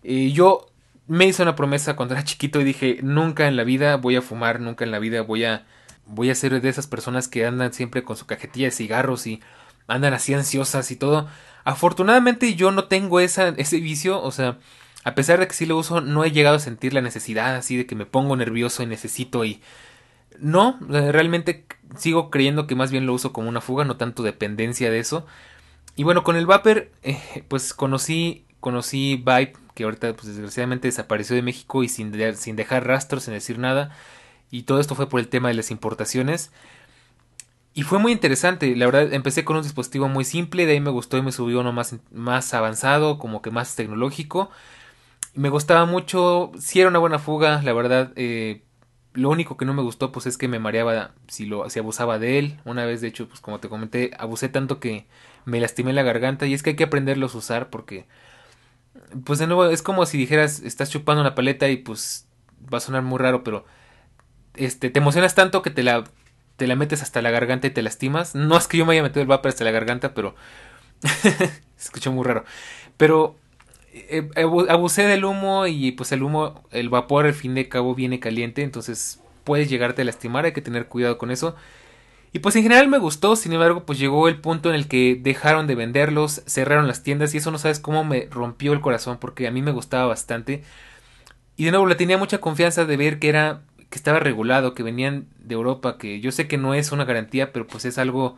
Yo 0.04 0.68
me 1.08 1.26
hice 1.26 1.44
una 1.44 1.56
promesa 1.56 1.96
cuando 1.96 2.16
era 2.16 2.24
chiquito 2.26 2.62
y 2.62 2.64
dije, 2.64 3.00
nunca 3.02 3.48
en 3.48 3.56
la 3.56 3.64
vida 3.64 3.98
voy 3.98 4.16
a 4.16 4.22
fumar, 4.22 4.60
nunca 4.60 4.84
en 4.84 4.92
la 4.92 5.00
vida 5.00 5.22
voy 5.22 5.46
a 5.46 5.66
voy 6.06 6.30
a 6.30 6.36
ser 6.36 6.60
de 6.62 6.70
esas 6.70 6.88
personas 6.88 7.28
que 7.28 7.46
andan 7.46 7.74
siempre 7.74 8.04
con 8.04 8.18
su 8.18 8.26
cajetilla 8.26 8.68
de 8.68 8.72
cigarros 8.72 9.28
y 9.28 9.42
andan 9.88 10.14
así 10.14 10.34
ansiosas 10.34 10.92
y 10.92 10.96
todo. 10.96 11.28
Afortunadamente 11.64 12.56
yo 12.56 12.72
no 12.72 12.86
tengo 12.86 13.20
esa, 13.20 13.50
ese 13.50 13.80
vicio, 13.80 14.22
o 14.22 14.32
sea, 14.32 14.58
a 15.04 15.16
pesar 15.16 15.40
de 15.40 15.48
que 15.48 15.54
sí 15.54 15.66
lo 15.66 15.78
uso, 15.78 16.02
no 16.02 16.24
he 16.24 16.32
llegado 16.32 16.58
a 16.58 16.60
sentir 16.60 16.94
la 16.94 17.02
necesidad 17.02 17.56
así 17.56 17.78
de 17.78 17.86
que 17.86 17.96
me 17.96 18.06
pongo 18.06 18.36
nervioso 18.36 18.84
y 18.84 18.86
necesito 18.88 19.46
y... 19.46 19.62
No, 20.40 20.80
realmente 20.90 21.66
sigo 21.98 22.32
creyendo 22.32 22.66
que 22.66 22.74
más 22.74 22.90
bien 22.90 23.06
lo 23.06 23.14
uso 23.14 23.34
como 23.34 23.50
una 23.50 23.62
fuga, 23.62 23.86
no 23.86 23.98
tanto 23.98 24.24
dependencia 24.24 24.90
de 24.90 25.00
eso. 25.00 25.28
Y 25.96 26.04
bueno, 26.04 26.24
con 26.24 26.36
el 26.36 26.46
Vapor, 26.46 26.90
eh, 27.04 27.44
pues 27.48 27.74
conocí, 27.74 28.46
conocí 28.60 29.16
Vibe 29.18 29.54
que 29.74 29.84
ahorita 29.84 30.14
pues 30.14 30.28
desgraciadamente 30.28 30.88
desapareció 30.88 31.36
de 31.36 31.42
México 31.42 31.84
y 31.84 31.90
sin, 31.90 32.14
sin 32.36 32.56
dejar 32.56 32.88
rastros, 32.88 33.24
sin 33.24 33.34
decir 33.34 33.60
nada. 33.60 33.96
Y 34.50 34.64
todo 34.64 34.80
esto 34.80 34.96
fue 34.96 35.08
por 35.10 35.20
el 35.20 35.30
tema 35.30 35.48
de 35.50 35.54
las 35.56 35.72
importaciones. 35.72 36.52
Y 37.74 37.84
fue 37.84 38.00
muy 38.00 38.12
interesante, 38.12 38.76
la 38.76 38.86
verdad 38.86 39.14
empecé 39.14 39.46
con 39.46 39.56
un 39.56 39.64
dispositivo 39.64 40.10
muy 40.10 40.26
simple, 40.26 40.66
de 40.66 40.74
ahí 40.74 40.82
me 40.82 40.90
gustó 40.92 41.18
y 41.18 41.22
me 41.22 41.32
subió 41.32 41.62
uno 41.62 41.72
más, 41.72 41.96
más 42.12 42.54
avanzado, 42.54 43.18
como 43.18 43.42
que 43.42 43.50
más 43.50 43.76
tecnológico. 43.76 44.50
Me 45.36 45.50
gustaba 45.50 45.86
mucho, 45.86 46.52
si 46.60 46.82
era 46.82 46.90
una 46.90 47.00
buena 47.00 47.18
fuga, 47.20 47.62
la 47.62 47.72
verdad, 47.72 48.12
eh, 48.18 48.64
lo 49.14 49.30
único 49.30 49.56
que 49.56 49.66
no 49.66 49.74
me 49.74 49.82
gustó 49.82 50.12
pues 50.12 50.26
es 50.26 50.38
que 50.38 50.50
me 50.50 50.60
mareaba 50.60 51.14
si, 51.28 51.46
lo, 51.46 51.70
si 51.70 51.80
abusaba 51.80 52.20
de 52.20 52.40
él. 52.40 52.60
Una 52.66 52.86
vez 52.86 53.00
de 53.02 53.08
hecho, 53.08 53.28
pues 53.30 53.40
como 53.40 53.60
te 53.60 53.70
comenté, 53.70 54.12
abusé 54.20 54.50
tanto 54.50 54.80
que 54.82 55.06
me 55.46 55.60
lastimé 55.60 55.94
la 55.94 56.04
garganta 56.04 56.46
y 56.46 56.54
es 56.54 56.64
que 56.64 56.72
hay 56.72 56.76
que 56.76 56.84
aprenderlos 56.86 57.36
a 57.36 57.40
usar 57.40 57.70
porque 57.70 58.06
pues 59.26 59.40
de 59.40 59.48
nuevo 59.48 59.66
es 59.66 59.82
como 59.82 60.06
si 60.06 60.18
dijeras 60.18 60.60
estás 60.60 60.90
chupando 60.90 61.22
una 61.22 61.36
paleta 61.36 61.70
y 61.70 61.78
pues 61.78 62.28
va 62.74 62.78
a 62.78 62.82
sonar 62.82 63.02
muy 63.02 63.20
raro, 63.20 63.44
pero 63.44 63.66
este 64.56 64.90
te 64.90 65.00
emocionas 65.00 65.36
tanto 65.36 65.62
que 65.62 65.70
te 65.70 65.84
la 65.84 66.04
te 66.58 66.68
la 66.68 66.76
metes 66.76 67.02
hasta 67.02 67.24
la 67.24 67.32
garganta 67.32 67.66
y 67.66 67.72
te 67.72 67.82
lastimas. 67.82 68.36
No 68.36 68.56
es 68.56 68.68
que 68.68 68.78
yo 68.78 68.86
me 68.86 68.94
haya 68.94 69.02
metido 69.02 69.22
el 69.22 69.28
vapor 69.28 69.50
hasta 69.50 69.64
la 69.64 69.72
garganta, 69.72 70.14
pero 70.14 70.36
se 71.02 71.62
escuchó 71.76 72.12
muy 72.12 72.24
raro. 72.24 72.46
Pero 72.98 73.36
eh, 73.94 74.30
abusé 74.70 75.08
del 75.08 75.26
humo 75.26 75.66
y 75.66 75.92
pues 75.94 76.12
el 76.12 76.22
humo, 76.22 76.64
el 76.70 76.90
vapor 76.90 77.26
al 77.26 77.34
fin 77.34 77.56
de 77.56 77.68
cabo 77.68 77.96
viene 77.96 78.20
caliente, 78.20 78.62
entonces 78.62 79.20
puedes 79.44 79.70
llegarte 79.70 80.04
a 80.04 80.06
lastimar, 80.06 80.46
hay 80.46 80.52
que 80.52 80.62
tener 80.62 80.86
cuidado 80.86 81.18
con 81.18 81.32
eso. 81.32 81.56
Y 82.34 82.40
pues 82.40 82.56
en 82.56 82.64
general 82.64 82.88
me 82.88 82.98
gustó, 82.98 83.36
sin 83.36 83.52
embargo, 83.54 83.86
pues 83.86 84.00
llegó 84.00 84.28
el 84.30 84.40
punto 84.40 84.70
en 84.70 84.76
el 84.76 84.88
que 84.88 85.20
dejaron 85.22 85.68
de 85.68 85.76
venderlos, 85.76 86.44
cerraron 86.46 86.88
las 86.88 87.04
tiendas 87.04 87.34
y 87.34 87.38
eso 87.40 87.52
no 87.52 87.58
sabes 87.58 87.80
cómo 87.80 88.04
me 88.06 88.28
rompió 88.32 88.72
el 88.74 88.82
corazón 88.82 89.18
porque 89.20 89.48
a 89.48 89.52
mí 89.52 89.62
me 89.62 89.72
gustaba 89.72 90.06
bastante. 90.08 90.64
Y 91.58 91.66
de 91.66 91.72
nuevo 91.72 91.88
le 91.88 91.96
tenía 91.96 92.18
mucha 92.18 92.40
confianza 92.40 92.86
de 92.86 92.98
ver 92.98 93.20
que 93.20 93.30
era 93.30 93.62
que 93.90 93.98
estaba 93.98 94.20
regulado, 94.20 94.74
que 94.74 94.84
venían 94.84 95.28
de 95.40 95.56
Europa, 95.56 95.98
que 95.98 96.22
yo 96.22 96.32
sé 96.32 96.48
que 96.48 96.58
no 96.58 96.74
es 96.74 96.94
una 96.94 97.04
garantía, 97.06 97.52
pero 97.52 97.68
pues 97.68 97.84
es 97.86 97.98
algo 97.98 98.38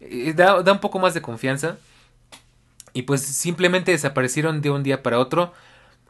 eh, 0.00 0.34
da, 0.34 0.62
da 0.62 0.72
un 0.72 0.80
poco 0.80 0.98
más 0.98 1.14
de 1.14 1.22
confianza. 1.22 1.78
Y 2.92 3.02
pues 3.02 3.22
simplemente 3.22 3.92
desaparecieron 3.92 4.60
de 4.60 4.70
un 4.70 4.82
día 4.82 5.02
para 5.02 5.18
otro. 5.18 5.52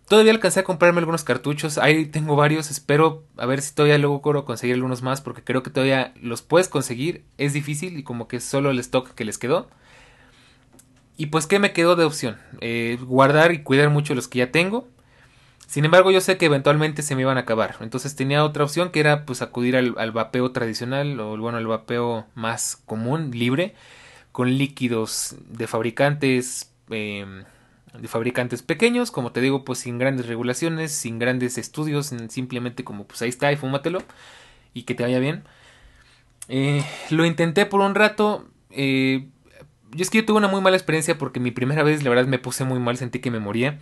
Todavía 0.09 0.33
alcancé 0.33 0.61
a 0.61 0.65
comprarme 0.65 0.99
algunos 0.99 1.25
cartuchos. 1.25 1.79
Ahí 1.79 2.07
tengo 2.07 2.37
varios. 2.37 2.71
Espero 2.71 3.25
a 3.37 3.47
ver 3.47 3.63
si 3.63 3.75
todavía 3.75 3.99
luego 3.99 4.21
puedo 4.21 4.45
conseguir 4.45 4.75
algunos 4.75 5.03
más. 5.03 5.21
Porque 5.21 5.43
creo 5.43 5.63
que 5.63 5.71
todavía 5.71 6.13
los 6.21 6.43
puedes 6.43 6.69
conseguir. 6.69 7.25
Es 7.39 7.53
difícil 7.53 7.99
y 7.99 8.03
como 8.03 8.29
que 8.29 8.41
solo 8.41 8.71
el 8.71 8.79
stock 8.79 9.15
que 9.15 9.25
les 9.25 9.39
quedó. 9.39 9.69
Y 11.17 11.27
pues, 11.27 11.47
¿qué 11.47 11.59
me 11.59 11.73
quedó 11.73 11.97
de 11.97 12.05
opción? 12.05 12.39
Eh, 12.61 12.99
guardar 13.01 13.53
y 13.53 13.63
cuidar 13.63 13.91
mucho 13.91 14.15
los 14.15 14.29
que 14.29 14.41
ya 14.41 14.51
tengo. 14.51 14.89
Sin 15.67 15.85
embargo, 15.87 16.11
yo 16.11 16.21
sé 16.21 16.37
que 16.37 16.47
eventualmente 16.47 17.03
se 17.03 17.15
me 17.15 17.23
iban 17.23 17.39
a 17.39 17.41
acabar. 17.41 17.77
Entonces 17.81 18.15
tenía 18.15 18.45
otra 18.45 18.65
opción 18.65 18.91
que 18.91 19.01
era 19.01 19.25
pues 19.25 19.41
acudir 19.41 19.77
al, 19.77 20.13
vapeo 20.13 20.53
tradicional. 20.53 21.19
O 21.21 21.37
bueno, 21.39 21.59
el 21.59 21.67
vapeo 21.67 22.27
más 22.35 22.77
común, 22.85 23.31
libre. 23.31 23.75
Con 24.33 24.59
líquidos 24.59 25.37
de 25.49 25.67
fabricantes. 25.67 26.71
Eh, 26.91 27.45
de 27.99 28.09
fabricantes 28.09 28.63
pequeños, 28.63 29.11
como 29.11 29.33
te 29.33 29.41
digo, 29.41 29.65
pues 29.65 29.81
sin 29.81 29.99
grandes 29.99 30.27
regulaciones, 30.27 30.93
sin 30.93 31.19
grandes 31.19 31.59
estudios, 31.59 32.13
simplemente 32.29 32.85
como 32.85 33.05
pues 33.05 33.23
ahí 33.23 33.29
está 33.29 33.53
y 33.53 33.57
fúmatelo 33.57 34.03
y 34.75 34.85
que 34.85 34.95
te 34.95 35.03
vaya 35.03 35.19
bien. 35.19 35.45
Eh, 36.49 36.85
lo 37.11 37.25
intenté 37.25 37.67
por 37.67 37.81
un 37.81 37.95
rato. 37.95 38.49
Eh, 38.71 39.27
yo 39.91 40.03
es 40.03 40.11
que 40.11 40.19
yo 40.19 40.25
tuve 40.25 40.39
una 40.39 40.49
muy 40.49 40.61
mala 40.61 40.77
experiencia 40.77 41.19
porque 41.19 41.41
mi 41.41 41.51
primera 41.51 41.83
vez 41.83 42.03
la 42.03 42.11
verdad 42.11 42.27
me 42.27 42.39
puse 42.39 42.65
muy 42.65 42.79
mal, 42.79 42.97
sentí 42.97 43.19
que 43.21 43.31
me 43.31 43.41
moría. 43.41 43.79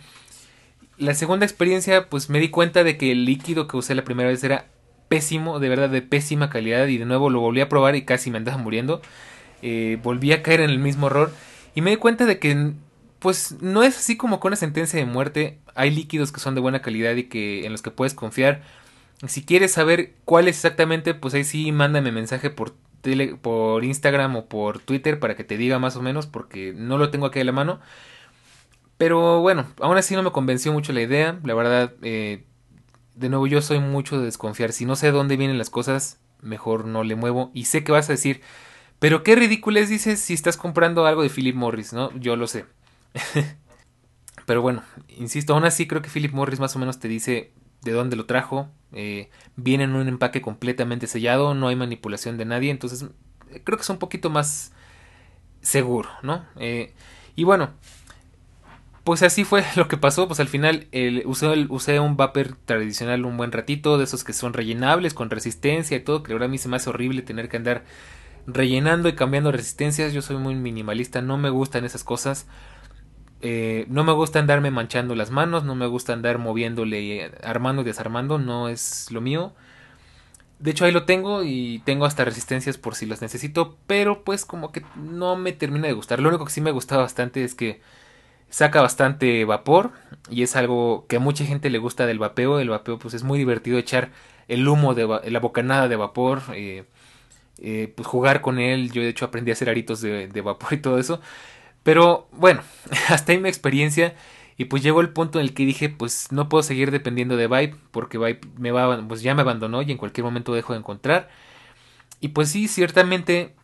La 0.97 1.13
segunda 1.13 1.45
experiencia 1.45 2.09
pues 2.09 2.29
me 2.29 2.39
di 2.39 2.49
cuenta 2.49 2.83
de 2.83 2.97
que 2.97 3.11
el 3.11 3.25
líquido 3.25 3.67
que 3.67 3.77
usé 3.77 3.95
la 3.95 4.03
primera 4.03 4.29
vez 4.29 4.43
era 4.43 4.67
pésimo, 5.07 5.59
de 5.59 5.69
verdad 5.69 5.89
de 5.89 6.01
pésima 6.01 6.49
calidad 6.49 6.87
y 6.87 6.97
de 6.97 7.05
nuevo 7.05 7.29
lo 7.29 7.39
volví 7.39 7.61
a 7.61 7.69
probar 7.69 7.95
y 7.95 8.03
casi 8.03 8.29
me 8.29 8.37
andaba 8.37 8.57
muriendo. 8.57 9.01
Eh, 9.61 9.99
volví 10.03 10.31
a 10.33 10.43
caer 10.43 10.61
en 10.61 10.69
el 10.69 10.79
mismo 10.79 11.07
error 11.07 11.33
y 11.75 11.81
me 11.81 11.91
di 11.91 11.97
cuenta 11.97 12.25
de 12.25 12.39
que 12.39 12.73
pues 13.21 13.61
no 13.61 13.83
es 13.83 13.99
así 13.99 14.17
como 14.17 14.39
con 14.39 14.49
una 14.49 14.55
sentencia 14.55 14.99
de 14.99 15.05
muerte. 15.05 15.59
Hay 15.75 15.91
líquidos 15.91 16.31
que 16.31 16.39
son 16.39 16.55
de 16.55 16.61
buena 16.61 16.81
calidad 16.81 17.15
y 17.15 17.25
que 17.25 17.67
en 17.67 17.71
los 17.71 17.83
que 17.83 17.91
puedes 17.91 18.15
confiar. 18.15 18.63
Si 19.27 19.45
quieres 19.45 19.71
saber 19.71 20.15
cuál 20.25 20.47
es 20.47 20.55
exactamente, 20.55 21.13
pues 21.13 21.35
ahí 21.35 21.43
sí 21.43 21.71
mándame 21.71 22.11
mensaje 22.11 22.49
por 22.49 22.73
tele, 23.01 23.35
por 23.35 23.85
Instagram 23.85 24.35
o 24.37 24.45
por 24.47 24.79
Twitter 24.79 25.19
para 25.19 25.35
que 25.35 25.43
te 25.43 25.57
diga 25.57 25.77
más 25.77 25.95
o 25.95 26.01
menos 26.01 26.25
porque 26.25 26.73
no 26.75 26.97
lo 26.97 27.11
tengo 27.11 27.27
aquí 27.27 27.39
a 27.39 27.43
la 27.43 27.51
mano. 27.51 27.79
Pero 28.97 29.41
bueno, 29.41 29.67
aún 29.79 29.97
así 29.97 30.15
no 30.15 30.23
me 30.23 30.31
convenció 30.31 30.73
mucho 30.73 30.91
la 30.91 31.01
idea. 31.01 31.39
La 31.43 31.53
verdad, 31.53 31.93
eh, 32.01 32.43
de 33.13 33.29
nuevo 33.29 33.45
yo 33.45 33.61
soy 33.61 33.79
mucho 33.79 34.17
de 34.17 34.25
desconfiar. 34.25 34.71
Si 34.73 34.85
no 34.85 34.95
sé 34.95 35.11
dónde 35.11 35.37
vienen 35.37 35.59
las 35.59 35.69
cosas, 35.69 36.19
mejor 36.41 36.85
no 36.85 37.03
le 37.03 37.15
muevo. 37.15 37.51
Y 37.53 37.65
sé 37.65 37.83
que 37.83 37.91
vas 37.91 38.09
a 38.09 38.13
decir, 38.13 38.41
pero 38.97 39.21
qué 39.21 39.35
ridículo 39.35 39.79
es, 39.79 39.89
dices, 39.89 40.19
si 40.19 40.33
estás 40.33 40.57
comprando 40.57 41.05
algo 41.05 41.21
de 41.21 41.29
Philip 41.29 41.55
Morris, 41.55 41.93
¿no? 41.93 42.11
Yo 42.17 42.35
lo 42.35 42.47
sé. 42.47 42.65
pero 44.45 44.61
bueno, 44.61 44.83
insisto, 45.17 45.53
aún 45.53 45.65
así 45.65 45.87
creo 45.87 46.01
que 46.01 46.09
Philip 46.09 46.33
Morris 46.33 46.59
más 46.59 46.75
o 46.75 46.79
menos 46.79 46.99
te 46.99 47.07
dice 47.07 47.53
de 47.81 47.91
dónde 47.91 48.15
lo 48.15 48.25
trajo. 48.25 48.69
Eh, 48.93 49.29
viene 49.55 49.85
en 49.85 49.95
un 49.95 50.07
empaque 50.07 50.41
completamente 50.41 51.07
sellado, 51.07 51.53
no 51.53 51.67
hay 51.67 51.75
manipulación 51.75 52.37
de 52.37 52.45
nadie. 52.45 52.71
Entonces, 52.71 53.05
creo 53.63 53.77
que 53.77 53.83
es 53.83 53.89
un 53.89 53.97
poquito 53.97 54.29
más 54.29 54.73
seguro, 55.61 56.09
¿no? 56.23 56.45
Eh, 56.57 56.93
y 57.35 57.43
bueno, 57.43 57.71
pues 59.03 59.23
así 59.23 59.43
fue 59.43 59.63
lo 59.75 59.87
que 59.87 59.97
pasó, 59.97 60.27
pues 60.27 60.39
al 60.39 60.47
final 60.47 60.87
el, 60.91 61.23
usé, 61.25 61.47
usé, 61.69 61.99
un 61.99 62.17
vapor 62.17 62.55
tradicional 62.65 63.25
un 63.25 63.37
buen 63.37 63.51
ratito, 63.51 63.97
de 63.97 64.03
esos 64.03 64.23
que 64.23 64.33
son 64.33 64.53
rellenables, 64.53 65.13
con 65.13 65.29
resistencia 65.29 65.97
y 65.97 66.01
todo, 66.01 66.23
que 66.23 66.33
ahora 66.33 66.45
a 66.45 66.49
mí 66.49 66.57
se 66.57 66.69
me 66.69 66.75
hace 66.75 66.89
horrible 66.89 67.21
tener 67.21 67.49
que 67.49 67.57
andar 67.57 67.83
rellenando 68.47 69.07
y 69.07 69.13
cambiando 69.13 69.51
resistencias, 69.51 70.13
yo 70.13 70.21
soy 70.21 70.37
muy 70.37 70.55
minimalista, 70.55 71.21
no 71.21 71.37
me 71.37 71.49
gustan 71.49 71.85
esas 71.85 72.03
cosas, 72.03 72.47
eh, 73.41 73.85
no 73.89 74.03
me 74.03 74.13
gusta 74.13 74.39
andarme 74.39 74.71
manchando 74.71 75.15
las 75.15 75.31
manos, 75.31 75.63
no 75.63 75.75
me 75.75 75.87
gusta 75.87 76.13
andar 76.13 76.37
moviéndole, 76.37 77.31
armando 77.43 77.81
y 77.81 77.85
desarmando, 77.85 78.37
no 78.39 78.69
es 78.69 79.11
lo 79.11 79.21
mío. 79.21 79.53
De 80.59 80.71
hecho 80.71 80.85
ahí 80.85 80.91
lo 80.91 81.05
tengo 81.05 81.43
y 81.43 81.81
tengo 81.85 82.05
hasta 82.05 82.23
resistencias 82.23 82.77
por 82.77 82.93
si 82.95 83.07
las 83.07 83.21
necesito, 83.21 83.77
pero 83.87 84.23
pues 84.23 84.45
como 84.45 84.71
que 84.71 84.83
no 84.95 85.35
me 85.35 85.53
termina 85.53 85.87
de 85.87 85.93
gustar. 85.93 86.19
Lo 86.19 86.29
único 86.29 86.45
que 86.45 86.51
sí 86.51 86.61
me 86.61 86.71
gusta 86.71 86.97
bastante 86.97 87.43
es 87.43 87.55
que 87.55 87.81
saca 88.51 88.81
bastante 88.81 89.45
vapor 89.45 89.91
y 90.29 90.43
es 90.43 90.55
algo 90.55 91.05
que 91.07 91.15
a 91.15 91.19
mucha 91.19 91.45
gente 91.45 91.71
le 91.71 91.79
gusta 91.79 92.05
del 92.05 92.19
vapeo. 92.19 92.59
El 92.59 92.69
vapeo 92.69 92.99
pues 92.99 93.15
es 93.15 93.23
muy 93.23 93.39
divertido 93.39 93.79
echar 93.79 94.11
el 94.47 94.67
humo 94.67 94.93
de 94.93 95.07
la 95.31 95.39
bocanada 95.39 95.87
de 95.87 95.95
vapor, 95.95 96.41
eh, 96.53 96.83
eh, 97.59 97.91
pues 97.95 98.07
jugar 98.07 98.41
con 98.41 98.59
él. 98.59 98.91
Yo 98.91 99.01
de 99.01 99.09
hecho 99.09 99.25
aprendí 99.25 99.51
a 99.51 99.53
hacer 99.53 99.69
aritos 99.69 100.01
de, 100.01 100.41
vapor 100.43 100.73
y 100.73 100.77
todo 100.77 100.99
eso. 100.99 101.21
Pero 101.83 102.27
bueno, 102.31 102.61
hasta 103.09 103.31
ahí 103.31 103.39
mi 103.39 103.49
experiencia. 103.49 104.15
Y 104.57 104.65
pues 104.65 104.83
llegó 104.83 105.01
el 105.01 105.09
punto 105.09 105.39
en 105.39 105.45
el 105.45 105.53
que 105.53 105.65
dije, 105.65 105.89
pues 105.89 106.31
no 106.31 106.47
puedo 106.47 106.61
seguir 106.61 106.91
dependiendo 106.91 107.35
de 107.35 107.47
Vibe, 107.47 107.77
porque 107.91 108.19
Vibe 108.19 108.41
me 108.57 108.71
va, 108.71 109.07
pues 109.07 109.23
ya 109.23 109.33
me 109.33 109.41
abandonó 109.41 109.81
y 109.81 109.91
en 109.91 109.97
cualquier 109.97 110.23
momento 110.23 110.53
dejo 110.53 110.73
de 110.73 110.79
encontrar. 110.79 111.29
Y 112.19 112.29
pues 112.29 112.49
sí, 112.49 112.67
ciertamente 112.67 113.55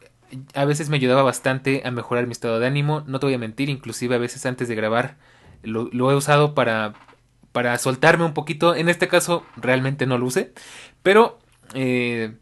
a 0.53 0.65
veces 0.65 0.89
me 0.89 0.97
ayudaba 0.97 1.23
bastante 1.23 1.83
a 1.85 1.91
mejorar 1.91 2.25
mi 2.25 2.31
estado 2.31 2.59
de 2.59 2.67
ánimo, 2.67 3.03
no 3.07 3.19
te 3.19 3.27
voy 3.27 3.35
a 3.35 3.39
mentir, 3.39 3.69
inclusive 3.69 4.15
a 4.15 4.19
veces 4.19 4.45
antes 4.45 4.67
de 4.67 4.75
grabar 4.75 5.17
lo, 5.63 6.11
he 6.11 6.15
usado 6.15 6.53
para, 6.53 6.93
para 7.51 7.77
soltarme 7.77 8.25
un 8.25 8.33
poquito, 8.33 8.75
en 8.75 8.89
este 8.89 9.07
caso 9.07 9.45
realmente 9.55 10.05
no 10.05 10.17
lo 10.17 10.25
usé, 10.25 10.53
pero 11.03 11.39
eh, 11.73 12.35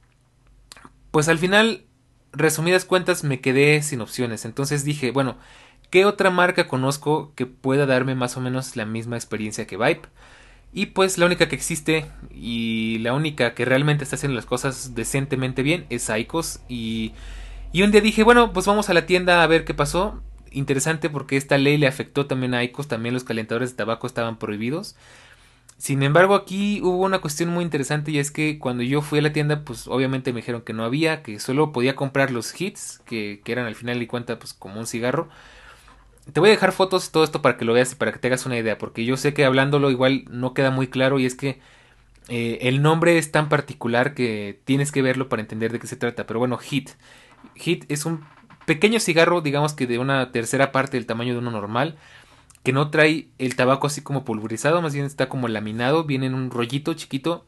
pues 1.12 1.28
al 1.28 1.38
final, 1.38 1.86
resumidas 2.32 2.86
cuentas, 2.86 3.24
me 3.24 3.42
quedé 3.42 3.82
sin 3.82 4.02
opciones, 4.02 4.46
entonces 4.46 4.84
dije, 4.84 5.12
bueno, 5.12 5.38
¿qué 5.96 6.04
otra 6.04 6.30
marca 6.30 6.68
conozco 6.68 7.32
que 7.36 7.46
pueda 7.46 7.86
darme 7.86 8.16
más 8.16 8.36
o 8.36 8.42
menos 8.42 8.76
la 8.76 8.86
misma 8.86 9.16
experiencia 9.16 9.66
que 9.66 9.78
Vibe? 9.78 10.02
Y 10.74 10.88
pues 10.88 11.18
la 11.18 11.26
única 11.26 11.48
que 11.48 11.56
existe 11.56 12.06
y 12.34 12.98
la 13.00 13.14
única 13.14 13.54
que 13.54 13.64
realmente 13.64 14.04
está 14.04 14.18
haciendo 14.18 14.36
las 14.36 14.46
cosas 14.46 14.94
decentemente 14.94 15.64
bien 15.64 15.86
es 15.90 16.10
Icos 16.10 16.60
y 16.68 17.14
y 17.72 17.84
un 17.84 17.92
día 17.92 18.02
dije, 18.02 18.24
bueno, 18.24 18.52
pues 18.52 18.66
vamos 18.66 18.90
a 18.90 18.94
la 18.94 19.06
tienda 19.06 19.42
a 19.42 19.48
ver 19.48 19.64
qué 19.64 19.74
pasó. 19.74 20.22
Interesante 20.52 21.10
porque 21.10 21.38
esta 21.38 21.58
ley 21.58 21.78
le 21.78 21.88
afectó 21.88 22.26
también 22.26 22.54
a 22.54 22.64
ICOS, 22.64 22.90
también 22.90 23.14
los 23.14 23.24
calentadores 23.24 23.70
de 23.70 23.78
tabaco 23.78 24.06
estaban 24.06 24.38
prohibidos. 24.38 24.98
Sin 25.78 26.04
embargo, 26.04 26.36
aquí 26.36 26.82
hubo 26.82 27.06
una 27.06 27.20
cuestión 27.20 27.50
muy 27.52 27.64
interesante 27.64 28.12
y 28.12 28.20
es 28.20 28.32
que 28.32 28.60
cuando 28.60 28.84
yo 28.84 29.02
fui 29.02 29.20
a 29.20 29.22
la 29.22 29.32
tienda, 29.32 29.64
pues 29.64 29.88
obviamente 29.88 30.34
me 30.34 30.42
dijeron 30.42 30.62
que 30.62 30.74
no 30.74 30.84
había, 30.84 31.24
que 31.24 31.40
solo 31.40 31.72
podía 31.72 31.96
comprar 31.96 32.32
los 32.32 32.60
hits, 32.60 33.02
que, 33.06 33.42
eran 33.46 33.66
al 33.66 33.76
final 33.76 34.02
y 34.02 34.08
cuenta 34.08 34.40
pues 34.40 34.54
como 34.54 34.78
un 34.80 34.88
cigarro. 34.88 35.30
Te 36.32 36.40
voy 36.40 36.50
a 36.50 36.52
dejar 36.52 36.72
fotos 36.72 37.12
todo 37.12 37.24
esto 37.24 37.42
para 37.42 37.58
que 37.58 37.66
lo 37.66 37.74
veas 37.74 37.92
y 37.92 37.96
para 37.96 38.12
que 38.12 38.20
te 38.20 38.28
hagas 38.28 38.46
una 38.46 38.58
idea, 38.58 38.78
porque 38.78 39.06
yo 39.06 39.16
sé 39.16 39.34
que 39.34 39.46
hablándolo 39.46 39.92
igual 39.92 40.26
no 40.30 40.54
queda 40.54 40.72
muy 40.72 40.88
claro 40.88 41.20
y 41.20 41.26
es 41.26 41.36
que 41.36 41.60
eh, 42.28 42.60
el 42.62 42.82
nombre 42.82 43.18
es 43.18 43.32
tan 43.32 43.50
particular 43.50 44.14
que 44.16 44.60
tienes 44.66 44.92
que 44.92 45.02
verlo 45.02 45.30
para 45.30 45.42
entender 45.42 45.72
de 45.72 45.80
qué 45.80 45.88
se 45.88 45.96
trata. 45.96 46.26
Pero 46.26 46.40
bueno, 46.40 46.58
hit. 46.58 46.92
Hit 47.56 47.86
es 47.90 48.06
un 48.06 48.26
pequeño 48.66 49.00
cigarro, 49.00 49.42
digamos 49.42 49.74
que 49.74 49.88
de 49.88 50.00
una 50.00 50.32
tercera 50.32 50.72
parte 50.72 50.98
del 50.98 51.06
tamaño 51.06 51.34
de 51.34 51.40
uno 51.40 51.52
normal, 51.52 51.98
que 52.64 52.74
no 52.74 52.90
trae 52.90 53.28
el 53.38 53.56
tabaco 53.56 53.88
así 53.88 54.02
como 54.02 54.26
pulverizado, 54.26 54.82
más 54.82 54.94
bien 54.94 55.06
está 55.06 55.30
como 55.30 55.48
laminado, 55.48 56.04
viene 56.06 56.26
en 56.26 56.34
un 56.34 56.50
rollito 56.50 56.96
chiquito, 56.96 57.46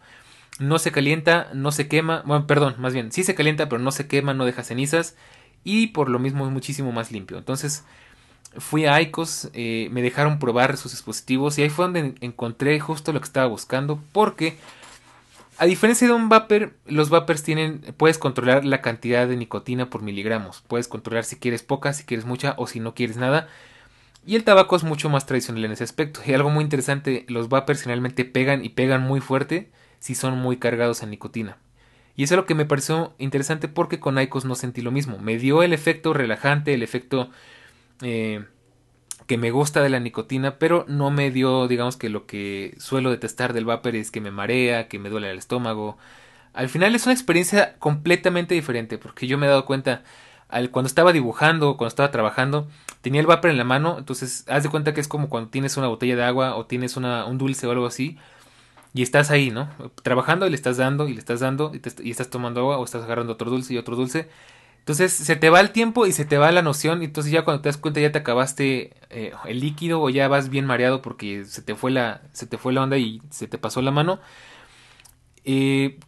no 0.59 0.77
se 0.79 0.91
calienta, 0.91 1.49
no 1.53 1.71
se 1.71 1.87
quema, 1.87 2.23
bueno, 2.25 2.45
perdón, 2.45 2.75
más 2.77 2.93
bien, 2.93 3.11
sí 3.11 3.23
se 3.23 3.35
calienta, 3.35 3.67
pero 3.67 3.81
no 3.81 3.91
se 3.91 4.07
quema, 4.07 4.35
no 4.35 4.45
deja 4.45 4.63
cenizas, 4.63 5.15
y 5.63 5.87
por 5.87 6.09
lo 6.09 6.19
mismo 6.19 6.45
es 6.45 6.51
muchísimo 6.51 6.91
más 6.91 7.11
limpio. 7.11 7.37
Entonces, 7.39 7.83
fui 8.57 8.85
a 8.85 9.01
Icos, 9.01 9.49
eh, 9.53 9.89
me 9.91 10.01
dejaron 10.01 10.39
probar 10.39 10.77
sus 10.77 10.91
dispositivos 10.91 11.57
y 11.57 11.63
ahí 11.63 11.69
fue 11.69 11.85
donde 11.85 12.15
encontré 12.21 12.79
justo 12.79 13.13
lo 13.13 13.19
que 13.19 13.25
estaba 13.25 13.47
buscando, 13.47 14.01
porque 14.11 14.57
a 15.59 15.65
diferencia 15.65 16.07
de 16.07 16.13
un 16.13 16.29
vapor, 16.29 16.73
los 16.85 17.09
vapers 17.09 17.41
tienen, 17.41 17.81
puedes 17.97 18.19
controlar 18.19 18.63
la 18.63 18.81
cantidad 18.81 19.27
de 19.27 19.35
nicotina 19.35 19.89
por 19.89 20.03
miligramos. 20.03 20.63
Puedes 20.67 20.87
controlar 20.87 21.23
si 21.23 21.37
quieres 21.37 21.63
poca, 21.63 21.93
si 21.93 22.03
quieres 22.03 22.25
mucha 22.25 22.53
o 22.57 22.67
si 22.67 22.79
no 22.79 22.93
quieres 22.93 23.17
nada. 23.17 23.47
Y 24.25 24.35
el 24.35 24.43
tabaco 24.43 24.75
es 24.75 24.83
mucho 24.83 25.09
más 25.09 25.25
tradicional 25.25 25.65
en 25.65 25.71
ese 25.71 25.83
aspecto. 25.83 26.19
Y 26.25 26.33
algo 26.33 26.51
muy 26.51 26.63
interesante, 26.63 27.25
los 27.27 27.49
vapers 27.49 27.81
generalmente 27.81 28.23
pegan 28.23 28.63
y 28.63 28.69
pegan 28.69 29.01
muy 29.01 29.19
fuerte 29.19 29.71
si 29.99 30.13
son 30.13 30.37
muy 30.37 30.57
cargados 30.57 31.01
en 31.01 31.09
nicotina. 31.09 31.57
Y 32.15 32.23
eso 32.23 32.35
es 32.35 32.37
lo 32.37 32.45
que 32.45 32.55
me 32.55 32.65
pareció 32.65 33.15
interesante 33.17 33.67
porque 33.67 33.99
con 33.99 34.19
Icos 34.19 34.45
no 34.45 34.53
sentí 34.53 34.81
lo 34.81 34.91
mismo. 34.91 35.17
Me 35.17 35.37
dio 35.39 35.63
el 35.63 35.73
efecto 35.73 36.13
relajante, 36.13 36.75
el 36.75 36.83
efecto 36.83 37.31
eh, 38.01 38.45
que 39.27 39.37
me 39.37 39.51
gusta 39.51 39.81
de 39.81 39.89
la 39.89 39.99
nicotina, 39.99 40.57
pero 40.57 40.85
no 40.87 41.11
me 41.11 41.31
dio, 41.31 41.67
digamos 41.67 41.97
que 41.97 42.09
lo 42.09 42.25
que 42.25 42.75
suelo 42.79 43.11
detestar 43.11 43.53
del 43.53 43.65
vapor 43.65 43.95
es 43.95 44.09
que 44.09 44.21
me 44.21 44.31
marea, 44.31 44.87
que 44.87 44.99
me 44.99 45.09
duele 45.09 45.29
el 45.29 45.37
estómago. 45.37 45.97
Al 46.53 46.69
final 46.69 46.95
es 46.95 47.05
una 47.05 47.13
experiencia 47.13 47.75
completamente 47.79 48.55
diferente, 48.55 48.97
porque 48.97 49.27
yo 49.27 49.37
me 49.37 49.45
he 49.45 49.49
dado 49.49 49.65
cuenta, 49.65 50.03
al, 50.47 50.71
cuando 50.71 50.87
estaba 50.87 51.11
dibujando, 51.11 51.77
cuando 51.77 51.89
estaba 51.89 52.09
trabajando, 52.09 52.67
tenía 53.01 53.19
el 53.21 53.27
vapor 53.27 53.51
en 53.51 53.57
la 53.57 53.65
mano, 53.65 53.97
entonces 53.97 54.45
haz 54.47 54.63
de 54.63 54.69
cuenta 54.69 54.93
que 54.93 55.01
es 55.01 55.09
como 55.09 55.29
cuando 55.29 55.49
tienes 55.49 55.75
una 55.77 55.87
botella 55.87 56.15
de 56.15 56.23
agua 56.23 56.55
o 56.55 56.65
tienes 56.65 56.95
una, 56.97 57.25
un 57.25 57.37
dulce 57.37 57.67
o 57.67 57.71
algo 57.71 57.85
así, 57.85 58.17
y 58.93 59.03
estás 59.03 59.29
ahí, 59.29 59.51
¿no? 59.51 59.69
Trabajando 60.03 60.47
y 60.47 60.49
le 60.49 60.55
estás 60.55 60.77
dando 60.77 61.07
y 61.09 61.13
le 61.13 61.19
estás 61.19 61.41
dando 61.41 61.71
y, 61.75 61.81
y 62.01 62.11
estás 62.11 62.29
tomando 62.29 62.61
agua 62.61 62.77
o 62.77 62.85
estás 62.85 63.03
agarrando 63.03 63.33
otro 63.33 63.51
dulce 63.51 63.73
y 63.73 63.77
otro 63.77 63.95
dulce 63.95 64.29
entonces 64.87 65.11
se 65.11 65.35
te 65.35 65.49
va 65.49 65.59
el 65.59 65.71
tiempo 65.71 66.05
y 66.05 66.13
se 66.13 66.23
te 66.23 66.37
va 66.37 66.49
la 66.53 66.61
noción. 66.61 67.01
Y 67.01 67.05
entonces 67.05 67.29
ya 67.29 67.43
cuando 67.43 67.61
te 67.61 67.67
das 67.67 67.75
cuenta 67.75 67.99
ya 67.99 68.13
te 68.13 68.19
acabaste 68.19 68.95
eh, 69.09 69.33
el 69.45 69.59
líquido 69.59 70.01
o 70.01 70.09
ya 70.09 70.29
vas 70.29 70.47
bien 70.49 70.63
mareado 70.65 71.01
porque 71.01 71.43
se 71.43 71.61
te 71.61 71.75
fue 71.75 71.91
la, 71.91 72.21
se 72.31 72.47
te 72.47 72.57
fue 72.57 72.71
la 72.71 72.83
onda 72.83 72.97
y 72.97 73.21
se 73.29 73.49
te 73.49 73.57
pasó 73.57 73.81
la 73.81 73.91
mano. 73.91 74.21
Eh, 75.43 75.99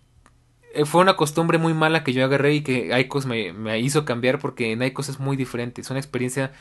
fue 0.86 1.01
una 1.01 1.17
costumbre 1.17 1.57
muy 1.57 1.73
mala 1.73 2.05
que 2.05 2.13
yo 2.13 2.23
agarré 2.23 2.53
y 2.53 2.61
que 2.61 2.97
Icos 2.97 3.25
me, 3.25 3.80
hizo 3.80 4.05
cambiar 4.05 4.39
porque 4.39 4.71
en 4.71 4.82
Icos 4.82 5.09
es 5.09 5.19
muy 5.19 5.36
diferente. 5.36 5.82
Es 5.82 5.89
una 5.89 5.99
experiencia 5.99 6.53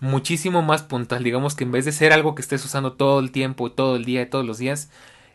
muchísimo 0.00 0.62
más 0.62 0.84
puntual. 0.84 1.24
Digamos 1.24 1.56
que 1.56 1.64
en 1.64 1.72
vez 1.72 1.84
de 1.84 1.90
ser 1.90 2.12
algo 2.12 2.36
que 2.36 2.42
estés 2.42 2.64
usando 2.64 2.92
todo 2.92 3.18
el 3.18 3.32
tiempo, 3.32 3.72
todo 3.72 3.96
el 3.96 4.04
día, 4.04 4.30
todos 4.30 4.46
los 4.46 4.58
días, 4.58 4.90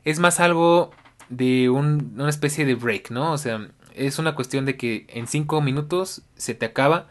es 0.05 0.19
más 0.19 0.39
algo 0.39 0.91
de 1.28 1.69
un, 1.69 2.13
una 2.15 2.30
especie 2.30 2.65
de 2.65 2.76
break, 2.76 3.11
¿no? 3.11 3.34
O 3.34 3.38
sea, 3.38 3.67
es 3.96 4.20
una 4.20 4.36
cuestión 4.36 4.66
de 4.66 4.78
que 4.78 5.06
en 5.10 5.28
5 5.28 5.62
minutos 5.62 6.24
se 6.36 6.54
te 6.56 6.66
acaba. 6.66 7.08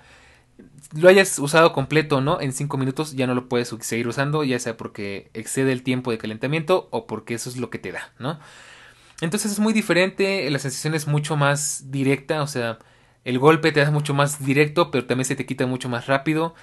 Lo 0.94 1.08
hayas 1.08 1.38
usado 1.38 1.72
completo 1.72 2.18
o 2.18 2.20
no, 2.20 2.40
en 2.40 2.52
5 2.52 2.76
minutos 2.76 3.12
ya 3.14 3.26
no 3.26 3.34
lo 3.34 3.48
puedes 3.48 3.74
seguir 3.80 4.08
usando, 4.08 4.44
ya 4.44 4.58
sea 4.58 4.76
porque 4.76 5.30
excede 5.34 5.72
el 5.72 5.82
tiempo 5.82 6.10
de 6.10 6.18
calentamiento 6.18 6.88
o 6.90 7.06
porque 7.06 7.34
eso 7.34 7.48
es 7.48 7.56
lo 7.56 7.70
que 7.70 7.78
te 7.78 7.92
da, 7.92 8.12
¿no? 8.18 8.38
Entonces 9.20 9.52
es 9.52 9.60
muy 9.60 9.72
diferente, 9.72 10.50
la 10.50 10.58
sensación 10.58 10.94
es 10.94 11.06
mucho 11.06 11.36
más 11.36 11.90
directa, 11.90 12.42
o 12.42 12.46
sea, 12.46 12.78
el 13.24 13.38
golpe 13.38 13.72
te 13.72 13.80
da 13.80 13.90
mucho 13.90 14.14
más 14.14 14.44
directo, 14.44 14.90
pero 14.90 15.06
también 15.06 15.26
se 15.26 15.36
te 15.36 15.46
quita 15.46 15.66
mucho 15.66 15.88
más 15.88 16.06
rápido. 16.06 16.54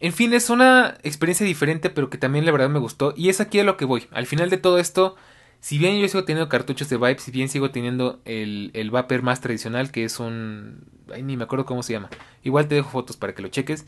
En 0.00 0.12
fin, 0.12 0.32
es 0.32 0.50
una 0.50 0.98
experiencia 1.02 1.46
diferente, 1.46 1.90
pero 1.90 2.10
que 2.10 2.18
también 2.18 2.44
la 2.44 2.52
verdad 2.52 2.68
me 2.68 2.78
gustó. 2.78 3.14
Y 3.16 3.28
es 3.28 3.40
aquí 3.40 3.58
a 3.60 3.64
lo 3.64 3.76
que 3.76 3.84
voy. 3.84 4.06
Al 4.12 4.26
final 4.26 4.50
de 4.50 4.58
todo 4.58 4.78
esto, 4.78 5.16
si 5.60 5.78
bien 5.78 5.98
yo 6.00 6.08
sigo 6.08 6.24
teniendo 6.24 6.48
cartuchos 6.48 6.88
de 6.88 6.96
Vibe, 6.96 7.18
si 7.18 7.30
bien 7.30 7.48
sigo 7.48 7.70
teniendo 7.70 8.20
el, 8.24 8.70
el 8.74 8.90
Vapor 8.90 9.22
más 9.22 9.40
tradicional, 9.40 9.90
que 9.90 10.04
es 10.04 10.20
un... 10.20 10.84
Ay, 11.12 11.22
ni 11.22 11.36
me 11.36 11.44
acuerdo 11.44 11.64
cómo 11.66 11.82
se 11.82 11.92
llama. 11.94 12.10
Igual 12.42 12.68
te 12.68 12.76
dejo 12.76 12.90
fotos 12.90 13.16
para 13.16 13.34
que 13.34 13.42
lo 13.42 13.48
cheques. 13.48 13.86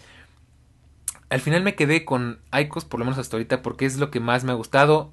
al 1.31 1.41
final 1.41 1.63
me 1.63 1.75
quedé 1.77 2.05
con 2.05 2.41
Icos, 2.53 2.85
por 2.85 2.99
lo 2.99 3.07
menos 3.07 3.19
hasta 3.19 3.37
ahorita, 3.37 3.63
porque 3.63 3.87
es 3.87 3.99
lo 3.99 4.11
que 4.11 4.21
más 4.21 4.45
me 4.45 4.53
ha 4.53 4.57
gustado. 4.57 5.13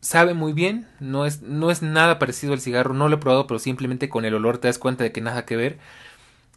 Sabe 0.00 0.34
muy 0.34 0.52
bien, 0.52 0.86
no 1.00 1.24
es, 1.26 1.42
no 1.42 1.70
es 1.70 1.82
nada 1.82 2.18
parecido 2.18 2.52
al 2.52 2.60
cigarro, 2.60 2.94
no 2.94 3.08
lo 3.08 3.16
he 3.16 3.18
probado, 3.18 3.46
pero 3.46 3.58
simplemente 3.58 4.08
con 4.08 4.24
el 4.24 4.34
olor 4.34 4.58
te 4.58 4.68
das 4.68 4.78
cuenta 4.78 5.02
de 5.02 5.12
que 5.12 5.22
nada 5.22 5.46
que 5.46 5.56
ver. 5.56 5.78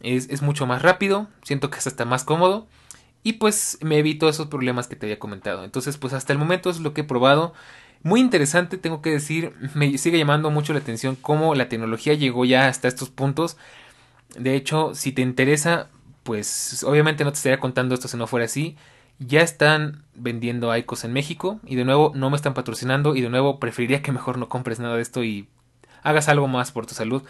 Es, 0.01 0.29
es 0.29 0.41
mucho 0.41 0.65
más 0.67 0.81
rápido, 0.81 1.27
siento 1.43 1.69
que 1.69 1.79
es 1.79 1.87
hasta 1.87 2.05
más 2.05 2.23
cómodo. 2.23 2.67
Y 3.23 3.33
pues 3.33 3.77
me 3.81 3.97
evito 3.97 4.29
esos 4.29 4.47
problemas 4.47 4.87
que 4.87 4.95
te 4.95 5.05
había 5.05 5.19
comentado. 5.19 5.63
Entonces, 5.65 5.97
pues 5.97 6.13
hasta 6.13 6.33
el 6.33 6.39
momento 6.39 6.69
es 6.69 6.79
lo 6.79 6.93
que 6.93 7.01
he 7.01 7.03
probado. 7.03 7.53
Muy 8.01 8.21
interesante, 8.21 8.77
tengo 8.77 9.01
que 9.01 9.11
decir, 9.11 9.53
me 9.75 9.97
sigue 9.97 10.17
llamando 10.17 10.49
mucho 10.51 10.71
la 10.73 10.79
atención 10.79 11.15
cómo 11.15 11.53
la 11.53 11.67
tecnología 11.67 12.13
llegó 12.13 12.45
ya 12.45 12.67
hasta 12.67 12.87
estos 12.87 13.09
puntos. 13.09 13.57
De 14.37 14.55
hecho, 14.55 14.95
si 14.95 15.11
te 15.11 15.21
interesa, 15.21 15.89
pues 16.23 16.83
obviamente 16.83 17.23
no 17.23 17.31
te 17.31 17.37
estaría 17.37 17.59
contando 17.59 17.95
esto 17.95 18.07
si 18.07 18.15
no 18.17 18.27
fuera 18.27 18.45
así. 18.45 18.77
Ya 19.19 19.41
están 19.41 20.03
vendiendo 20.15 20.75
ICOS 20.75 21.03
en 21.05 21.13
México 21.13 21.59
y 21.65 21.75
de 21.75 21.83
nuevo 21.83 22.13
no 22.15 22.29
me 22.29 22.37
están 22.37 22.53
patrocinando 22.53 23.15
y 23.15 23.21
de 23.21 23.29
nuevo 23.29 23.59
preferiría 23.59 24.01
que 24.01 24.13
mejor 24.13 24.37
no 24.37 24.47
compres 24.47 24.79
nada 24.79 24.95
de 24.95 25.01
esto 25.01 25.23
y 25.23 25.49
hagas 26.03 26.29
algo 26.29 26.47
más 26.47 26.71
por 26.71 26.85
tu 26.85 26.95
salud. 26.95 27.23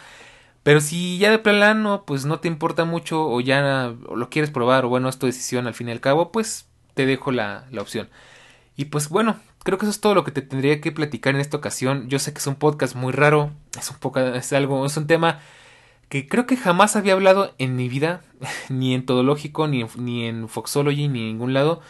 Pero 0.62 0.80
si 0.80 1.18
ya 1.18 1.30
de 1.30 1.38
plano 1.38 2.04
pues 2.06 2.26
no 2.26 2.40
te 2.40 2.48
importa 2.48 2.84
mucho 2.84 3.26
o 3.28 3.40
ya 3.40 3.94
lo 4.14 4.30
quieres 4.30 4.50
probar 4.50 4.84
o 4.84 4.88
bueno 4.88 5.08
es 5.08 5.18
tu 5.18 5.26
decisión 5.26 5.66
al 5.66 5.74
fin 5.74 5.88
y 5.88 5.92
al 5.92 6.00
cabo, 6.00 6.32
pues 6.32 6.68
te 6.94 7.06
dejo 7.06 7.32
la, 7.32 7.66
la 7.72 7.82
opción. 7.82 8.08
Y 8.76 8.86
pues 8.86 9.08
bueno, 9.08 9.36
creo 9.64 9.78
que 9.78 9.86
eso 9.86 9.90
es 9.90 10.00
todo 10.00 10.14
lo 10.14 10.24
que 10.24 10.30
te 10.30 10.42
tendría 10.42 10.80
que 10.80 10.92
platicar 10.92 11.34
en 11.34 11.40
esta 11.40 11.56
ocasión. 11.56 12.08
Yo 12.08 12.18
sé 12.18 12.32
que 12.32 12.38
es 12.38 12.46
un 12.46 12.56
podcast 12.56 12.94
muy 12.94 13.12
raro, 13.12 13.50
es 13.78 13.90
un 13.90 13.98
poco, 13.98 14.20
es 14.20 14.52
algo, 14.52 14.84
es 14.86 14.96
un 14.96 15.06
tema 15.06 15.40
que 16.08 16.28
creo 16.28 16.46
que 16.46 16.56
jamás 16.56 16.96
había 16.96 17.12
hablado 17.12 17.54
en 17.58 17.76
mi 17.76 17.88
vida, 17.88 18.22
ni 18.68 18.94
en 18.94 19.06
Todológico, 19.06 19.68
ni 19.68 19.84
ni 19.96 20.26
en 20.26 20.48
Foxology, 20.48 21.08
ni 21.08 21.20
en 21.20 21.26
ningún 21.26 21.54
lado. 21.54 21.80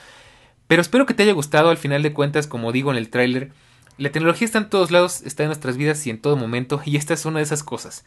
Pero 0.66 0.82
espero 0.82 1.06
que 1.06 1.14
te 1.14 1.24
haya 1.24 1.32
gustado, 1.32 1.70
al 1.70 1.78
final 1.78 2.02
de 2.02 2.12
cuentas, 2.12 2.46
como 2.46 2.70
digo 2.70 2.92
en 2.92 2.96
el 2.96 3.10
tráiler, 3.10 3.50
la 3.98 4.12
tecnología 4.12 4.44
está 4.44 4.58
en 4.58 4.70
todos 4.70 4.90
lados, 4.90 5.22
está 5.22 5.42
en 5.42 5.48
nuestras 5.48 5.76
vidas 5.76 6.06
y 6.06 6.10
en 6.10 6.20
todo 6.20 6.36
momento, 6.36 6.80
y 6.84 6.96
esta 6.96 7.12
es 7.12 7.24
una 7.24 7.38
de 7.38 7.44
esas 7.44 7.62
cosas. 7.62 8.04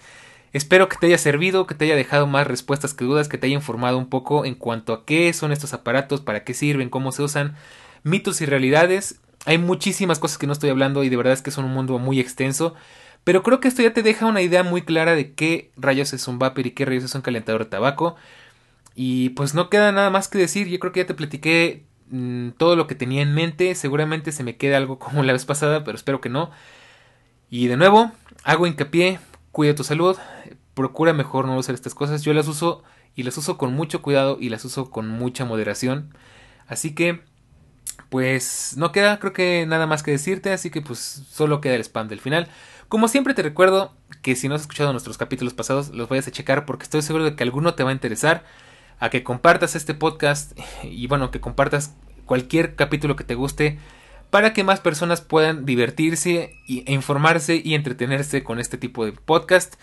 Espero 0.53 0.87
que 0.87 0.97
te 0.97 1.07
haya 1.07 1.17
servido, 1.17 1.65
que 1.67 1.75
te 1.75 1.85
haya 1.85 1.95
dejado 1.95 2.27
más 2.27 2.47
respuestas 2.47 2.93
que 2.93 3.05
dudas, 3.05 3.27
que 3.27 3.37
te 3.37 3.47
haya 3.47 3.55
informado 3.55 3.97
un 3.97 4.07
poco 4.07 4.45
en 4.45 4.55
cuanto 4.55 4.93
a 4.93 5.03
qué 5.03 5.33
son 5.33 5.51
estos 5.51 5.73
aparatos, 5.73 6.21
para 6.21 6.43
qué 6.43 6.53
sirven, 6.53 6.89
cómo 6.89 7.11
se 7.11 7.23
usan, 7.23 7.55
mitos 8.03 8.39
y 8.41 8.45
realidades. 8.45 9.19
Hay 9.45 9.57
muchísimas 9.57 10.19
cosas 10.19 10.37
que 10.37 10.47
no 10.47 10.53
estoy 10.53 10.69
hablando 10.69 11.03
y 11.03 11.09
de 11.09 11.17
verdad 11.17 11.33
es 11.33 11.41
que 11.41 11.51
son 11.51 11.65
un 11.65 11.73
mundo 11.73 11.99
muy 11.99 12.19
extenso. 12.19 12.75
Pero 13.23 13.43
creo 13.43 13.59
que 13.59 13.67
esto 13.67 13.81
ya 13.81 13.93
te 13.93 14.03
deja 14.03 14.25
una 14.25 14.41
idea 14.41 14.63
muy 14.63 14.81
clara 14.81 15.15
de 15.15 15.33
qué 15.33 15.71
rayos 15.77 16.13
es 16.13 16.27
un 16.27 16.39
vapor 16.39 16.67
y 16.67 16.71
qué 16.71 16.85
rayos 16.85 17.05
es 17.05 17.15
un 17.15 17.21
calentador 17.21 17.63
de 17.63 17.69
tabaco. 17.69 18.15
Y 18.95 19.29
pues 19.29 19.53
no 19.53 19.69
queda 19.69 19.91
nada 19.91 20.09
más 20.09 20.27
que 20.27 20.37
decir. 20.37 20.67
Yo 20.67 20.79
creo 20.79 20.91
que 20.91 21.01
ya 21.01 21.07
te 21.07 21.13
platiqué 21.13 21.85
mm, 22.09 22.49
todo 22.51 22.75
lo 22.75 22.87
que 22.87 22.95
tenía 22.95 23.21
en 23.21 23.33
mente. 23.33 23.75
Seguramente 23.75 24.31
se 24.31 24.43
me 24.43 24.57
queda 24.57 24.77
algo 24.77 24.99
como 24.99 25.23
la 25.23 25.33
vez 25.33 25.45
pasada, 25.45 25.83
pero 25.83 25.97
espero 25.97 26.21
que 26.21 26.29
no. 26.29 26.51
Y 27.49 27.67
de 27.67 27.77
nuevo, 27.77 28.11
hago 28.43 28.67
hincapié, 28.67 29.19
cuida 29.51 29.75
tu 29.75 29.83
salud, 29.83 30.17
procura 30.73 31.13
mejor 31.13 31.45
no 31.45 31.57
usar 31.57 31.75
estas 31.75 31.95
cosas. 31.95 32.23
Yo 32.23 32.33
las 32.33 32.47
uso 32.47 32.83
y 33.15 33.23
las 33.23 33.37
uso 33.37 33.57
con 33.57 33.73
mucho 33.73 34.01
cuidado 34.01 34.37
y 34.39 34.49
las 34.49 34.65
uso 34.65 34.89
con 34.89 35.07
mucha 35.07 35.45
moderación. 35.45 36.13
Así 36.67 36.95
que, 36.95 37.21
pues 38.13 38.75
no 38.77 38.91
queda 38.91 39.17
creo 39.17 39.33
que 39.33 39.65
nada 39.65 39.87
más 39.87 40.03
que 40.03 40.11
decirte, 40.11 40.51
así 40.53 40.69
que 40.69 40.83
pues 40.83 40.99
solo 41.31 41.61
queda 41.61 41.73
el 41.73 41.81
spam 41.81 42.07
del 42.07 42.19
final. 42.19 42.47
Como 42.87 43.07
siempre 43.07 43.33
te 43.33 43.41
recuerdo 43.41 43.91
que 44.21 44.35
si 44.35 44.47
no 44.47 44.53
has 44.53 44.61
escuchado 44.61 44.91
nuestros 44.91 45.17
capítulos 45.17 45.55
pasados, 45.55 45.89
los 45.89 46.09
vayas 46.09 46.27
a 46.27 46.31
checar 46.31 46.67
porque 46.67 46.83
estoy 46.83 47.01
seguro 47.01 47.25
de 47.25 47.35
que 47.35 47.41
alguno 47.41 47.73
te 47.73 47.81
va 47.83 47.89
a 47.89 47.93
interesar, 47.93 48.45
a 48.99 49.09
que 49.09 49.23
compartas 49.23 49.75
este 49.75 49.95
podcast 49.95 50.51
y 50.83 51.07
bueno, 51.07 51.31
que 51.31 51.41
compartas 51.41 51.95
cualquier 52.27 52.75
capítulo 52.75 53.15
que 53.15 53.23
te 53.23 53.33
guste 53.33 53.79
para 54.29 54.53
que 54.53 54.63
más 54.63 54.79
personas 54.79 55.21
puedan 55.21 55.65
divertirse 55.65 56.53
e 56.67 56.93
informarse 56.93 57.63
y 57.65 57.73
entretenerse 57.73 58.43
con 58.43 58.59
este 58.59 58.77
tipo 58.77 59.05
de 59.05 59.13
podcast. 59.13 59.73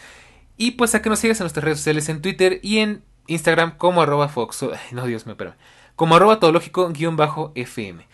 Y 0.56 0.72
pues 0.72 0.94
a 0.94 1.02
que 1.02 1.08
nos 1.08 1.18
sigas 1.18 1.40
en 1.40 1.46
nuestras 1.46 1.64
redes 1.64 1.78
sociales 1.78 2.08
en 2.08 2.22
Twitter 2.22 2.60
y 2.62 2.78
en 2.78 3.02
Instagram 3.26 3.76
como 3.76 4.02
arroba 4.02 4.28
fox... 4.28 4.66
No, 4.92 5.04
Dios 5.06 5.26
me 5.26 5.32
espera. 5.32 5.56
Como 6.00 6.16
arroba 6.16 6.40
todológico-fm. 6.40 8.06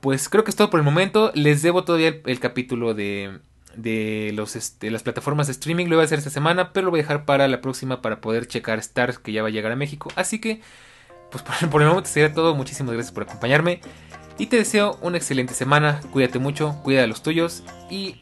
Pues 0.00 0.28
creo 0.28 0.42
que 0.42 0.50
es 0.50 0.56
todo 0.56 0.70
por 0.70 0.80
el 0.80 0.84
momento. 0.84 1.30
Les 1.32 1.62
debo 1.62 1.84
todavía 1.84 2.16
el 2.26 2.40
capítulo 2.40 2.94
de 2.94 3.38
de 3.76 4.32
los, 4.34 4.56
este, 4.56 4.90
las 4.90 5.04
plataformas 5.04 5.46
de 5.46 5.52
streaming. 5.52 5.86
Lo 5.86 5.94
voy 5.94 6.02
a 6.02 6.06
hacer 6.06 6.18
esta 6.18 6.30
semana, 6.30 6.72
pero 6.72 6.86
lo 6.86 6.90
voy 6.90 6.98
a 6.98 7.04
dejar 7.04 7.26
para 7.26 7.46
la 7.46 7.60
próxima 7.60 8.02
para 8.02 8.20
poder 8.20 8.48
checar 8.48 8.80
Stars 8.80 9.20
que 9.20 9.30
ya 9.30 9.42
va 9.42 9.48
a 9.48 9.52
llegar 9.52 9.70
a 9.70 9.76
México. 9.76 10.10
Así 10.16 10.40
que, 10.40 10.62
pues 11.30 11.44
por, 11.70 11.80
el 11.80 11.86
momento 11.86 12.10
sería 12.10 12.34
todo. 12.34 12.56
Muchísimas 12.56 12.92
gracias 12.92 13.14
por 13.14 13.22
acompañarme. 13.22 13.80
Y 14.36 14.46
te 14.46 14.56
deseo 14.56 14.98
una 15.00 15.16
excelente 15.16 15.54
semana. 15.54 16.00
Cuídate 16.10 16.40
mucho, 16.40 16.80
cuida 16.82 17.02
de 17.02 17.06
los 17.06 17.22
tuyos. 17.22 17.62
Y 17.88 18.16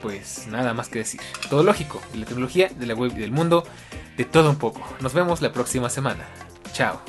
pues 0.00 0.46
nada 0.46 0.74
más 0.74 0.88
que 0.88 1.00
decir. 1.00 1.20
Todo 1.50 1.64
lógico, 1.64 2.00
de 2.12 2.20
la 2.20 2.26
tecnología, 2.26 2.68
de 2.68 2.86
la 2.86 2.94
web 2.94 3.10
y 3.16 3.18
del 3.18 3.32
mundo, 3.32 3.64
de 4.16 4.24
todo 4.24 4.48
un 4.48 4.58
poco. 4.58 4.80
Nos 5.00 5.12
vemos 5.12 5.42
la 5.42 5.50
próxima 5.50 5.90
semana. 5.90 6.24
Chao. 6.72 7.02